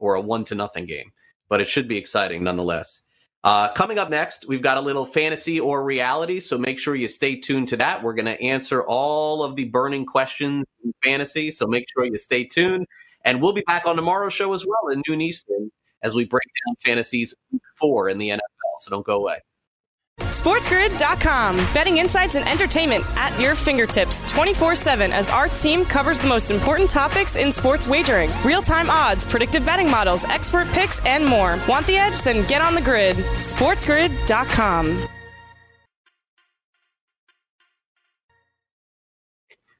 or 0.00 0.16
a 0.16 0.20
one 0.20 0.42
to 0.46 0.56
nothing 0.56 0.86
game, 0.86 1.12
but 1.48 1.60
it 1.60 1.68
should 1.68 1.86
be 1.86 1.96
exciting 1.96 2.42
nonetheless. 2.42 3.02
Uh, 3.44 3.72
coming 3.72 3.98
up 3.98 4.08
next, 4.08 4.46
we've 4.46 4.62
got 4.62 4.76
a 4.76 4.80
little 4.80 5.04
fantasy 5.04 5.58
or 5.58 5.84
reality, 5.84 6.38
so 6.38 6.56
make 6.56 6.78
sure 6.78 6.94
you 6.94 7.08
stay 7.08 7.34
tuned 7.34 7.68
to 7.68 7.76
that. 7.76 8.02
We're 8.02 8.14
going 8.14 8.26
to 8.26 8.40
answer 8.40 8.84
all 8.84 9.42
of 9.42 9.56
the 9.56 9.64
burning 9.64 10.06
questions 10.06 10.64
in 10.84 10.92
fantasy, 11.02 11.50
so 11.50 11.66
make 11.66 11.86
sure 11.92 12.04
you 12.04 12.18
stay 12.18 12.44
tuned. 12.44 12.86
And 13.24 13.42
we'll 13.42 13.52
be 13.52 13.64
back 13.66 13.86
on 13.86 13.96
tomorrow's 13.96 14.32
show 14.32 14.52
as 14.52 14.64
well 14.64 14.92
in 14.92 15.02
noon 15.08 15.20
Eastern 15.20 15.70
as 16.02 16.14
we 16.14 16.24
break 16.24 16.42
down 16.66 16.76
fantasies 16.84 17.34
four 17.76 18.08
in 18.08 18.18
the 18.18 18.30
NFL. 18.30 18.40
So 18.80 18.90
don't 18.90 19.06
go 19.06 19.16
away. 19.16 19.38
SportsGrid.com. 20.30 21.56
Betting 21.74 21.98
insights 21.98 22.34
and 22.34 22.48
entertainment 22.48 23.04
at 23.16 23.38
your 23.40 23.54
fingertips 23.54 24.22
24 24.30 24.74
7 24.74 25.12
as 25.12 25.30
our 25.30 25.48
team 25.48 25.84
covers 25.84 26.20
the 26.20 26.28
most 26.28 26.50
important 26.50 26.90
topics 26.90 27.36
in 27.36 27.52
sports 27.52 27.86
wagering 27.86 28.30
real 28.44 28.62
time 28.62 28.90
odds, 28.90 29.24
predictive 29.24 29.64
betting 29.64 29.90
models, 29.90 30.24
expert 30.24 30.66
picks, 30.68 31.04
and 31.06 31.24
more. 31.24 31.58
Want 31.68 31.86
the 31.86 31.96
edge? 31.96 32.22
Then 32.22 32.46
get 32.46 32.62
on 32.62 32.74
the 32.74 32.82
grid. 32.82 33.16
SportsGrid.com. 33.16 35.08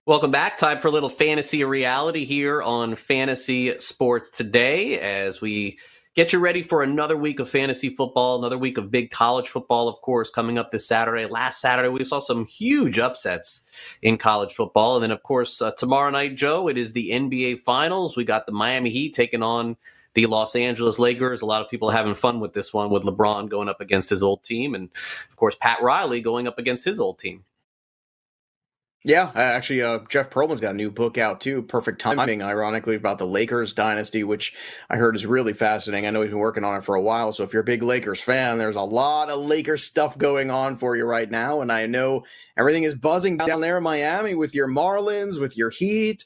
Welcome 0.05 0.33
back. 0.33 0.59
Time 0.59 0.81
for 0.81 0.89
a 0.89 0.91
little 0.91 1.09
fantasy 1.09 1.63
reality 1.63 2.25
here 2.25 2.61
on 2.61 2.97
Fantasy 2.97 3.79
Sports 3.79 4.31
Today 4.31 4.99
as 4.99 5.41
we 5.41 5.79
get 6.15 6.33
you 6.33 6.39
ready 6.39 6.63
for 6.63 6.83
another 6.83 7.17
week 7.17 7.39
of 7.39 7.49
fantasy 7.49 7.89
football, 7.89 8.39
another 8.39 8.59
week 8.59 8.77
of 8.77 8.91
big 8.91 9.11
college 9.11 9.49
football, 9.49 9.89
of 9.89 10.01
course, 10.03 10.31
coming 10.31 10.59
up 10.59 10.71
this 10.71 10.87
Saturday. 10.87 11.27
Last 11.27 11.61
Saturday, 11.61 11.89
we 11.89 12.05
saw 12.05 12.21
some 12.21 12.45
huge 12.45 12.99
upsets 12.99 13.65
in 14.03 14.19
college 14.19 14.55
football. 14.55 14.97
And 14.97 15.03
then, 15.03 15.11
of 15.11 15.23
course, 15.23 15.63
uh, 15.63 15.73
tomorrow 15.73 16.11
night, 16.11 16.37
Joe, 16.37 16.69
it 16.69 16.77
is 16.77 16.93
the 16.93 17.11
NBA 17.11 17.61
Finals. 17.61 18.17
We 18.17 18.25
got 18.25 18.47
the 18.47 18.53
Miami 18.53 18.91
Heat 18.91 19.15
taking 19.15 19.43
on 19.43 19.77
the 20.15 20.27
Los 20.27 20.55
Angeles 20.55 20.99
Lakers. 20.99 21.41
A 21.41 21.47
lot 21.47 21.63
of 21.63 21.71
people 21.71 21.91
having 21.91 22.15
fun 22.15 22.41
with 22.41 22.53
this 22.53 22.75
one, 22.75 22.91
with 22.91 23.05
LeBron 23.05 23.49
going 23.49 23.71
up 23.71 23.81
against 23.81 24.11
his 24.11 24.23
old 24.23 24.45
team. 24.45 24.75
And, 24.75 24.91
of 25.31 25.37
course, 25.37 25.55
Pat 25.59 25.81
Riley 25.81 26.21
going 26.21 26.47
up 26.47 26.59
against 26.59 26.85
his 26.85 27.01
old 27.01 27.19
team. 27.19 27.45
Yeah, 29.05 29.33
actually, 29.35 29.83
uh, 29.83 29.99
Jeff 30.09 30.31
Pearlman's 30.31 30.61
got 30.61 30.75
a 30.75 30.77
new 30.77 30.91
book 30.91 31.19
out 31.19 31.41
too. 31.41 31.63
Perfect 31.63 32.01
timing, 32.01 32.41
ironically, 32.41 32.95
about 32.95 33.19
the 33.19 33.27
Lakers 33.27 33.73
dynasty, 33.73 34.23
which 34.23 34.55
I 34.91 34.97
heard 34.97 35.17
is 35.17 35.27
really 35.27 35.55
fascinating. 35.55 36.07
I 36.07 36.11
know 36.11 36.21
he's 36.21 36.31
been 36.31 36.39
working 36.39 36.63
on 36.63 36.79
it 36.79 36.85
for 36.85 36.95
a 36.95 37.03
while. 37.03 37.33
So 37.33 37.43
if 37.43 37.53
you're 37.53 37.63
a 37.63 37.65
big 37.65 37.83
Lakers 37.83 38.21
fan, 38.21 38.59
there's 38.59 38.77
a 38.77 38.83
lot 38.83 39.29
of 39.29 39.41
Lakers 39.41 39.83
stuff 39.83 40.17
going 40.17 40.53
on 40.53 40.77
for 40.77 40.97
you 40.97 41.05
right 41.05 41.29
now. 41.29 41.63
And 41.63 41.73
I 41.73 41.87
know 41.87 42.23
everything 42.57 42.85
is 42.85 42.95
buzzing 42.95 43.39
down 43.39 43.61
there 43.61 43.79
in 43.79 43.83
Miami 43.83 44.37
with 44.37 44.55
your 44.55 44.69
Marlins, 44.69 45.41
with 45.41 45.57
your 45.57 45.71
Heat. 45.71 46.25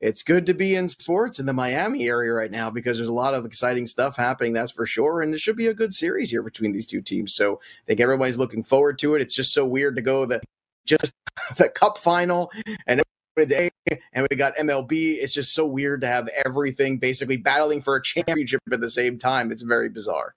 It's 0.00 0.24
good 0.24 0.46
to 0.46 0.54
be 0.54 0.74
in 0.74 0.88
sports 0.88 1.38
in 1.38 1.46
the 1.46 1.52
Miami 1.52 2.08
area 2.08 2.32
right 2.32 2.50
now 2.50 2.70
because 2.70 2.98
there's 2.98 3.08
a 3.08 3.14
lot 3.14 3.34
of 3.34 3.46
exciting 3.46 3.86
stuff 3.86 4.16
happening, 4.16 4.52
that's 4.52 4.72
for 4.72 4.84
sure. 4.84 5.22
And 5.22 5.32
it 5.32 5.40
should 5.40 5.56
be 5.56 5.68
a 5.68 5.74
good 5.74 5.94
series 5.94 6.30
here 6.30 6.42
between 6.42 6.72
these 6.72 6.86
two 6.86 7.00
teams. 7.00 7.34
So 7.34 7.54
I 7.54 7.86
think 7.86 8.00
everybody's 8.00 8.36
looking 8.36 8.64
forward 8.64 8.98
to 8.98 9.14
it. 9.14 9.22
It's 9.22 9.34
just 9.34 9.54
so 9.54 9.64
weird 9.64 9.94
to 9.94 10.02
go 10.02 10.26
the 10.26 10.42
just 10.86 11.12
the 11.56 11.68
cup 11.68 11.98
final 11.98 12.50
and 12.86 13.02
and 13.36 14.26
we 14.30 14.36
got 14.36 14.56
MLB. 14.56 15.18
It's 15.18 15.34
just 15.34 15.54
so 15.54 15.66
weird 15.66 16.00
to 16.00 16.06
have 16.06 16.28
everything 16.44 16.98
basically 16.98 17.36
battling 17.36 17.82
for 17.82 17.96
a 17.96 18.02
championship 18.02 18.60
at 18.72 18.80
the 18.80 18.90
same 18.90 19.18
time. 19.18 19.52
It's 19.52 19.62
very 19.62 19.88
bizarre. 19.90 20.34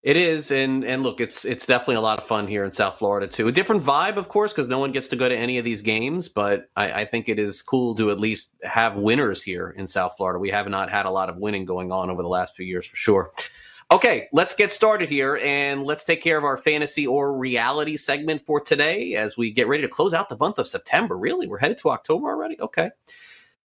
It 0.00 0.16
is, 0.16 0.52
and 0.52 0.84
and 0.84 1.02
look, 1.02 1.20
it's 1.20 1.44
it's 1.44 1.66
definitely 1.66 1.96
a 1.96 2.00
lot 2.00 2.18
of 2.18 2.24
fun 2.24 2.46
here 2.46 2.64
in 2.64 2.70
South 2.70 2.98
Florida 2.98 3.26
too. 3.26 3.48
A 3.48 3.52
different 3.52 3.82
vibe, 3.84 4.16
of 4.16 4.28
course, 4.28 4.52
because 4.52 4.68
no 4.68 4.78
one 4.78 4.92
gets 4.92 5.08
to 5.08 5.16
go 5.16 5.28
to 5.28 5.36
any 5.36 5.58
of 5.58 5.64
these 5.64 5.82
games. 5.82 6.28
But 6.28 6.70
I, 6.76 7.02
I 7.02 7.04
think 7.04 7.28
it 7.28 7.38
is 7.38 7.62
cool 7.62 7.96
to 7.96 8.10
at 8.12 8.20
least 8.20 8.54
have 8.62 8.96
winners 8.96 9.42
here 9.42 9.70
in 9.76 9.88
South 9.88 10.14
Florida. 10.16 10.38
We 10.38 10.50
have 10.50 10.68
not 10.68 10.88
had 10.88 11.04
a 11.04 11.10
lot 11.10 11.28
of 11.28 11.36
winning 11.36 11.64
going 11.64 11.90
on 11.90 12.10
over 12.10 12.22
the 12.22 12.28
last 12.28 12.54
few 12.54 12.64
years, 12.64 12.86
for 12.86 12.96
sure. 12.96 13.32
Okay, 13.90 14.28
let's 14.34 14.54
get 14.54 14.70
started 14.70 15.08
here 15.08 15.38
and 15.42 15.82
let's 15.82 16.04
take 16.04 16.22
care 16.22 16.36
of 16.36 16.44
our 16.44 16.58
fantasy 16.58 17.06
or 17.06 17.38
reality 17.38 17.96
segment 17.96 18.44
for 18.44 18.60
today 18.60 19.14
as 19.14 19.38
we 19.38 19.50
get 19.50 19.66
ready 19.66 19.82
to 19.82 19.88
close 19.88 20.12
out 20.12 20.28
the 20.28 20.36
month 20.36 20.58
of 20.58 20.68
September. 20.68 21.16
Really? 21.16 21.46
We're 21.46 21.58
headed 21.58 21.78
to 21.78 21.88
October 21.88 22.28
already? 22.28 22.60
Okay. 22.60 22.90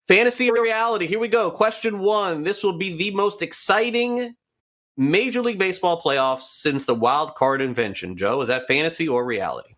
Fantasy 0.09 0.49
or 0.49 0.61
reality. 0.61 1.07
Here 1.07 1.19
we 1.19 1.29
go. 1.29 1.49
Question 1.49 1.99
one. 1.99 2.43
This 2.43 2.63
will 2.63 2.77
be 2.77 2.97
the 2.97 3.11
most 3.11 3.41
exciting 3.41 4.35
Major 4.97 5.41
League 5.41 5.57
Baseball 5.57 6.01
playoffs 6.01 6.41
since 6.41 6.83
the 6.83 6.95
wild 6.95 7.35
card 7.35 7.61
invention. 7.61 8.17
Joe, 8.17 8.41
is 8.41 8.49
that 8.49 8.67
fantasy 8.67 9.07
or 9.07 9.23
reality? 9.23 9.75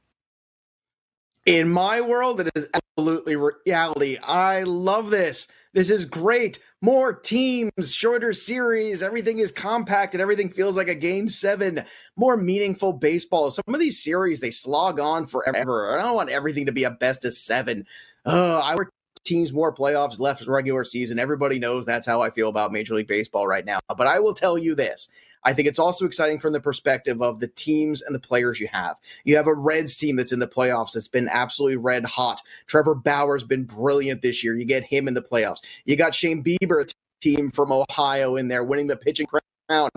In 1.45 1.69
my 1.69 2.01
world, 2.01 2.41
it 2.41 2.49
is 2.55 2.67
absolutely 2.73 3.35
reality. 3.35 4.17
I 4.17 4.63
love 4.63 5.11
this. 5.11 5.47
This 5.73 5.89
is 5.89 6.03
great. 6.05 6.59
More 6.81 7.13
teams, 7.13 7.93
shorter 7.93 8.33
series, 8.33 9.01
everything 9.01 9.37
is 9.37 9.51
compact 9.51 10.13
and 10.13 10.21
everything 10.21 10.49
feels 10.49 10.75
like 10.75 10.89
a 10.89 10.95
game 10.95 11.29
seven. 11.29 11.85
More 12.17 12.35
meaningful 12.35 12.93
baseball. 12.93 13.51
Some 13.51 13.73
of 13.73 13.79
these 13.79 14.03
series, 14.03 14.41
they 14.41 14.51
slog 14.51 14.99
on 14.99 15.27
forever. 15.27 15.97
I 15.97 16.01
don't 16.01 16.15
want 16.15 16.29
everything 16.29 16.65
to 16.65 16.73
be 16.73 16.83
a 16.83 16.91
best 16.91 17.23
of 17.23 17.33
seven. 17.33 17.85
Uh, 18.25 18.59
I 18.59 18.75
want 18.75 18.89
teams 19.23 19.53
more 19.53 19.73
playoffs 19.73 20.19
left 20.19 20.45
regular 20.45 20.83
season. 20.83 21.19
Everybody 21.19 21.59
knows 21.59 21.85
that's 21.85 22.07
how 22.07 22.21
I 22.21 22.31
feel 22.31 22.49
about 22.49 22.73
Major 22.73 22.95
League 22.95 23.07
Baseball 23.07 23.47
right 23.47 23.65
now. 23.65 23.79
But 23.95 24.07
I 24.07 24.19
will 24.19 24.33
tell 24.33 24.57
you 24.57 24.75
this 24.75 25.07
I 25.43 25.53
think 25.53 25.67
it's 25.67 25.79
also 25.79 26.05
exciting 26.05 26.39
from 26.39 26.53
the 26.53 26.59
perspective 26.59 27.21
of 27.21 27.39
the 27.39 27.47
teams 27.47 28.01
and 28.01 28.13
the 28.13 28.19
players 28.19 28.59
you 28.59 28.67
have. 28.71 28.97
You 29.23 29.35
have 29.37 29.47
a 29.47 29.53
Reds 29.53 29.95
team 29.95 30.15
that's 30.15 30.31
in 30.31 30.39
the 30.39 30.47
playoffs 30.47 30.93
that's 30.93 31.07
been 31.07 31.27
absolutely 31.29 31.77
red 31.77 32.05
hot. 32.05 32.41
Trevor 32.67 32.95
Bauer's 32.95 33.43
been 33.43 33.63
brilliant 33.63 34.21
this 34.21 34.43
year. 34.43 34.55
You 34.55 34.65
get 34.65 34.83
him 34.83 35.07
in 35.07 35.13
the 35.13 35.21
playoffs. 35.21 35.61
You 35.85 35.95
got 35.95 36.13
Shane 36.13 36.43
Bieber 36.43 36.91
team 37.21 37.51
from 37.51 37.71
Ohio 37.71 38.35
in 38.35 38.47
there 38.47 38.63
winning 38.63 38.87
the 38.87 38.97
pitching 38.97 39.27
crown 39.27 39.89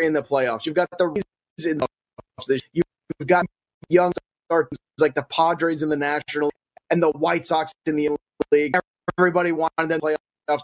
in 0.00 0.12
the 0.12 0.22
playoffs. 0.22 0.66
You've 0.66 0.74
got 0.74 0.88
the 0.98 1.22
in 1.64 1.78
the 1.78 1.86
playoffs. 2.40 2.62
You've 2.72 3.26
got 3.26 3.46
young 3.88 4.12
stars 4.46 4.66
like 5.00 5.14
the 5.14 5.22
Padres 5.22 5.82
in 5.82 5.88
the 5.88 5.96
National 5.96 6.50
and 6.90 7.02
the 7.02 7.10
White 7.10 7.46
Sox 7.46 7.72
in 7.86 7.96
the 7.96 8.10
league. 8.52 8.76
Everybody 9.18 9.52
wanted 9.52 9.72
them 9.76 9.88
to 9.88 9.98
play 10.00 10.16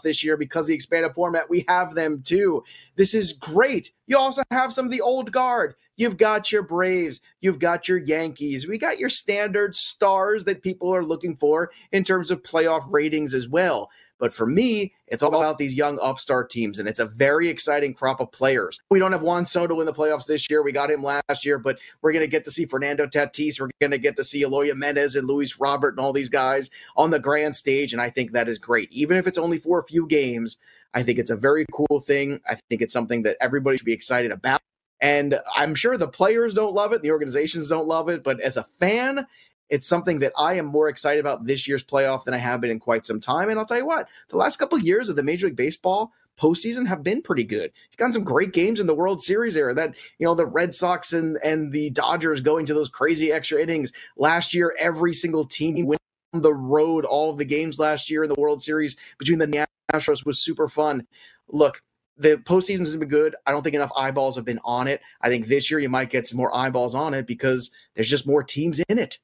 this 0.03 0.23
year 0.23 0.37
because 0.37 0.67
the 0.67 0.73
expanded 0.73 1.13
format. 1.13 1.49
We 1.49 1.65
have 1.67 1.95
them 1.95 2.21
too. 2.23 2.63
This 2.95 3.13
is 3.13 3.33
great. 3.33 3.91
You 4.07 4.17
also 4.17 4.43
have 4.51 4.73
some 4.73 4.85
of 4.85 4.91
the 4.91 5.01
old 5.01 5.31
guard. 5.31 5.75
You've 5.95 6.17
got 6.17 6.51
your 6.51 6.63
Braves, 6.63 7.21
you've 7.39 7.59
got 7.59 7.87
your 7.87 7.99
Yankees, 7.99 8.67
we 8.67 8.79
got 8.79 8.97
your 8.97 9.09
standard 9.09 9.75
stars 9.75 10.43
that 10.45 10.63
people 10.63 10.93
are 10.93 11.05
looking 11.05 11.35
for 11.35 11.71
in 11.91 12.03
terms 12.03 12.31
of 12.31 12.41
playoff 12.41 12.87
ratings 12.89 13.35
as 13.35 13.47
well. 13.47 13.91
But 14.19 14.33
for 14.33 14.45
me, 14.45 14.93
it's 15.07 15.21
all 15.21 15.35
about 15.35 15.57
these 15.57 15.73
young 15.73 15.99
upstart 16.01 16.49
teams, 16.49 16.79
and 16.79 16.87
it's 16.87 16.99
a 16.99 17.05
very 17.05 17.49
exciting 17.49 17.93
crop 17.93 18.21
of 18.21 18.31
players. 18.31 18.79
We 18.89 18.99
don't 18.99 19.11
have 19.11 19.21
Juan 19.21 19.45
Soto 19.45 19.79
in 19.79 19.85
the 19.85 19.93
playoffs 19.93 20.27
this 20.27 20.49
year. 20.49 20.63
We 20.63 20.71
got 20.71 20.91
him 20.91 21.03
last 21.03 21.45
year, 21.45 21.59
but 21.59 21.79
we're 22.01 22.13
going 22.13 22.25
to 22.25 22.31
get 22.31 22.45
to 22.45 22.51
see 22.51 22.65
Fernando 22.65 23.05
Tatis. 23.05 23.59
We're 23.59 23.69
going 23.81 23.91
to 23.91 23.97
get 23.97 24.15
to 24.17 24.23
see 24.23 24.41
Eloy 24.41 24.67
Jimenez 24.67 25.15
and 25.15 25.27
Luis 25.27 25.59
Robert 25.59 25.95
and 25.95 25.99
all 25.99 26.13
these 26.13 26.29
guys 26.29 26.69
on 26.95 27.09
the 27.09 27.19
grand 27.19 27.55
stage, 27.55 27.91
and 27.91 28.01
I 28.01 28.09
think 28.09 28.31
that 28.31 28.47
is 28.47 28.57
great. 28.57 28.91
Even 28.91 29.17
if 29.17 29.27
it's 29.27 29.37
only 29.37 29.59
for 29.59 29.79
a 29.79 29.85
few 29.85 30.07
games, 30.07 30.57
I 30.93 31.03
think 31.03 31.19
it's 31.19 31.31
a 31.31 31.35
very 31.35 31.65
cool 31.71 31.99
thing. 31.99 32.39
I 32.47 32.57
think 32.69 32.81
it's 32.81 32.93
something 32.93 33.23
that 33.23 33.37
everybody 33.41 33.77
should 33.77 33.85
be 33.85 33.93
excited 33.93 34.31
about. 34.31 34.61
And 35.01 35.37
I'm 35.53 35.75
sure 35.75 35.97
the 35.97 36.07
players 36.07 36.53
don't 36.53 36.73
love 36.73 36.93
it, 36.93 37.01
the 37.01 37.11
organizations 37.11 37.67
don't 37.67 37.87
love 37.87 38.07
it, 38.07 38.23
but 38.23 38.39
as 38.39 38.55
a 38.55 38.63
fan, 38.63 39.27
it's 39.73 39.87
something 39.87 40.19
that 40.19 40.33
I 40.37 40.53
am 40.53 40.67
more 40.67 40.87
excited 40.87 41.19
about 41.19 41.45
this 41.45 41.67
year's 41.67 41.83
playoff 41.83 42.25
than 42.25 42.35
I 42.35 42.37
have 42.37 42.61
been 42.61 42.69
in 42.69 42.79
quite 42.79 43.07
some 43.07 43.19
time. 43.19 43.49
And 43.49 43.57
I'll 43.57 43.65
tell 43.65 43.79
you 43.79 43.87
what, 43.87 44.07
the 44.29 44.37
last 44.37 44.57
couple 44.57 44.77
of 44.77 44.85
years 44.85 45.09
of 45.09 45.15
the 45.15 45.23
Major 45.23 45.47
League 45.47 45.55
Baseball 45.55 46.11
postseason 46.39 46.85
have 46.85 47.01
been 47.01 47.23
pretty 47.23 47.43
good. 47.43 47.71
You've 47.89 47.97
got 47.97 48.13
some 48.13 48.23
great 48.23 48.53
games 48.53 48.79
in 48.79 48.85
the 48.85 48.93
World 48.93 49.23
Series 49.23 49.55
there. 49.55 49.73
That 49.73 49.95
you 50.19 50.27
know 50.27 50.35
the 50.35 50.45
Red 50.45 50.75
Sox 50.75 51.11
and 51.11 51.39
and 51.43 51.71
the 51.71 51.89
Dodgers 51.89 52.39
going 52.39 52.67
to 52.67 52.75
those 52.75 52.87
crazy 52.87 53.31
extra 53.31 53.59
innings 53.59 53.91
last 54.15 54.53
year. 54.53 54.75
Every 54.77 55.11
single 55.11 55.43
team 55.43 55.87
went 55.87 56.01
on 56.35 56.43
the 56.43 56.53
road 56.53 57.03
all 57.03 57.31
of 57.31 57.39
the 57.39 57.45
games 57.45 57.79
last 57.79 58.11
year 58.11 58.21
in 58.21 58.29
the 58.29 58.39
World 58.39 58.61
Series 58.61 58.95
between 59.17 59.39
the 59.39 59.67
Astros 59.91 60.23
was 60.23 60.39
super 60.39 60.69
fun. 60.69 61.07
Look. 61.47 61.81
The 62.15 62.37
postseason 62.37 62.81
has 62.81 62.95
been 62.95 63.09
good. 63.09 63.35
I 63.47 63.51
don't 63.51 63.63
think 63.63 63.73
enough 63.73 63.91
eyeballs 63.97 64.35
have 64.35 64.45
been 64.45 64.59
on 64.63 64.87
it. 64.87 65.01
I 65.19 65.29
think 65.29 65.47
this 65.47 65.71
year 65.71 65.79
you 65.79 65.89
might 65.89 66.11
get 66.11 66.27
some 66.27 66.37
more 66.37 66.55
eyeballs 66.55 66.93
on 66.93 67.15
it 67.15 67.25
because 67.25 67.71
there's 67.95 68.07
just 68.07 68.27
more 68.27 68.43
teams 68.43 68.79
in 68.87 68.99
it. 68.99 69.17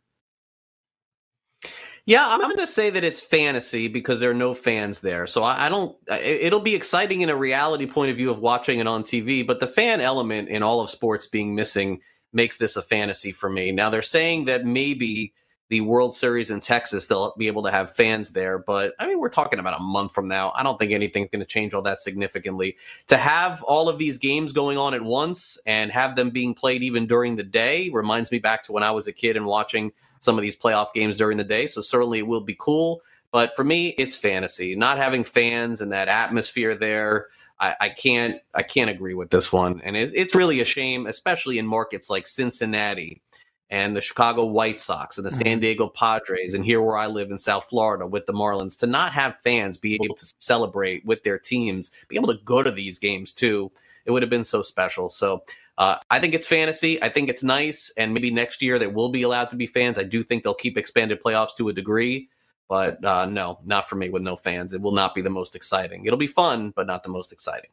Yeah, 2.09 2.25
I'm 2.27 2.39
going 2.39 2.57
to 2.57 2.65
say 2.65 2.89
that 2.89 3.03
it's 3.03 3.21
fantasy 3.21 3.87
because 3.87 4.19
there 4.19 4.31
are 4.31 4.33
no 4.33 4.55
fans 4.55 5.01
there. 5.01 5.27
So 5.27 5.43
I, 5.43 5.67
I, 5.67 5.69
don't. 5.69 5.95
It'll 6.09 6.59
be 6.59 6.73
exciting 6.73 7.21
in 7.21 7.29
a 7.29 7.35
reality 7.35 7.85
point 7.85 8.09
of 8.09 8.17
view 8.17 8.31
of 8.31 8.39
watching 8.39 8.79
it 8.79 8.87
on 8.87 9.03
TV, 9.03 9.45
but 9.45 9.59
the 9.59 9.67
fan 9.67 10.01
element 10.01 10.49
in 10.49 10.63
all 10.63 10.81
of 10.81 10.89
sports 10.89 11.27
being 11.27 11.53
missing 11.53 12.01
makes 12.33 12.57
this 12.57 12.75
a 12.75 12.81
fantasy 12.81 13.31
for 13.31 13.47
me. 13.47 13.71
Now 13.71 13.91
they're 13.91 14.01
saying 14.01 14.45
that 14.45 14.65
maybe 14.65 15.35
the 15.69 15.81
World 15.81 16.15
Series 16.15 16.49
in 16.49 16.61
Texas 16.61 17.05
they'll 17.05 17.35
be 17.37 17.45
able 17.45 17.61
to 17.61 17.69
have 17.69 17.95
fans 17.95 18.31
there, 18.31 18.57
but 18.57 18.95
I 18.97 19.05
mean 19.05 19.19
we're 19.19 19.29
talking 19.29 19.59
about 19.59 19.79
a 19.79 19.83
month 19.83 20.11
from 20.11 20.27
now. 20.27 20.51
I 20.55 20.63
don't 20.63 20.79
think 20.79 20.91
anything's 20.91 21.29
going 21.29 21.41
to 21.41 21.45
change 21.45 21.75
all 21.75 21.83
that 21.83 21.99
significantly. 21.99 22.75
To 23.09 23.17
have 23.17 23.61
all 23.61 23.87
of 23.87 23.99
these 23.99 24.17
games 24.17 24.51
going 24.51 24.79
on 24.79 24.95
at 24.95 25.03
once 25.03 25.59
and 25.67 25.91
have 25.91 26.15
them 26.15 26.31
being 26.31 26.55
played 26.55 26.81
even 26.81 27.05
during 27.05 27.35
the 27.35 27.43
day 27.43 27.91
reminds 27.91 28.31
me 28.31 28.39
back 28.39 28.63
to 28.63 28.71
when 28.71 28.81
I 28.81 28.89
was 28.89 29.05
a 29.05 29.13
kid 29.13 29.37
and 29.37 29.45
watching 29.45 29.91
some 30.19 30.37
of 30.37 30.41
these 30.41 30.57
playoff 30.57 30.93
games 30.93 31.17
during 31.17 31.37
the 31.37 31.43
day. 31.43 31.67
So 31.67 31.81
certainly 31.81 32.19
it 32.19 32.27
will 32.27 32.41
be 32.41 32.55
cool. 32.57 33.01
But 33.31 33.55
for 33.55 33.63
me, 33.63 33.89
it's 33.89 34.15
fantasy. 34.15 34.75
Not 34.75 34.97
having 34.97 35.23
fans 35.23 35.81
and 35.81 35.91
that 35.91 36.07
atmosphere 36.07 36.75
there, 36.75 37.27
I, 37.59 37.75
I 37.79 37.89
can't 37.89 38.41
I 38.55 38.63
can't 38.63 38.89
agree 38.89 39.13
with 39.13 39.29
this 39.29 39.51
one. 39.51 39.81
And 39.83 39.95
it, 39.95 40.11
it's 40.15 40.35
really 40.35 40.61
a 40.61 40.65
shame, 40.65 41.05
especially 41.05 41.59
in 41.59 41.67
markets 41.67 42.09
like 42.09 42.25
Cincinnati 42.27 43.21
and 43.69 43.95
the 43.95 44.01
Chicago 44.01 44.45
White 44.45 44.79
Sox 44.79 45.17
and 45.17 45.25
the 45.25 45.31
San 45.31 45.45
mm-hmm. 45.45 45.59
Diego 45.59 45.87
Padres, 45.87 46.55
and 46.55 46.65
here 46.65 46.81
where 46.81 46.97
I 46.97 47.05
live 47.05 47.29
in 47.29 47.37
South 47.37 47.65
Florida 47.65 48.07
with 48.07 48.25
the 48.25 48.33
Marlins, 48.33 48.79
to 48.79 48.87
not 48.87 49.13
have 49.13 49.39
fans 49.41 49.77
be 49.77 49.99
able 50.03 50.15
to 50.15 50.33
celebrate 50.39 51.05
with 51.05 51.21
their 51.21 51.37
teams, 51.37 51.91
be 52.07 52.15
able 52.15 52.29
to 52.29 52.39
go 52.43 52.63
to 52.63 52.71
these 52.71 52.97
games 52.97 53.31
too. 53.31 53.71
It 54.05 54.11
would 54.11 54.23
have 54.23 54.29
been 54.29 54.45
so 54.45 54.63
special. 54.63 55.11
So 55.11 55.43
uh, 55.79 55.95
I 56.11 56.19
think 56.19 56.33
it's 56.33 56.45
fantasy. 56.45 57.01
I 57.01 57.07
think 57.07 57.29
it's 57.29 57.41
nice, 57.41 57.89
and 57.95 58.13
maybe 58.13 58.31
next 58.31 58.61
year 58.61 58.77
they 58.77 58.87
will 58.87 59.07
be 59.07 59.21
allowed 59.21 59.49
to 59.51 59.55
be 59.55 59.65
fans. 59.65 59.97
I 59.97 60.03
do 60.03 60.21
think 60.21 60.43
they'll 60.43 60.53
keep 60.53 60.77
expanded 60.77 61.23
playoffs 61.23 61.55
to 61.57 61.69
a 61.69 61.73
degree, 61.73 62.27
but 62.67 63.03
uh, 63.05 63.25
no, 63.25 63.59
not 63.63 63.87
for 63.87 63.95
me 63.95 64.09
with 64.09 64.21
no 64.21 64.35
fans. 64.35 64.73
It 64.73 64.81
will 64.81 64.91
not 64.91 65.15
be 65.15 65.21
the 65.21 65.29
most 65.29 65.55
exciting. 65.55 66.05
It'll 66.05 66.19
be 66.19 66.27
fun, 66.27 66.71
but 66.75 66.85
not 66.85 67.03
the 67.03 67.09
most 67.09 67.31
exciting. 67.31 67.69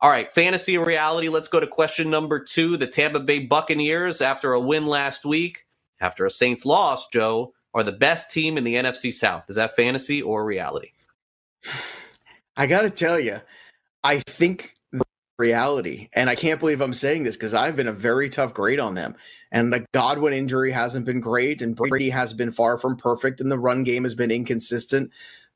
All 0.00 0.08
right, 0.08 0.32
fantasy 0.32 0.78
reality. 0.78 1.28
Let's 1.28 1.48
go 1.48 1.58
to 1.58 1.66
question 1.66 2.08
number 2.08 2.38
two. 2.38 2.76
The 2.76 2.86
Tampa 2.86 3.18
Bay 3.18 3.40
Buccaneers, 3.40 4.20
after 4.20 4.52
a 4.52 4.60
win 4.60 4.86
last 4.86 5.24
week, 5.24 5.66
after 6.00 6.24
a 6.26 6.30
Saints 6.30 6.64
loss, 6.64 7.08
Joe, 7.08 7.52
are 7.74 7.82
the 7.82 7.90
best 7.90 8.30
team 8.30 8.58
in 8.58 8.64
the 8.64 8.76
NFC 8.76 9.12
South. 9.12 9.50
Is 9.50 9.56
that 9.56 9.74
fantasy 9.74 10.22
or 10.22 10.44
reality? 10.44 10.92
I 12.56 12.68
got 12.68 12.82
to 12.82 12.90
tell 12.90 13.18
you, 13.18 13.40
I 14.04 14.20
think 14.20 14.74
reality. 15.40 16.08
And 16.12 16.30
I 16.30 16.36
can't 16.36 16.60
believe 16.60 16.80
I'm 16.80 16.94
saying 16.94 17.24
this 17.24 17.36
because 17.36 17.54
I've 17.54 17.74
been 17.74 17.88
a 17.88 17.92
very 17.92 18.30
tough 18.30 18.54
grade 18.54 18.78
on 18.78 18.94
them. 18.94 19.16
And 19.50 19.72
the 19.72 19.84
Godwin 19.92 20.32
injury 20.32 20.70
hasn't 20.70 21.06
been 21.06 21.20
great, 21.20 21.60
and 21.60 21.74
Brady 21.74 22.10
has 22.10 22.32
been 22.32 22.52
far 22.52 22.78
from 22.78 22.96
perfect, 22.96 23.40
and 23.40 23.50
the 23.50 23.58
run 23.58 23.82
game 23.82 24.04
has 24.04 24.14
been 24.14 24.30
inconsistent. 24.30 25.10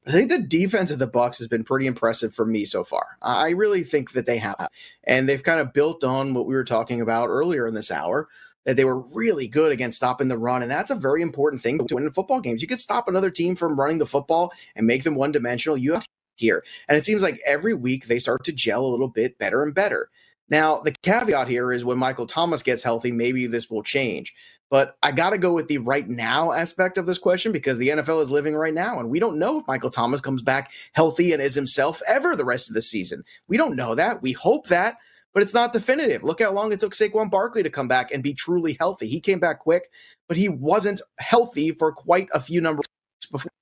I 0.05 0.11
think 0.11 0.31
the 0.31 0.43
defense 0.43 0.91
of 0.91 0.99
the 0.99 1.07
Bucs 1.07 1.39
has 1.39 1.47
been 1.47 1.63
pretty 1.63 1.87
impressive 1.87 2.35
for 2.35 2.45
me 2.45 2.65
so 2.65 2.83
far. 2.83 3.07
I 3.23 3.51
really 3.51 3.85
think 3.85 4.13
that 4.13 4.27
they 4.27 4.39
have, 4.39 4.69
and 5.05 5.29
they've 5.29 5.43
kind 5.43 5.61
of 5.61 5.73
built 5.73 6.03
on 6.03 6.35
what 6.35 6.47
we 6.47 6.55
were 6.55 6.65
talking 6.65 7.01
about 7.01 7.29
earlier 7.29 7.69
in 7.69 7.75
this 7.75 7.93
hour. 7.93 8.29
That 8.65 8.77
they 8.77 8.85
were 8.87 9.05
really 9.15 9.47
good 9.47 9.73
against 9.73 9.99
stopping 9.99 10.29
the 10.29 10.39
run, 10.39 10.63
and 10.63 10.71
that's 10.71 10.91
a 10.91 10.95
very 10.95 11.21
important 11.21 11.61
thing 11.61 11.79
to 11.87 11.95
win 11.95 12.05
in 12.05 12.13
football 12.13 12.41
games. 12.41 12.63
You 12.63 12.69
could 12.69 12.81
stop 12.81 13.09
another 13.09 13.31
team 13.31 13.57
from 13.57 13.79
running 13.79 13.99
the 13.99 14.07
football 14.07 14.55
and 14.75 14.87
make 14.87 15.05
them 15.05 15.15
one 15.15 15.33
dimensional. 15.33 15.77
You 15.77 15.93
have 15.93 16.09
here. 16.37 16.65
And 16.89 16.97
it 16.97 17.05
seems 17.05 17.23
like 17.23 17.41
every 17.47 17.75
week 17.75 18.07
they 18.07 18.19
start 18.19 18.45
to 18.45 18.53
gel 18.53 18.85
a 18.85 18.89
little 18.89 19.09
bit 19.09 19.39
better 19.39 19.63
and 19.63 19.75
better. 19.75 20.11
Now, 20.49 20.81
the 20.81 20.93
caveat 20.93 21.49
here 21.49 21.73
is 21.73 21.85
when 21.85 21.99
Michael 21.99 22.27
Thomas 22.27 22.63
gets 22.63 22.83
healthy, 22.83 23.13
maybe 23.13 23.47
this 23.47 23.71
will 23.71 23.83
change. 23.83 24.35
But 24.71 24.97
I 25.03 25.13
got 25.13 25.31
to 25.31 25.39
go 25.39 25.53
with 25.53 25.69
the 25.69 25.79
right 25.79 26.09
now 26.09 26.53
aspect 26.53 26.99
of 26.99 27.07
this 27.07 27.19
question 27.19 27.53
because 27.53 27.79
the 27.79 27.91
NFL 27.91 28.21
is 28.23 28.31
living 28.31 28.55
right 28.55 28.75
now. 28.75 28.99
And 28.99 29.09
we 29.09 29.21
don't 29.21 29.39
know 29.39 29.61
if 29.61 29.67
Michael 29.69 29.91
Thomas 29.91 30.21
comes 30.21 30.43
back 30.43 30.73
healthy 30.93 31.33
and 31.33 31.41
is 31.41 31.55
himself 31.55 32.01
ever 32.09 32.35
the 32.35 32.45
rest 32.45 32.69
of 32.69 32.75
the 32.75 32.83
season. 32.83 33.25
We 33.47 33.57
don't 33.57 33.77
know 33.77 33.95
that. 33.95 34.23
We 34.23 34.33
hope 34.33 34.69
that, 34.69 34.97
but 35.33 35.43
it's 35.43 35.55
not 35.55 35.73
definitive. 35.73 36.25
Look 36.25 36.43
how 36.43 36.53
long 36.53 36.73
it 36.73 36.81
took 36.81 36.93
Saquon 36.93 37.31
Barkley 37.31 37.63
to 37.63 37.71
come 37.71 37.89
back 37.89 38.11
and 38.11 38.23
be 38.23 38.35
truly 38.35 38.77
healthy. 38.81 39.07
He 39.07 39.21
came 39.21 39.39
back 39.39 39.61
quick, 39.61 39.91
but 40.29 40.37
he 40.37 40.49
wasn't 40.49 41.01
healthy 41.19 41.71
for 41.73 41.93
quite 41.93 42.29
a 42.33 42.41
few 42.41 42.61
numbers 42.61 42.87
before. 43.31 43.53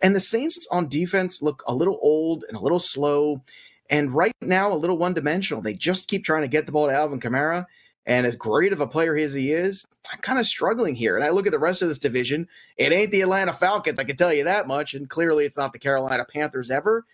And 0.00 0.14
the 0.14 0.20
Saints 0.20 0.66
on 0.70 0.88
defense 0.88 1.42
look 1.42 1.62
a 1.66 1.74
little 1.74 1.98
old 2.02 2.44
and 2.48 2.56
a 2.56 2.60
little 2.60 2.78
slow, 2.78 3.42
and 3.88 4.12
right 4.12 4.32
now 4.40 4.72
a 4.72 4.74
little 4.74 4.98
one 4.98 5.14
dimensional. 5.14 5.62
They 5.62 5.74
just 5.74 6.08
keep 6.08 6.24
trying 6.24 6.42
to 6.42 6.48
get 6.48 6.66
the 6.66 6.72
ball 6.72 6.88
to 6.88 6.94
Alvin 6.94 7.20
Kamara. 7.20 7.66
And 8.08 8.24
as 8.24 8.36
great 8.36 8.72
of 8.72 8.80
a 8.80 8.86
player 8.86 9.16
as 9.16 9.34
he 9.34 9.50
is, 9.50 9.84
I'm 10.12 10.20
kind 10.20 10.38
of 10.38 10.46
struggling 10.46 10.94
here. 10.94 11.16
And 11.16 11.24
I 11.24 11.30
look 11.30 11.46
at 11.46 11.52
the 11.52 11.58
rest 11.58 11.82
of 11.82 11.88
this 11.88 11.98
division. 11.98 12.46
It 12.76 12.92
ain't 12.92 13.10
the 13.10 13.22
Atlanta 13.22 13.52
Falcons, 13.52 13.98
I 13.98 14.04
can 14.04 14.16
tell 14.16 14.32
you 14.32 14.44
that 14.44 14.68
much. 14.68 14.94
And 14.94 15.10
clearly, 15.10 15.44
it's 15.44 15.56
not 15.56 15.72
the 15.72 15.80
Carolina 15.80 16.24
Panthers 16.24 16.70
ever. 16.70 17.04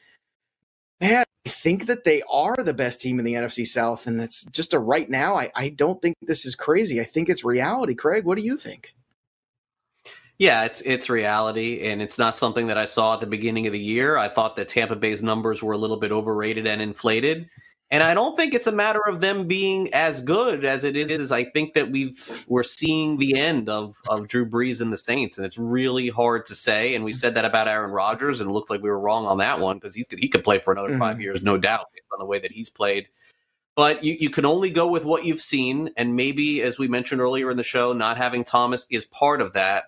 Man, 1.00 1.24
I 1.46 1.48
think 1.48 1.86
that 1.86 2.04
they 2.04 2.22
are 2.30 2.56
the 2.56 2.74
best 2.74 3.00
team 3.00 3.18
in 3.18 3.24
the 3.24 3.34
NFC 3.34 3.66
South. 3.66 4.06
And 4.06 4.20
that's 4.20 4.44
just 4.44 4.74
a 4.74 4.78
right 4.78 5.08
now. 5.08 5.38
I, 5.38 5.50
I 5.54 5.70
don't 5.70 6.00
think 6.02 6.16
this 6.20 6.44
is 6.44 6.54
crazy. 6.54 7.00
I 7.00 7.04
think 7.04 7.30
it's 7.30 7.42
reality. 7.42 7.94
Craig, 7.94 8.24
what 8.24 8.36
do 8.36 8.44
you 8.44 8.58
think? 8.58 8.94
Yeah, 10.42 10.64
it's 10.64 10.80
it's 10.80 11.08
reality, 11.08 11.86
and 11.86 12.02
it's 12.02 12.18
not 12.18 12.36
something 12.36 12.66
that 12.66 12.76
I 12.76 12.84
saw 12.84 13.14
at 13.14 13.20
the 13.20 13.28
beginning 13.28 13.68
of 13.68 13.72
the 13.72 13.78
year. 13.78 14.16
I 14.16 14.26
thought 14.26 14.56
that 14.56 14.68
Tampa 14.68 14.96
Bay's 14.96 15.22
numbers 15.22 15.62
were 15.62 15.72
a 15.72 15.78
little 15.78 15.98
bit 15.98 16.10
overrated 16.10 16.66
and 16.66 16.82
inflated, 16.82 17.48
and 17.92 18.02
I 18.02 18.12
don't 18.12 18.34
think 18.34 18.52
it's 18.52 18.66
a 18.66 18.72
matter 18.72 19.06
of 19.06 19.20
them 19.20 19.46
being 19.46 19.94
as 19.94 20.20
good 20.20 20.64
as 20.64 20.82
it 20.82 20.96
is. 20.96 21.12
Is 21.12 21.30
I 21.30 21.44
think 21.44 21.74
that 21.74 21.92
we've 21.92 22.44
we're 22.48 22.64
seeing 22.64 23.18
the 23.18 23.38
end 23.38 23.68
of 23.68 23.94
of 24.08 24.28
Drew 24.28 24.44
Brees 24.44 24.80
and 24.80 24.92
the 24.92 24.96
Saints, 24.96 25.38
and 25.38 25.46
it's 25.46 25.58
really 25.58 26.08
hard 26.08 26.46
to 26.46 26.56
say. 26.56 26.96
And 26.96 27.04
we 27.04 27.12
said 27.12 27.34
that 27.34 27.44
about 27.44 27.68
Aaron 27.68 27.92
Rodgers, 27.92 28.40
and 28.40 28.50
it 28.50 28.52
looked 28.52 28.68
like 28.68 28.82
we 28.82 28.90
were 28.90 28.98
wrong 28.98 29.26
on 29.26 29.38
that 29.38 29.60
one 29.60 29.76
because 29.76 29.94
he's 29.94 30.08
he 30.10 30.28
could 30.28 30.42
play 30.42 30.58
for 30.58 30.72
another 30.72 30.88
mm-hmm. 30.88 30.98
five 30.98 31.20
years, 31.20 31.44
no 31.44 31.56
doubt, 31.56 31.86
based 31.94 32.08
on 32.12 32.18
the 32.18 32.26
way 32.26 32.40
that 32.40 32.50
he's 32.50 32.68
played 32.68 33.06
but 33.74 34.04
you, 34.04 34.14
you 34.20 34.28
can 34.28 34.44
only 34.44 34.68
go 34.68 34.86
with 34.86 35.02
what 35.02 35.24
you've 35.24 35.40
seen 35.40 35.88
and 35.96 36.14
maybe 36.14 36.60
as 36.60 36.78
we 36.78 36.88
mentioned 36.88 37.22
earlier 37.22 37.50
in 37.50 37.56
the 37.56 37.62
show 37.62 37.94
not 37.94 38.18
having 38.18 38.44
thomas 38.44 38.86
is 38.90 39.06
part 39.06 39.40
of 39.40 39.54
that 39.54 39.84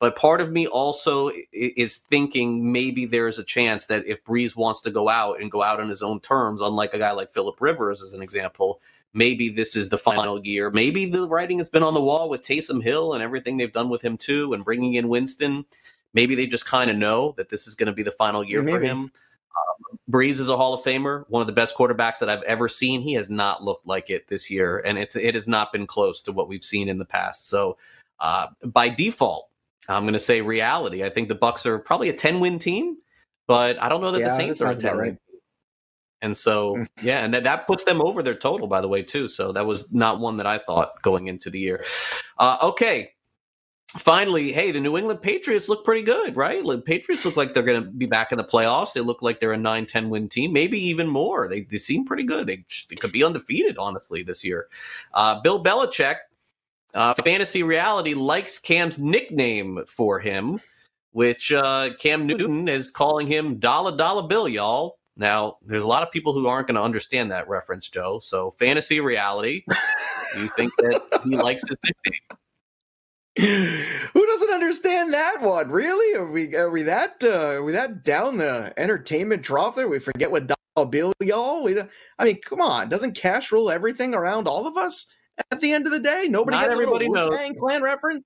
But 0.00 0.16
part 0.16 0.40
of 0.40 0.50
me 0.50 0.66
also 0.66 1.30
is 1.52 1.96
thinking 1.96 2.72
maybe 2.72 3.06
there's 3.06 3.38
a 3.38 3.44
chance 3.44 3.86
that 3.86 4.06
if 4.06 4.24
Brees 4.24 4.56
wants 4.56 4.80
to 4.82 4.90
go 4.90 5.08
out 5.08 5.40
and 5.40 5.50
go 5.50 5.62
out 5.62 5.80
on 5.80 5.88
his 5.88 6.02
own 6.02 6.20
terms, 6.20 6.60
unlike 6.60 6.92
a 6.94 6.98
guy 6.98 7.12
like 7.12 7.32
Philip 7.32 7.60
Rivers, 7.60 8.02
as 8.02 8.12
an 8.12 8.20
example, 8.20 8.80
maybe 9.14 9.48
this 9.48 9.76
is 9.76 9.88
the 9.88 9.98
final 9.98 10.44
year. 10.44 10.70
Maybe 10.70 11.06
the 11.06 11.28
writing 11.28 11.58
has 11.58 11.70
been 11.70 11.84
on 11.84 11.94
the 11.94 12.02
wall 12.02 12.28
with 12.28 12.44
Taysom 12.44 12.82
Hill 12.82 13.14
and 13.14 13.22
everything 13.22 13.56
they've 13.56 13.72
done 13.72 13.88
with 13.88 14.02
him 14.02 14.16
too, 14.16 14.52
and 14.52 14.64
bringing 14.64 14.94
in 14.94 15.08
Winston. 15.08 15.64
Maybe 16.12 16.34
they 16.34 16.46
just 16.46 16.66
kind 16.66 16.90
of 16.90 16.96
know 16.96 17.34
that 17.36 17.48
this 17.48 17.66
is 17.66 17.74
going 17.74 17.86
to 17.86 17.92
be 17.92 18.02
the 18.02 18.12
final 18.12 18.44
year 18.44 18.62
maybe. 18.62 18.78
for 18.78 18.84
him. 18.84 18.98
Um, 19.00 19.98
Brees 20.10 20.40
is 20.40 20.48
a 20.48 20.56
Hall 20.56 20.74
of 20.74 20.84
Famer, 20.84 21.24
one 21.28 21.40
of 21.40 21.46
the 21.46 21.52
best 21.52 21.76
quarterbacks 21.76 22.18
that 22.18 22.28
I've 22.28 22.42
ever 22.42 22.68
seen. 22.68 23.00
He 23.00 23.14
has 23.14 23.30
not 23.30 23.62
looked 23.62 23.86
like 23.86 24.10
it 24.10 24.28
this 24.28 24.50
year, 24.50 24.78
and 24.84 24.98
it's 24.98 25.16
it 25.16 25.34
has 25.34 25.48
not 25.48 25.72
been 25.72 25.86
close 25.86 26.20
to 26.22 26.32
what 26.32 26.48
we've 26.48 26.64
seen 26.64 26.88
in 26.88 26.98
the 26.98 27.04
past. 27.04 27.48
So, 27.48 27.76
uh, 28.20 28.48
by 28.64 28.88
default, 28.88 29.48
I'm 29.88 30.04
going 30.04 30.14
to 30.14 30.20
say 30.20 30.40
reality. 30.40 31.04
I 31.04 31.10
think 31.10 31.28
the 31.28 31.34
Bucs 31.34 31.66
are 31.66 31.78
probably 31.78 32.08
a 32.08 32.14
10 32.14 32.40
win 32.40 32.58
team, 32.58 32.96
but 33.46 33.80
I 33.82 33.88
don't 33.88 34.00
know 34.00 34.12
that 34.12 34.20
yeah, 34.20 34.28
the 34.28 34.36
Saints 34.36 34.60
are 34.60 34.70
a 34.70 34.76
10 34.76 34.96
right. 34.96 35.18
And 36.24 36.34
so, 36.34 36.76
mm. 36.76 36.88
yeah, 37.02 37.22
and 37.22 37.34
that, 37.34 37.44
that 37.44 37.66
puts 37.66 37.84
them 37.84 38.00
over 38.00 38.22
their 38.22 38.34
total, 38.34 38.66
by 38.66 38.80
the 38.80 38.88
way, 38.88 39.02
too. 39.02 39.28
So 39.28 39.52
that 39.52 39.66
was 39.66 39.92
not 39.92 40.20
one 40.20 40.38
that 40.38 40.46
I 40.46 40.56
thought 40.56 41.02
going 41.02 41.26
into 41.26 41.50
the 41.50 41.58
year. 41.58 41.84
Uh, 42.38 42.56
okay. 42.62 43.10
Finally, 43.88 44.50
hey, 44.50 44.72
the 44.72 44.80
New 44.80 44.96
England 44.96 45.20
Patriots 45.20 45.68
look 45.68 45.84
pretty 45.84 46.02
good, 46.02 46.34
right? 46.34 46.64
The 46.64 46.78
Patriots 46.78 47.26
look 47.26 47.36
like 47.36 47.52
they're 47.52 47.62
going 47.62 47.84
to 47.84 47.90
be 47.90 48.06
back 48.06 48.32
in 48.32 48.38
the 48.38 48.44
playoffs. 48.44 48.94
They 48.94 49.02
look 49.02 49.20
like 49.20 49.38
they're 49.38 49.52
a 49.52 49.58
9 49.58 49.84
10 49.84 50.08
win 50.08 50.30
team, 50.30 50.52
maybe 50.52 50.82
even 50.82 51.06
more. 51.06 51.46
They, 51.46 51.60
they 51.60 51.76
seem 51.76 52.06
pretty 52.06 52.24
good. 52.24 52.46
They, 52.46 52.64
they 52.88 52.96
could 52.96 53.12
be 53.12 53.22
undefeated, 53.22 53.76
honestly, 53.76 54.22
this 54.22 54.42
year. 54.42 54.68
Uh, 55.12 55.40
Bill 55.42 55.62
Belichick 55.62 56.16
uh, 56.94 57.14
Fantasy 57.14 57.62
Reality 57.62 58.14
likes 58.14 58.58
Cam's 58.58 58.98
nickname 58.98 59.84
for 59.86 60.20
him, 60.20 60.60
which 61.12 61.52
uh, 61.52 61.90
Cam 61.98 62.26
Newton 62.26 62.68
is 62.68 62.90
calling 62.90 63.26
him 63.26 63.58
Dollar 63.58 63.96
Dollar 63.96 64.28
Bill, 64.28 64.48
y'all. 64.48 64.98
Now, 65.16 65.58
there's 65.64 65.82
a 65.82 65.86
lot 65.86 66.02
of 66.02 66.10
people 66.10 66.32
who 66.32 66.46
aren't 66.46 66.66
going 66.66 66.76
to 66.76 66.82
understand 66.82 67.30
that 67.30 67.48
reference, 67.48 67.88
Joe. 67.88 68.18
So, 68.18 68.50
Fantasy 68.52 69.00
Reality, 69.00 69.64
you 70.36 70.48
think 70.56 70.74
that 70.78 71.20
he 71.24 71.36
likes 71.36 71.68
his 71.68 71.78
nickname? 71.84 72.38
Who 74.12 74.26
doesn't 74.26 74.50
understand 74.50 75.12
that 75.12 75.40
one? 75.40 75.68
Really? 75.68 76.16
Are 76.16 76.30
we 76.30 76.54
are 76.54 76.70
we 76.70 76.82
that 76.82 77.16
uh, 77.24 77.54
are 77.54 77.64
we 77.64 77.72
that 77.72 78.04
down 78.04 78.36
the 78.36 78.72
entertainment 78.76 79.42
trough 79.42 79.74
there? 79.74 79.88
We 79.88 79.98
forget 79.98 80.30
what 80.30 80.46
dollar 80.46 80.88
bill, 80.88 81.12
y'all. 81.20 81.64
We, 81.64 81.80
I 82.18 82.24
mean, 82.24 82.40
come 82.42 82.60
on! 82.60 82.88
Doesn't 82.88 83.16
cash 83.16 83.50
rule 83.50 83.72
everything 83.72 84.14
around 84.14 84.46
all 84.46 84.68
of 84.68 84.76
us? 84.76 85.08
At 85.50 85.60
the 85.60 85.72
end 85.72 85.86
of 85.86 85.92
the 85.92 86.00
day. 86.00 86.26
Nobody 86.28 86.56
not 86.56 86.64
gets 86.66 86.74
everybody 86.74 87.06
a 87.06 87.10
Wu 87.10 87.36
Tang 87.36 87.54
Clan 87.54 87.82
reference. 87.82 88.24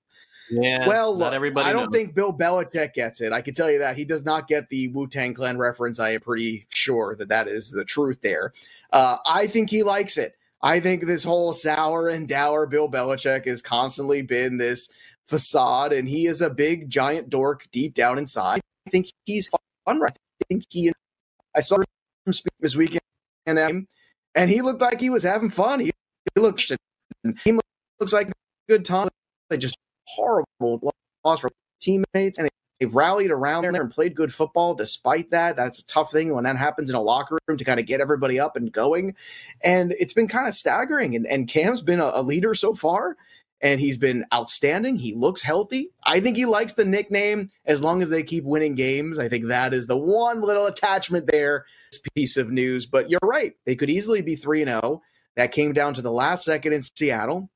Yeah. 0.51 0.87
Well, 0.87 1.15
look, 1.15 1.33
everybody 1.33 1.67
I 1.69 1.73
don't 1.73 1.85
knows. 1.85 1.93
think 1.93 2.15
Bill 2.15 2.33
Belichick 2.33 2.93
gets 2.93 3.21
it. 3.21 3.31
I 3.31 3.41
can 3.41 3.53
tell 3.53 3.69
you 3.69 3.79
that 3.79 3.97
he 3.97 4.05
does 4.05 4.25
not 4.25 4.47
get 4.47 4.69
the 4.69 4.87
Wu 4.89 5.07
Tang 5.07 5.33
Clan 5.33 5.57
reference. 5.57 5.99
I 5.99 6.11
am 6.11 6.21
pretty 6.21 6.65
sure 6.69 7.15
that 7.17 7.29
that 7.29 7.47
is 7.47 7.71
the 7.71 7.85
truth 7.85 8.21
there. 8.21 8.53
Uh, 8.91 9.17
I 9.25 9.47
think 9.47 9.69
he 9.69 9.83
likes 9.83 10.17
it. 10.17 10.35
I 10.61 10.79
think 10.79 11.05
this 11.05 11.23
whole 11.23 11.53
sour 11.53 12.09
and 12.09 12.27
dour 12.27 12.65
Bill 12.65 12.89
Belichick 12.89 13.45
has 13.45 13.61
constantly 13.61 14.23
been 14.23 14.57
this 14.57 14.89
facade, 15.27 15.93
and 15.93 16.09
he 16.09 16.25
is 16.25 16.41
a 16.41 16.49
big 16.49 16.89
giant 16.89 17.29
dork 17.29 17.67
deep 17.71 17.93
down 17.93 18.17
inside. 18.17 18.61
I 18.87 18.89
think 18.89 19.07
he's 19.25 19.47
fun. 19.47 19.99
Right? 19.99 20.11
I 20.11 20.45
think 20.49 20.63
he. 20.69 20.91
I 21.55 21.61
saw 21.61 21.77
him 21.77 22.33
speak 22.33 22.53
this 22.59 22.75
weekend, 22.75 23.01
and 23.45 24.49
he 24.49 24.61
looked 24.61 24.81
like 24.81 24.99
he 24.99 25.11
was 25.11 25.23
having 25.23 25.49
fun. 25.49 25.79
He, 25.79 25.91
he 26.35 26.41
looked 26.41 26.71
he 27.43 27.57
looks 27.99 28.13
like 28.13 28.29
a 28.29 28.33
good 28.67 28.85
time. 28.85 29.09
They 29.49 29.57
just 29.57 29.77
horrible 30.05 30.93
loss 31.23 31.39
for 31.39 31.49
teammates, 31.81 32.37
and 32.37 32.49
they've 32.79 32.93
rallied 32.93 33.31
around 33.31 33.63
there 33.63 33.81
and 33.81 33.91
played 33.91 34.15
good 34.15 34.33
football 34.33 34.73
despite 34.73 35.31
that. 35.31 35.55
That's 35.55 35.79
a 35.79 35.85
tough 35.85 36.11
thing 36.11 36.33
when 36.33 36.43
that 36.45 36.57
happens 36.57 36.89
in 36.89 36.95
a 36.95 37.01
locker 37.01 37.37
room 37.47 37.57
to 37.57 37.63
kind 37.65 37.79
of 37.79 37.85
get 37.85 38.01
everybody 38.01 38.39
up 38.39 38.55
and 38.55 38.71
going. 38.71 39.15
And 39.61 39.93
it's 39.99 40.13
been 40.13 40.27
kind 40.27 40.47
of 40.47 40.53
staggering. 40.53 41.15
And, 41.15 41.25
and 41.27 41.47
Cam's 41.47 41.81
been 41.81 41.99
a, 41.99 42.11
a 42.13 42.21
leader 42.21 42.53
so 42.55 42.73
far 42.73 43.17
and 43.61 43.79
he's 43.79 43.97
been 43.97 44.25
outstanding. 44.33 44.95
He 44.95 45.13
looks 45.13 45.41
healthy. 45.41 45.91
I 46.03 46.19
think 46.19 46.37
he 46.37 46.45
likes 46.45 46.73
the 46.73 46.85
nickname 46.85 47.51
as 47.65 47.83
long 47.83 48.01
as 48.01 48.09
they 48.09 48.23
keep 48.23 48.45
winning 48.45 48.75
games. 48.75 49.19
I 49.19 49.27
think 49.27 49.47
that 49.47 49.73
is 49.73 49.87
the 49.87 49.97
one 49.97 50.41
little 50.41 50.65
attachment 50.65 51.27
there, 51.27 51.65
piece 52.15 52.37
of 52.37 52.49
news. 52.51 52.85
But 52.85 53.09
you're 53.09 53.19
right. 53.23 53.53
They 53.65 53.75
could 53.75 53.89
easily 53.89 54.21
be 54.21 54.35
3 54.35 54.63
0. 54.63 55.01
That 55.39 55.53
came 55.53 55.71
down 55.71 55.93
to 55.93 56.01
the 56.01 56.11
last 56.11 56.43
second 56.43 56.73
in 56.73 56.81
Seattle. 56.81 57.49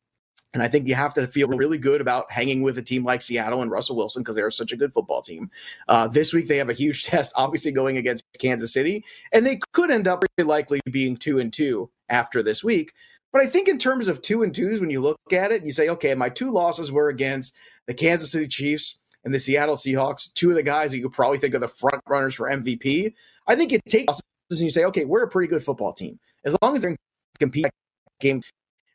And 0.53 0.63
I 0.63 0.69
think 0.69 0.87
you 0.87 0.95
have 0.95 1.13
to 1.15 1.27
feel 1.27 1.49
really 1.49 1.77
good 1.77 1.99
about 1.99 2.31
hanging 2.31 2.61
with 2.61 2.77
a 2.77 2.81
team 2.81 3.03
like 3.03 3.21
Seattle 3.21 3.61
and 3.61 3.69
Russell 3.69 3.97
Wilson 3.97 4.23
because 4.23 4.37
they're 4.37 4.49
such 4.51 4.71
a 4.71 4.77
good 4.77 4.93
football 4.93 5.21
team. 5.21 5.51
Uh, 5.89 6.07
this 6.07 6.31
week 6.31 6.47
they 6.47 6.55
have 6.55 6.69
a 6.69 6.73
huge 6.73 7.03
test, 7.03 7.33
obviously 7.35 7.73
going 7.73 7.97
against 7.97 8.23
Kansas 8.39 8.71
City, 8.71 9.03
and 9.33 9.45
they 9.45 9.59
could 9.73 9.91
end 9.91 10.07
up 10.07 10.23
really 10.37 10.47
likely 10.47 10.79
being 10.91 11.17
two 11.17 11.39
and 11.39 11.51
two 11.51 11.89
after 12.07 12.41
this 12.41 12.63
week. 12.63 12.93
But 13.33 13.41
I 13.41 13.47
think 13.47 13.67
in 13.67 13.77
terms 13.77 14.07
of 14.07 14.21
two 14.21 14.43
and 14.43 14.55
twos, 14.55 14.79
when 14.79 14.89
you 14.89 15.01
look 15.01 15.17
at 15.33 15.51
it, 15.51 15.65
you 15.65 15.73
say, 15.73 15.89
okay, 15.89 16.15
my 16.15 16.29
two 16.29 16.51
losses 16.51 16.89
were 16.89 17.09
against 17.09 17.53
the 17.87 17.93
Kansas 17.93 18.31
City 18.31 18.47
Chiefs 18.47 18.97
and 19.25 19.33
the 19.33 19.39
Seattle 19.39 19.75
Seahawks, 19.75 20.33
two 20.33 20.47
of 20.47 20.55
the 20.55 20.63
guys 20.63 20.91
that 20.91 20.99
you 20.99 21.09
probably 21.09 21.37
think 21.37 21.53
are 21.53 21.59
the 21.59 21.67
front 21.67 22.01
runners 22.07 22.35
for 22.35 22.47
MVP. 22.47 23.13
I 23.45 23.57
think 23.57 23.73
it 23.73 23.81
takes 23.89 24.21
and 24.49 24.61
you 24.61 24.69
say, 24.69 24.85
okay, 24.85 25.03
we're 25.03 25.23
a 25.23 25.29
pretty 25.29 25.49
good 25.49 25.65
football 25.65 25.91
team 25.91 26.17
as 26.45 26.55
long 26.61 26.75
as 26.75 26.81
they're 26.81 26.95
compete 27.39 27.65
game. 28.19 28.41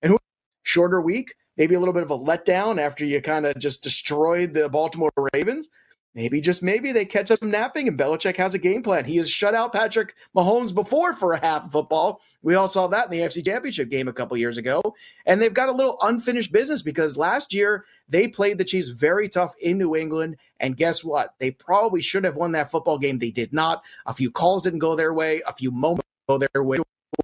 And 0.03 0.13
who 0.13 0.19
shorter 0.63 1.01
week, 1.01 1.35
maybe 1.57 1.75
a 1.75 1.79
little 1.79 1.95
bit 1.95 2.03
of 2.03 2.11
a 2.11 2.19
letdown 2.19 2.81
after 2.81 3.05
you 3.05 3.21
kind 3.21 3.47
of 3.47 3.59
just 3.59 3.83
destroyed 3.83 4.55
the 4.55 4.69
Baltimore 4.69 5.13
Ravens. 5.33 5.69
Maybe 6.15 6.41
just 6.41 6.65
maybe 6.65 6.91
they 6.91 7.05
catch 7.05 7.31
up 7.31 7.39
some 7.39 7.51
napping 7.51 7.87
and 7.87 7.97
Belichick 7.97 8.37
has 8.39 8.53
a 8.55 8.59
game 8.59 8.83
plan. 8.83 9.05
He 9.05 9.19
has 9.19 9.31
shut 9.31 9.55
out 9.55 9.73
Patrick 9.73 10.15
Mahomes 10.35 10.75
before 10.75 11.15
for 11.15 11.35
a 11.35 11.41
half 11.41 11.71
football. 11.71 12.21
We 12.43 12.57
all 12.57 12.67
saw 12.67 12.89
that 12.89 13.05
in 13.05 13.11
the 13.13 13.19
AFC 13.21 13.45
Championship 13.45 13.89
game 13.89 14.09
a 14.09 14.13
couple 14.13 14.37
years 14.37 14.57
ago. 14.57 14.83
And 15.27 15.41
they've 15.41 15.55
got 15.55 15.69
a 15.69 15.73
little 15.73 15.97
unfinished 16.01 16.51
business 16.51 16.83
because 16.83 17.17
last 17.17 17.55
year 17.55 17.85
they 18.09 18.27
played 18.27 18.59
the 18.59 18.65
Chiefs 18.65 18.89
very 18.89 19.29
tough 19.29 19.55
in 19.61 19.79
New 19.79 19.95
England. 19.95 20.39
And 20.59 20.77
guess 20.77 21.05
what? 21.05 21.35
They 21.39 21.53
probably 21.53 22.01
should 22.01 22.25
have 22.25 22.37
won 22.37 22.51
that 22.53 22.71
football 22.71 22.99
game. 22.99 23.19
They 23.19 23.31
did 23.31 23.53
not. 23.53 23.85
A 24.07 24.15
few 24.15 24.31
calls 24.31 24.63
didn't 24.63 24.81
go 24.81 24.97
their 24.97 25.13
way, 25.13 25.43
a 25.47 25.53
few 25.53 25.71
moments 25.71 26.09
go 26.29 26.39
their 26.39 26.65
way. 26.65 26.79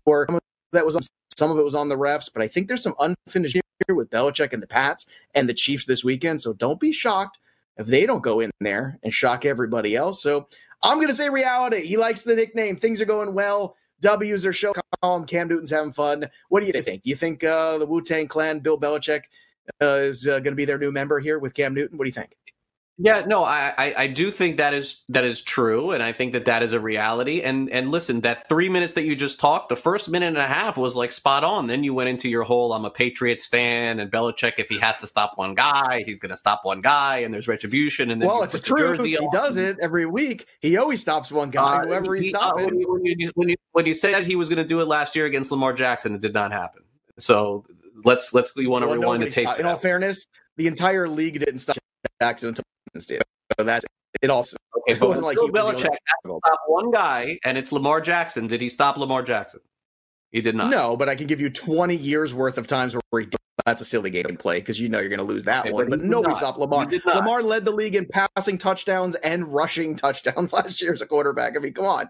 Or 0.07 0.29
that 0.75 0.87
was 0.87 1.09
some 1.37 1.51
of 1.51 1.59
it 1.59 1.65
was 1.65 1.75
on 1.75 1.89
the 1.89 1.97
refs, 1.97 2.31
but 2.33 2.43
I 2.43 2.49
think 2.49 2.69
there's 2.69 2.83
some 2.83 2.95
unfinished 3.01 3.59
here 3.87 3.97
with 3.97 4.11
Belichick 4.11 4.53
and 4.53 4.63
the 4.63 4.67
Pats 4.67 5.07
and 5.35 5.49
the 5.49 5.55
Chiefs 5.55 5.87
this 5.87 6.05
weekend. 6.05 6.41
So 6.41 6.53
don't 6.53 6.79
be 6.79 6.93
shocked 6.93 7.39
if 7.77 7.87
they 7.87 8.07
don't 8.07 8.23
go 8.23 8.41
in 8.41 8.51
there 8.61 8.99
and 9.03 9.13
shock 9.13 9.45
everybody 9.45 9.97
else. 9.97 10.23
So 10.23 10.49
I'm 10.83 10.99
going 10.99 11.09
to 11.09 11.15
say 11.15 11.31
reality. 11.31 11.85
He 11.87 11.97
likes 11.97 12.23
the 12.23 12.37
nickname. 12.37 12.77
Things 12.77 13.01
are 13.01 13.07
going 13.07 13.35
well. 13.35 13.77
W's 14.01 14.45
are 14.45 14.53
show 14.53 14.75
calm. 15.03 15.25
Cam 15.25 15.49
Newton's 15.49 15.71
having 15.71 15.93
fun. 15.93 16.29
What 16.51 16.61
do 16.61 16.67
you 16.67 16.83
think? 16.83 17.03
Do 17.03 17.11
you 17.11 17.17
think 17.17 17.43
uh, 17.43 17.79
the 17.79 17.87
Wu 17.87 18.03
Tang 18.03 18.29
Clan, 18.29 18.61
Bill 18.61 18.79
Belichick, 18.79 19.23
uh, 19.81 19.95
is 19.95 20.29
uh, 20.29 20.41
going 20.41 20.53
to 20.53 20.57
be 20.57 20.67
their 20.67 20.79
new 20.79 20.93
member 20.93 21.19
here 21.21 21.39
with 21.39 21.55
Cam 21.55 21.75
Newton? 21.75 21.97
What 21.97 22.05
do 22.05 22.09
you 22.09 22.15
think? 22.15 22.37
Yeah, 22.97 23.25
no, 23.27 23.43
I, 23.43 23.75
I, 23.77 23.95
I 23.99 24.07
do 24.07 24.31
think 24.31 24.59
that 24.59 24.73
is 24.73 25.03
that 25.09 25.25
is 25.25 25.43
true, 25.43 25.91
and 25.91 26.01
I 26.01 26.13
think 26.13 26.33
that 26.33 26.45
that 26.45 26.63
is 26.63 26.73
a 26.73 26.79
reality. 26.79 27.43
And 27.43 27.69
and 27.71 27.91
listen, 27.91 28.21
that 28.21 28.49
three 28.49 28.69
minutes 28.69 28.93
that 28.93 29.03
you 29.03 29.17
just 29.17 29.41
talked, 29.41 29.69
the 29.69 29.75
first 29.75 30.09
minute 30.09 30.29
and 30.29 30.37
a 30.37 30.47
half 30.47 30.77
was 30.77 30.95
like 30.95 31.11
spot 31.11 31.43
on. 31.43 31.67
Then 31.67 31.83
you 31.83 31.93
went 31.93 32.09
into 32.09 32.29
your 32.29 32.45
whole 32.45 32.73
"I'm 32.73 32.85
a 32.85 32.91
Patriots 32.91 33.47
fan" 33.47 33.99
and 33.99 34.13
Belichick, 34.13 34.55
if 34.59 34.69
he 34.69 34.79
has 34.79 35.01
to 35.01 35.09
stop 35.09 35.33
one 35.35 35.57
guy, 35.57 36.05
he's 36.07 36.21
going 36.21 36.31
to 36.31 36.37
stop 36.37 36.61
one 36.63 36.83
guy, 36.83 37.19
and 37.19 37.35
there's 37.35 37.49
retribution. 37.49 38.13
And 38.13 38.21
then 38.21 38.29
well, 38.29 38.45
it's 38.45 38.55
a 38.55 38.61
truth. 38.61 39.05
He 39.05 39.19
on. 39.19 39.29
does 39.33 39.57
it 39.57 39.77
every 39.83 40.07
week. 40.07 40.47
He 40.61 40.77
always 40.77 41.01
stops 41.01 41.33
one 41.33 41.51
guy, 41.51 41.79
uh, 41.79 41.87
whoever 41.87 42.15
he's 42.15 42.27
he, 42.27 42.31
stopping. 42.31 42.67
Uh, 42.67 42.69
when, 42.69 42.79
you, 42.79 42.93
when, 42.93 43.19
you, 43.19 43.33
when 43.35 43.49
you 43.49 43.57
when 43.73 43.87
you 43.87 43.95
said 43.95 44.25
he 44.25 44.37
was 44.37 44.49
going 44.49 44.59
to 44.59 44.65
do 44.65 44.81
it 44.81 44.87
last 44.87 45.17
year 45.17 45.27
against 45.27 45.51
Lamar 45.51 45.73
Jackson, 45.73 46.15
it 46.15 46.21
did 46.21 46.33
not 46.33 46.53
happen. 46.53 46.85
So 47.19 47.65
let's 48.05 48.33
let's 48.33 48.53
you 48.55 48.71
want 48.71 48.85
to 48.85 48.87
well, 48.87 49.01
rewind 49.01 49.25
the 49.25 49.31
tape. 49.31 49.49
In 49.59 49.67
all 49.67 49.77
fairness, 49.77 50.25
the 50.59 50.69
entire 50.69 51.09
league 51.09 51.41
didn't 51.41 51.59
stop 51.59 51.77
Jackson 52.23 52.51
until 52.51 52.65
Wednesday. 52.95 53.19
So 53.59 53.65
that's 53.65 53.85
it. 54.23 54.31
Also, 54.31 54.57
okay, 54.79 54.99
but 54.99 55.07
it 55.07 55.09
wasn't 55.09 55.27
like 55.27 55.37
Bill 55.37 55.51
Belichick 55.51 55.89
was 56.25 56.41
stop 56.45 56.61
one 56.69 56.91
guy, 56.91 57.39
and 57.45 57.59
it's 57.59 57.73
Lamar 57.73 58.01
Jackson. 58.01 58.47
Did 58.47 58.61
he 58.61 58.69
stop 58.69 58.97
Lamar 58.97 59.23
Jackson? 59.23 59.61
He 60.31 60.41
did 60.41 60.55
not. 60.55 60.71
No, 60.71 60.97
but 60.97 61.09
I 61.09 61.15
can 61.15 61.27
give 61.27 61.41
you 61.41 61.51
20 61.51 61.95
years 61.95 62.35
worth 62.35 62.59
of 62.59 62.67
times 62.67 62.97
where 63.11 63.23
he 63.23 63.29
that's 63.65 63.81
a 63.81 63.85
silly 63.85 64.11
game 64.11 64.25
to 64.25 64.35
play 64.35 64.61
because 64.61 64.79
you 64.79 64.89
know 64.89 65.01
you're 65.01 65.09
going 65.09 65.19
to 65.21 65.25
lose 65.25 65.45
that 65.45 65.65
okay, 65.65 65.73
one. 65.73 65.89
But, 65.89 65.99
but 65.99 66.07
nobody 66.07 66.33
not. 66.33 66.37
stopped 66.37 66.59
Lamar. 66.59 66.91
Lamar 67.07 67.43
led 67.43 67.65
the 67.65 67.71
league 67.71 67.97
in 67.97 68.07
passing 68.07 68.59
touchdowns 68.59 69.15
and 69.17 69.49
rushing 69.49 69.97
touchdowns 69.97 70.53
last 70.53 70.83
year 70.83 70.93
as 70.93 71.01
a 71.01 71.07
quarterback. 71.07 71.57
I 71.57 71.61
mean, 71.61 71.73
come 71.73 71.87
on. 71.87 72.09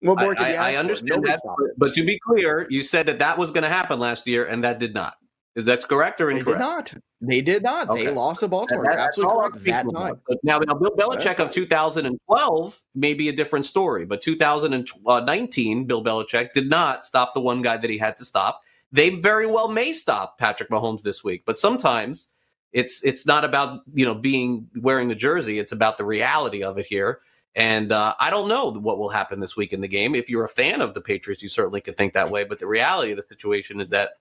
What 0.00 0.18
more 0.18 0.34
can 0.34 0.44
I, 0.44 0.48
you 0.50 0.54
ask 0.56 0.64
I 0.64 0.76
understand 0.76 1.24
that, 1.24 1.40
but 1.78 1.94
to 1.94 2.04
be 2.04 2.18
clear, 2.26 2.66
you 2.70 2.82
said 2.82 3.06
that 3.06 3.20
that 3.20 3.38
was 3.38 3.52
going 3.52 3.62
to 3.62 3.68
happen 3.68 4.00
last 4.00 4.26
year, 4.26 4.44
and 4.44 4.64
that 4.64 4.80
did 4.80 4.94
not. 4.94 5.14
Is 5.54 5.66
that 5.66 5.86
correct 5.86 6.20
or 6.20 6.30
incorrect? 6.30 6.48
They 6.48 6.52
did 6.52 6.58
not. 6.58 6.94
They 7.20 7.40
did 7.42 7.62
not. 7.62 7.88
Okay. 7.90 8.06
They 8.06 8.10
lost 8.10 8.40
to 8.40 8.48
Baltimore. 8.48 8.84
That, 8.84 8.98
absolutely 8.98 9.34
correct. 9.34 9.64
That 9.64 9.92
time. 9.92 10.20
Now, 10.42 10.58
now, 10.60 10.74
Bill 10.74 10.96
Belichick 10.96 11.38
of 11.38 11.50
2012 11.50 12.82
may 12.94 13.12
be 13.12 13.28
a 13.28 13.32
different 13.32 13.66
story, 13.66 14.06
but 14.06 14.22
2019, 14.22 15.84
Bill 15.84 16.02
Belichick 16.02 16.52
did 16.52 16.70
not 16.70 17.04
stop 17.04 17.34
the 17.34 17.40
one 17.40 17.60
guy 17.60 17.76
that 17.76 17.90
he 17.90 17.98
had 17.98 18.16
to 18.16 18.24
stop. 18.24 18.62
They 18.92 19.10
very 19.10 19.46
well 19.46 19.68
may 19.68 19.92
stop 19.92 20.38
Patrick 20.38 20.70
Mahomes 20.70 21.02
this 21.02 21.22
week, 21.22 21.44
but 21.44 21.58
sometimes 21.58 22.30
it's 22.72 23.04
it's 23.04 23.26
not 23.26 23.44
about 23.44 23.82
you 23.92 24.04
know 24.04 24.14
being 24.14 24.68
wearing 24.80 25.08
the 25.08 25.14
jersey. 25.14 25.58
It's 25.58 25.72
about 25.72 25.98
the 25.98 26.04
reality 26.04 26.62
of 26.62 26.78
it 26.78 26.86
here. 26.86 27.20
And 27.54 27.92
uh, 27.92 28.14
I 28.18 28.30
don't 28.30 28.48
know 28.48 28.72
what 28.72 28.98
will 28.98 29.10
happen 29.10 29.40
this 29.40 29.56
week 29.56 29.74
in 29.74 29.82
the 29.82 29.88
game. 29.88 30.14
If 30.14 30.30
you're 30.30 30.44
a 30.44 30.48
fan 30.48 30.80
of 30.80 30.94
the 30.94 31.02
Patriots, 31.02 31.42
you 31.42 31.50
certainly 31.50 31.82
could 31.82 31.98
think 31.98 32.14
that 32.14 32.30
way. 32.30 32.44
But 32.44 32.58
the 32.58 32.66
reality 32.66 33.10
of 33.10 33.18
the 33.18 33.22
situation 33.22 33.80
is 33.80 33.90
that, 33.90 34.12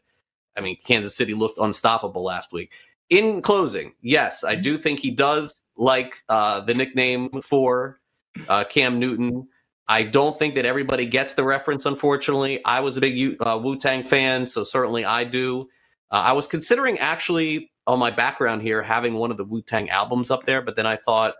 I 0.57 0.61
mean, 0.61 0.77
Kansas 0.85 1.15
City 1.15 1.33
looked 1.33 1.57
unstoppable 1.57 2.23
last 2.23 2.51
week. 2.51 2.71
In 3.09 3.41
closing, 3.41 3.93
yes, 4.01 4.43
I 4.43 4.55
do 4.55 4.77
think 4.77 4.99
he 4.99 5.11
does 5.11 5.61
like 5.75 6.23
uh, 6.29 6.61
the 6.61 6.73
nickname 6.73 7.29
for 7.43 7.99
uh, 8.47 8.63
Cam 8.63 8.99
Newton. 8.99 9.47
I 9.87 10.03
don't 10.03 10.37
think 10.37 10.55
that 10.55 10.65
everybody 10.65 11.05
gets 11.05 11.33
the 11.33 11.43
reference, 11.43 11.85
unfortunately. 11.85 12.63
I 12.63 12.79
was 12.79 12.95
a 12.95 13.01
big 13.01 13.35
uh, 13.41 13.59
Wu 13.61 13.77
Tang 13.77 14.03
fan, 14.03 14.47
so 14.47 14.63
certainly 14.63 15.03
I 15.03 15.25
do. 15.25 15.67
Uh, 16.09 16.23
I 16.25 16.31
was 16.33 16.47
considering 16.47 16.97
actually 16.99 17.71
on 17.87 17.99
my 17.99 18.11
background 18.11 18.61
here 18.61 18.81
having 18.81 19.15
one 19.15 19.31
of 19.31 19.37
the 19.37 19.43
Wu 19.43 19.61
Tang 19.61 19.89
albums 19.89 20.31
up 20.31 20.45
there, 20.45 20.61
but 20.61 20.75
then 20.75 20.85
I 20.85 20.95
thought, 20.95 21.33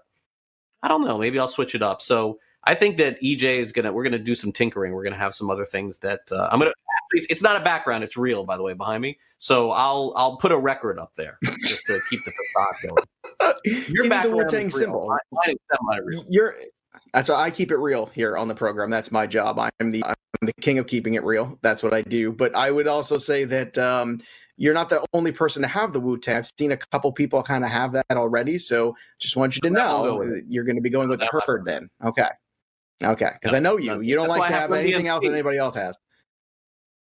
I 0.83 0.87
don't 0.87 1.05
know, 1.05 1.17
maybe 1.17 1.39
I'll 1.39 1.47
switch 1.47 1.75
it 1.75 1.81
up. 1.81 2.01
So 2.01 2.39
I 2.63 2.75
think 2.75 2.97
that 2.97 3.19
EJ 3.21 3.57
is 3.57 3.71
gonna 3.71 3.91
we're 3.91 4.03
gonna 4.03 4.19
do 4.19 4.35
some 4.35 4.51
tinkering. 4.51 4.93
We're 4.93 5.03
gonna 5.03 5.17
have 5.17 5.33
some 5.33 5.49
other 5.49 5.65
things 5.65 5.99
that 5.99 6.31
uh, 6.31 6.49
I'm 6.51 6.59
gonna. 6.59 6.71
It's, 7.13 7.25
it's 7.29 7.41
not 7.41 7.59
a 7.59 7.63
background; 7.63 8.03
it's 8.03 8.15
real, 8.15 8.43
by 8.43 8.57
the 8.57 8.63
way, 8.63 8.73
behind 8.73 9.01
me. 9.01 9.17
So 9.39 9.71
I'll 9.71 10.13
I'll 10.15 10.37
put 10.37 10.51
a 10.51 10.57
record 10.57 10.99
up 10.99 11.13
there 11.15 11.37
just 11.63 11.85
to 11.87 11.99
keep 12.09 12.19
the 12.23 12.31
facade 12.31 12.75
going. 12.83 13.55
Your 13.89 14.07
Give 14.07 14.23
the 14.23 14.29
Wu 14.29 14.47
Tang 14.47 14.69
symbol. 14.69 15.07
Mine, 15.07 15.17
mine 15.31 15.55
is 15.55 15.59
semi-real. 15.71 16.25
You're 16.29 16.55
that's 17.13 17.29
why 17.29 17.35
I 17.35 17.49
keep 17.49 17.71
it 17.71 17.77
real 17.77 18.07
here 18.13 18.37
on 18.37 18.47
the 18.47 18.55
program. 18.55 18.89
That's 18.89 19.11
my 19.11 19.27
job. 19.27 19.59
I'm 19.59 19.91
the 19.91 20.03
I'm 20.05 20.15
the 20.41 20.53
king 20.61 20.79
of 20.79 20.87
keeping 20.87 21.15
it 21.15 21.23
real. 21.23 21.57
That's 21.61 21.83
what 21.83 21.93
I 21.93 22.01
do. 22.03 22.31
But 22.31 22.55
I 22.55 22.71
would 22.71 22.87
also 22.87 23.17
say 23.17 23.43
that 23.45 23.77
um, 23.77 24.21
you're 24.57 24.73
not 24.73 24.89
the 24.89 25.05
only 25.13 25.31
person 25.31 25.61
to 25.63 25.67
have 25.67 25.93
the 25.93 25.99
Wu 25.99 26.17
Tang. 26.17 26.37
I've 26.37 26.51
seen 26.57 26.71
a 26.71 26.77
couple 26.77 27.11
people 27.11 27.41
kind 27.43 27.63
of 27.63 27.71
have 27.71 27.91
that 27.93 28.11
already. 28.11 28.57
So 28.57 28.95
just 29.19 29.35
want 29.35 29.55
you 29.55 29.61
to 29.61 29.69
know 29.69 30.23
you're 30.47 30.63
going 30.63 30.75
to 30.75 30.81
be 30.81 30.89
going 30.89 31.09
with 31.09 31.19
the 31.19 31.41
herd 31.47 31.65
then. 31.65 31.89
Okay. 32.03 32.27
Okay. 33.03 33.31
Because 33.33 33.53
I 33.53 33.59
know 33.59 33.77
you. 33.77 34.01
You 34.01 34.15
don't 34.15 34.27
like 34.27 34.49
to 34.49 34.55
have 34.55 34.71
anything 34.71 35.07
else 35.07 35.23
that 35.23 35.31
anybody 35.31 35.57
else 35.57 35.75
has. 35.75 35.97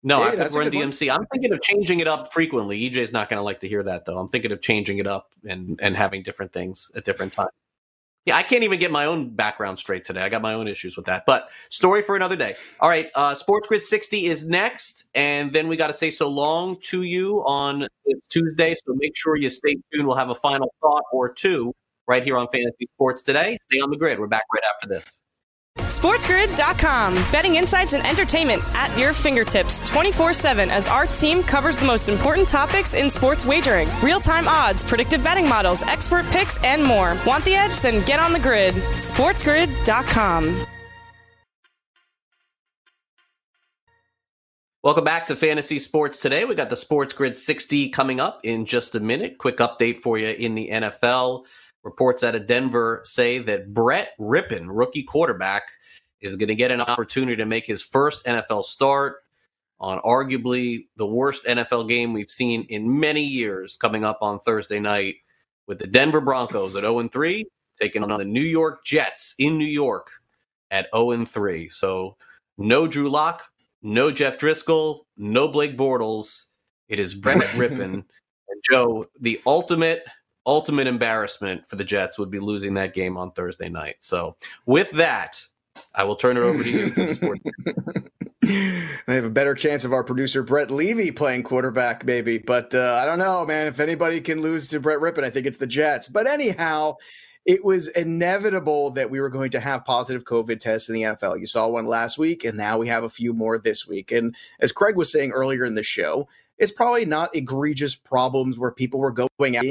No, 0.02 0.22
hey, 0.22 0.40
I 0.40 0.44
put 0.44 0.54
Run 0.54 0.70
DMC. 0.70 1.12
I'm 1.12 1.26
thinking 1.32 1.52
of 1.52 1.60
changing 1.62 1.98
it 1.98 2.06
up 2.06 2.32
frequently. 2.32 2.78
EJ's 2.88 3.12
not 3.12 3.28
going 3.28 3.38
to 3.38 3.42
like 3.42 3.58
to 3.60 3.68
hear 3.68 3.82
that 3.82 4.04
though. 4.04 4.18
I'm 4.18 4.28
thinking 4.28 4.52
of 4.52 4.60
changing 4.60 4.98
it 4.98 5.06
up 5.06 5.30
and 5.44 5.80
and 5.82 5.96
having 5.96 6.22
different 6.22 6.52
things 6.52 6.92
at 6.94 7.04
different 7.04 7.32
times. 7.32 7.50
Yeah, 8.24 8.36
I 8.36 8.42
can't 8.42 8.64
even 8.64 8.80
get 8.80 8.90
my 8.90 9.06
own 9.06 9.30
background 9.30 9.78
straight 9.78 10.04
today. 10.04 10.20
I 10.20 10.28
got 10.28 10.42
my 10.42 10.54
own 10.54 10.66
issues 10.66 10.96
with 10.96 11.06
that. 11.06 11.24
But 11.26 11.48
story 11.70 12.02
for 12.02 12.16
another 12.16 12.34
day. 12.34 12.56
All 12.80 12.88
right, 12.88 13.08
uh, 13.14 13.36
Sports 13.36 13.68
Grid 13.68 13.84
60 13.84 14.26
is 14.26 14.48
next, 14.48 15.08
and 15.14 15.52
then 15.52 15.68
we 15.68 15.76
got 15.76 15.88
to 15.88 15.92
say 15.92 16.10
so 16.10 16.28
long 16.28 16.76
to 16.82 17.02
you 17.02 17.38
on 17.46 17.86
Tuesday. 18.28 18.74
So 18.74 18.94
make 18.94 19.16
sure 19.16 19.36
you 19.36 19.48
stay 19.48 19.76
tuned. 19.92 20.06
We'll 20.06 20.16
have 20.16 20.30
a 20.30 20.34
final 20.34 20.74
thought 20.80 21.04
or 21.12 21.32
two 21.32 21.72
right 22.08 22.22
here 22.22 22.36
on 22.36 22.48
Fantasy 22.52 22.88
Sports 22.94 23.22
today. 23.22 23.58
Stay 23.62 23.80
on 23.80 23.90
the 23.90 23.96
grid. 23.96 24.18
We're 24.18 24.26
back 24.26 24.44
right 24.52 24.62
after 24.74 24.88
this. 24.88 25.20
SportsGrid.com. 25.76 27.14
Betting 27.32 27.54
insights 27.56 27.92
and 27.92 28.06
entertainment 28.06 28.62
at 28.74 28.96
your 28.98 29.12
fingertips 29.12 29.80
24 29.88 30.32
7 30.32 30.70
as 30.70 30.88
our 30.88 31.06
team 31.06 31.42
covers 31.42 31.78
the 31.78 31.86
most 31.86 32.08
important 32.08 32.48
topics 32.48 32.94
in 32.94 33.08
sports 33.08 33.44
wagering 33.44 33.88
real 34.02 34.20
time 34.20 34.48
odds, 34.48 34.82
predictive 34.82 35.22
betting 35.22 35.48
models, 35.48 35.82
expert 35.82 36.26
picks, 36.26 36.62
and 36.64 36.82
more. 36.82 37.16
Want 37.26 37.44
the 37.44 37.54
edge? 37.54 37.80
Then 37.80 38.04
get 38.04 38.20
on 38.20 38.32
the 38.32 38.40
grid. 38.40 38.74
SportsGrid.com. 38.74 40.66
Welcome 44.86 45.02
back 45.02 45.26
to 45.26 45.34
Fantasy 45.34 45.80
Sports 45.80 46.20
Today. 46.20 46.44
We 46.44 46.54
got 46.54 46.70
the 46.70 46.76
Sports 46.76 47.12
Grid 47.12 47.36
60 47.36 47.88
coming 47.88 48.20
up 48.20 48.38
in 48.44 48.66
just 48.66 48.94
a 48.94 49.00
minute. 49.00 49.36
Quick 49.36 49.56
update 49.56 49.98
for 49.98 50.16
you 50.16 50.28
in 50.28 50.54
the 50.54 50.68
NFL. 50.70 51.44
Reports 51.86 52.24
out 52.24 52.34
of 52.34 52.48
Denver 52.48 53.00
say 53.04 53.38
that 53.38 53.72
Brett 53.72 54.18
Rypien, 54.18 54.66
rookie 54.68 55.04
quarterback, 55.04 55.62
is 56.20 56.34
going 56.34 56.48
to 56.48 56.56
get 56.56 56.72
an 56.72 56.80
opportunity 56.80 57.36
to 57.36 57.46
make 57.46 57.64
his 57.64 57.80
first 57.80 58.26
NFL 58.26 58.64
start 58.64 59.18
on 59.78 60.00
arguably 60.00 60.88
the 60.96 61.06
worst 61.06 61.44
NFL 61.44 61.86
game 61.86 62.12
we've 62.12 62.28
seen 62.28 62.66
in 62.70 62.98
many 62.98 63.22
years 63.22 63.76
coming 63.76 64.02
up 64.04 64.18
on 64.20 64.40
Thursday 64.40 64.80
night 64.80 65.14
with 65.68 65.78
the 65.78 65.86
Denver 65.86 66.20
Broncos 66.20 66.74
at 66.74 66.82
0 66.82 67.06
3, 67.06 67.46
taking 67.80 68.02
on 68.02 68.18
the 68.18 68.24
New 68.24 68.42
York 68.42 68.84
Jets 68.84 69.36
in 69.38 69.56
New 69.56 69.64
York 69.64 70.10
at 70.72 70.88
0 70.92 71.24
3. 71.24 71.68
So 71.68 72.16
no 72.58 72.88
Drew 72.88 73.08
Lock, 73.08 73.44
no 73.80 74.10
Jeff 74.10 74.38
Driskel, 74.38 75.02
no 75.16 75.46
Blake 75.46 75.78
Bortles. 75.78 76.46
It 76.88 76.98
is 76.98 77.14
Brett 77.14 77.42
Rypien. 77.54 77.80
and 78.48 78.62
Joe, 78.68 79.06
the 79.20 79.40
ultimate 79.46 80.04
ultimate 80.46 80.86
embarrassment 80.86 81.68
for 81.68 81.76
the 81.76 81.84
Jets 81.84 82.18
would 82.18 82.30
be 82.30 82.38
losing 82.38 82.74
that 82.74 82.94
game 82.94 83.16
on 83.16 83.32
Thursday 83.32 83.68
night. 83.68 83.96
So, 84.00 84.36
with 84.64 84.90
that, 84.92 85.40
I 85.94 86.04
will 86.04 86.16
turn 86.16 86.36
it 86.36 86.42
over 86.42 86.62
to 86.62 86.70
you 86.70 86.90
for 86.90 87.06
the 87.06 87.14
sports. 87.14 87.42
I 89.08 89.14
have 89.14 89.24
a 89.24 89.30
better 89.30 89.54
chance 89.54 89.84
of 89.84 89.92
our 89.92 90.04
producer 90.04 90.42
Brett 90.42 90.70
Levy 90.70 91.10
playing 91.10 91.42
quarterback, 91.42 92.04
maybe. 92.04 92.38
But 92.38 92.74
uh, 92.74 92.98
I 93.02 93.04
don't 93.04 93.18
know, 93.18 93.44
man. 93.44 93.66
If 93.66 93.80
anybody 93.80 94.20
can 94.20 94.40
lose 94.40 94.68
to 94.68 94.80
Brett 94.80 94.98
Rypien, 94.98 95.24
I 95.24 95.30
think 95.30 95.46
it's 95.46 95.58
the 95.58 95.66
Jets. 95.66 96.06
But 96.06 96.26
anyhow, 96.26 96.96
it 97.44 97.64
was 97.64 97.88
inevitable 97.88 98.90
that 98.90 99.10
we 99.10 99.20
were 99.20 99.30
going 99.30 99.50
to 99.52 99.60
have 99.60 99.84
positive 99.84 100.24
COVID 100.24 100.60
tests 100.60 100.88
in 100.88 100.94
the 100.94 101.02
NFL. 101.02 101.40
You 101.40 101.46
saw 101.46 101.68
one 101.68 101.86
last 101.86 102.18
week, 102.18 102.44
and 102.44 102.56
now 102.56 102.78
we 102.78 102.88
have 102.88 103.04
a 103.04 103.10
few 103.10 103.32
more 103.32 103.58
this 103.58 103.86
week. 103.86 104.12
And 104.12 104.34
as 104.60 104.72
Craig 104.72 104.96
was 104.96 105.10
saying 105.10 105.30
earlier 105.30 105.64
in 105.64 105.74
the 105.74 105.82
show, 105.82 106.28
it's 106.58 106.72
probably 106.72 107.04
not 107.04 107.34
egregious 107.34 107.94
problems 107.94 108.58
where 108.58 108.70
people 108.70 109.00
were 109.00 109.12
going 109.12 109.56
out 109.56 109.64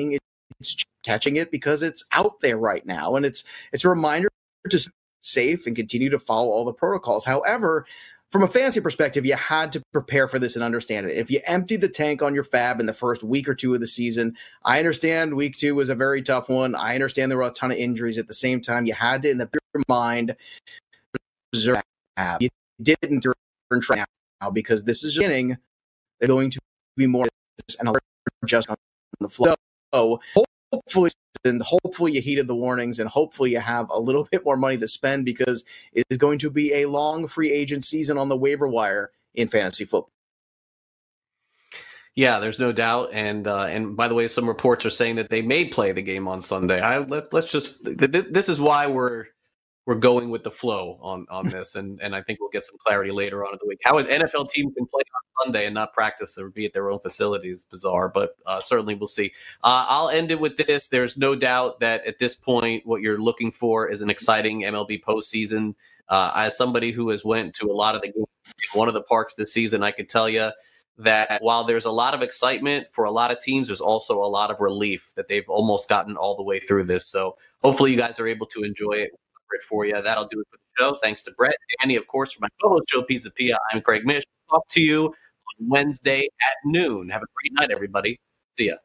it's 0.60 0.76
catching 1.04 1.36
it 1.36 1.52
because 1.52 1.84
it's 1.84 2.04
out 2.12 2.40
there 2.42 2.58
right 2.58 2.86
now, 2.86 3.16
and 3.16 3.26
it's 3.26 3.44
it's 3.72 3.86
a 3.86 3.90
reminder 3.90 4.30
to 4.70 4.80
stay 4.80 4.92
safe 5.26 5.66
and 5.66 5.76
continue 5.76 6.10
to 6.10 6.20
follow 6.20 6.50
all 6.50 6.66
the 6.66 6.74
protocols. 6.74 7.26
However, 7.26 7.86
from 8.32 8.44
a 8.44 8.48
fantasy 8.48 8.80
perspective, 8.80 9.26
you 9.26 9.36
had 9.36 9.72
to 9.74 9.82
prepare 9.92 10.28
for 10.28 10.40
this 10.40 10.56
and 10.56 10.64
understand 10.64 11.08
it. 11.08 11.18
If 11.18 11.32
you 11.32 11.42
emptied 11.46 11.82
the 11.82 11.90
tank 11.90 12.22
on 12.22 12.36
your 12.36 12.44
FAAB 12.44 12.80
in 12.80 12.86
the 12.86 12.94
first 12.94 13.24
week 13.24 13.48
or 13.48 13.56
two 13.56 13.74
of 13.74 13.80
the 13.80 13.88
season, 13.88 14.36
I 14.64 14.78
understand 14.78 15.36
week 15.36 15.58
two 15.58 15.76
was 15.76 15.90
a 15.90 15.96
very 15.96 16.22
tough 16.22 16.50
one. 16.50 16.76
I 16.76 16.96
understand 16.96 17.32
there 17.32 17.38
were 17.38 17.46
a 17.46 17.52
ton 17.52 17.72
of 17.72 17.78
injuries. 17.78 18.18
At 18.18 18.28
the 18.28 18.34
same 18.34 18.62
time, 18.62 18.86
you 18.86 18.94
had 18.94 19.22
to, 19.24 19.30
in 19.30 19.38
the 19.38 19.50
mind, 19.88 20.36
reserve 21.54 21.82
You 22.40 22.50
didn't 22.82 23.24
during 23.24 23.82
now 24.42 24.50
because 24.52 24.84
this 24.84 25.04
is 25.04 25.16
beginning. 25.16 25.58
They're 26.20 26.28
going 26.28 26.50
to 26.52 26.60
be 26.98 27.08
more 27.08 27.26
and 27.80 27.98
just 28.46 28.70
on 28.70 28.76
the 29.20 29.30
flow. 29.30 29.56
So 29.94 30.20
hopefully 30.72 31.12
and 31.46 31.62
hopefully 31.62 32.14
you 32.14 32.22
heeded 32.22 32.48
the 32.48 32.56
warnings 32.56 33.00
and 33.00 33.08
hopefully 33.08 33.52
you 33.52 33.60
have 33.60 33.90
a 33.90 34.00
little 34.00 34.28
bit 34.32 34.44
more 34.44 34.58
money 34.58 34.78
to 34.78 34.88
spend 34.88 35.26
because 35.26 35.64
it 35.94 36.06
is 36.10 36.18
going 36.18 36.40
to 36.40 36.50
be 36.50 36.74
a 36.74 36.86
long 36.86 37.28
free 37.28 37.52
agent 37.52 37.84
season 37.84 38.18
on 38.18 38.30
the 38.30 38.38
waiver 38.38 38.68
wire 38.68 39.12
in 39.34 39.48
fantasy 39.48 39.86
football. 39.86 40.12
Yeah, 42.16 42.40
there's 42.40 42.60
no 42.60 42.72
doubt, 42.72 43.10
and 43.12 43.46
uh, 43.46 43.66
and 43.66 43.98
by 43.98 44.08
the 44.08 44.14
way, 44.14 44.30
some 44.30 44.48
reports 44.48 44.86
are 44.86 44.90
saying 44.90 45.18
that 45.18 45.30
they 45.30 45.42
may 45.42 45.66
play 45.66 45.92
the 45.92 46.02
game 46.02 46.30
on 46.30 46.42
Sunday. 46.42 46.80
I 46.80 47.00
let 47.00 47.34
let's 47.34 47.52
just 47.52 47.84
this 47.84 48.48
is 48.48 48.58
why 48.58 48.88
we're 48.88 49.26
we're 49.86 49.96
going 49.96 50.32
with 50.32 50.44
the 50.44 50.52
flow 50.52 50.98
on 51.02 51.28
on 51.30 51.50
this, 51.50 51.76
and 51.76 52.00
and 52.02 52.16
I 52.16 52.22
think 52.22 52.40
we'll 52.40 52.50
get 52.50 52.66
some 52.66 52.78
clarity 52.80 53.12
later 53.12 53.46
on 53.46 53.54
in 53.54 53.60
the 53.62 53.68
week. 53.68 53.80
How 53.84 53.98
an 53.98 54.08
NFL 54.08 54.50
team 54.50 54.74
can 54.74 54.88
play 54.88 55.02
on 55.02 55.46
Sunday 55.46 55.66
and 55.66 55.76
not 55.76 55.94
practice 55.94 56.38
or 56.38 56.50
be 56.50 56.66
at 56.66 56.74
their 56.74 56.90
own 56.90 57.00
facility 57.00 57.52
is 57.52 57.64
bizarre, 57.64 58.10
but 58.10 58.36
uh, 58.48 58.60
certainly 58.60 58.96
we'll 58.96 59.08
see. 59.08 59.32
Uh, 59.64 59.86
I'll 59.88 60.10
end 60.10 60.32
it 60.32 60.40
with 60.40 60.58
this: 60.58 60.88
There's 60.88 61.18
no 61.18 61.36
doubt 61.36 61.82
that 61.82 62.06
at 62.08 62.18
this 62.18 62.36
point, 62.36 62.86
what 62.86 63.02
you're 63.02 63.20
looking 63.20 63.52
for 63.52 63.88
is 63.88 64.02
an 64.02 64.10
exciting 64.10 64.62
MLB 64.62 65.04
postseason. 65.04 65.76
Uh, 66.08 66.32
as 66.36 66.56
somebody 66.56 66.92
who 66.92 67.10
has 67.10 67.26
went 67.26 67.56
to 67.56 67.66
a 67.66 67.74
lot 67.74 67.96
of 67.96 68.02
the 68.02 68.10
games 68.12 68.28
one 68.74 68.88
of 68.88 68.94
the 68.94 69.02
parks 69.02 69.34
this 69.34 69.52
season, 69.52 69.82
I 69.82 69.92
could 69.92 70.08
tell 70.08 70.30
you 70.30 70.52
that 70.98 71.42
while 71.42 71.64
there's 71.64 71.86
a 71.86 71.92
lot 71.92 72.14
of 72.14 72.22
excitement 72.22 72.88
for 72.92 73.06
a 73.06 73.12
lot 73.12 73.32
of 73.32 73.40
teams, 73.40 73.68
there's 73.68 73.82
also 73.82 74.24
a 74.24 74.26
lot 74.30 74.52
of 74.52 74.60
relief 74.60 75.14
that 75.16 75.28
they've 75.28 75.50
almost 75.50 75.90
gotten 75.90 76.16
all 76.16 76.36
the 76.36 76.44
way 76.44 76.60
through 76.60 76.86
this. 76.86 77.08
So 77.08 77.38
hopefully 77.64 77.92
you 77.92 77.98
guys 77.98 78.20
are 78.20 78.28
able 78.28 78.46
to 78.48 78.62
enjoy 78.62 78.94
it 78.94 79.12
it 79.54 79.64
for 79.64 79.86
you. 79.86 80.02
That'll 80.02 80.28
do 80.28 80.40
it 80.40 80.48
for 80.50 80.58
the 80.58 80.84
show. 80.84 81.00
Thanks 81.02 81.24
to 81.24 81.32
Brett, 81.32 81.56
Danny, 81.80 81.96
of 81.96 82.08
course, 82.08 82.34
for 82.34 82.42
my 82.42 82.48
co-host 82.62 82.88
Joe 82.88 83.04
Pisapia. 83.04 83.56
I'm 83.72 83.82
Craig 83.82 84.06
Mish. 84.06 84.24
Talk 84.50 84.68
to 84.70 84.82
you 84.82 85.06
on 85.06 85.70
Wednesday 85.70 86.24
at 86.26 86.56
noon. 86.66 87.10
Have 87.10 87.22
a 87.22 87.28
great 87.36 87.54
night, 87.54 87.72
everybody. 87.72 88.20
See 88.58 88.68
ya. 88.68 88.76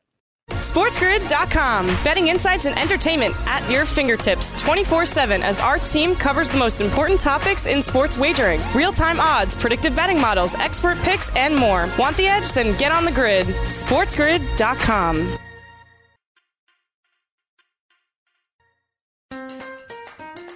SportsGrid.com. 0.51 1.87
Betting 2.05 2.29
insights 2.29 2.67
and 2.67 2.79
entertainment 2.79 3.35
at 3.47 3.69
your 3.71 3.85
fingertips 3.85 4.53
24 4.61 5.07
7 5.07 5.43
as 5.43 5.61
our 5.61 5.79
team 5.79 6.15
covers 6.15 6.51
the 6.51 6.59
most 6.59 6.81
important 6.81 7.21
topics 7.21 7.67
in 7.67 7.81
sports 7.81 8.19
wagering 8.19 8.61
real 8.75 8.93
time 8.93 9.21
odds, 9.21 9.55
predictive 9.55 9.95
betting 9.97 10.21
models, 10.21 10.55
expert 10.57 10.99
picks, 10.99 11.35
and 11.37 11.57
more. 11.57 11.89
Want 11.99 12.17
the 12.17 12.27
edge? 12.27 12.53
Then 12.53 12.77
get 12.79 12.93
on 12.93 13.05
the 13.05 13.13
grid. 13.13 13.47
SportsGrid.com. 13.47 15.39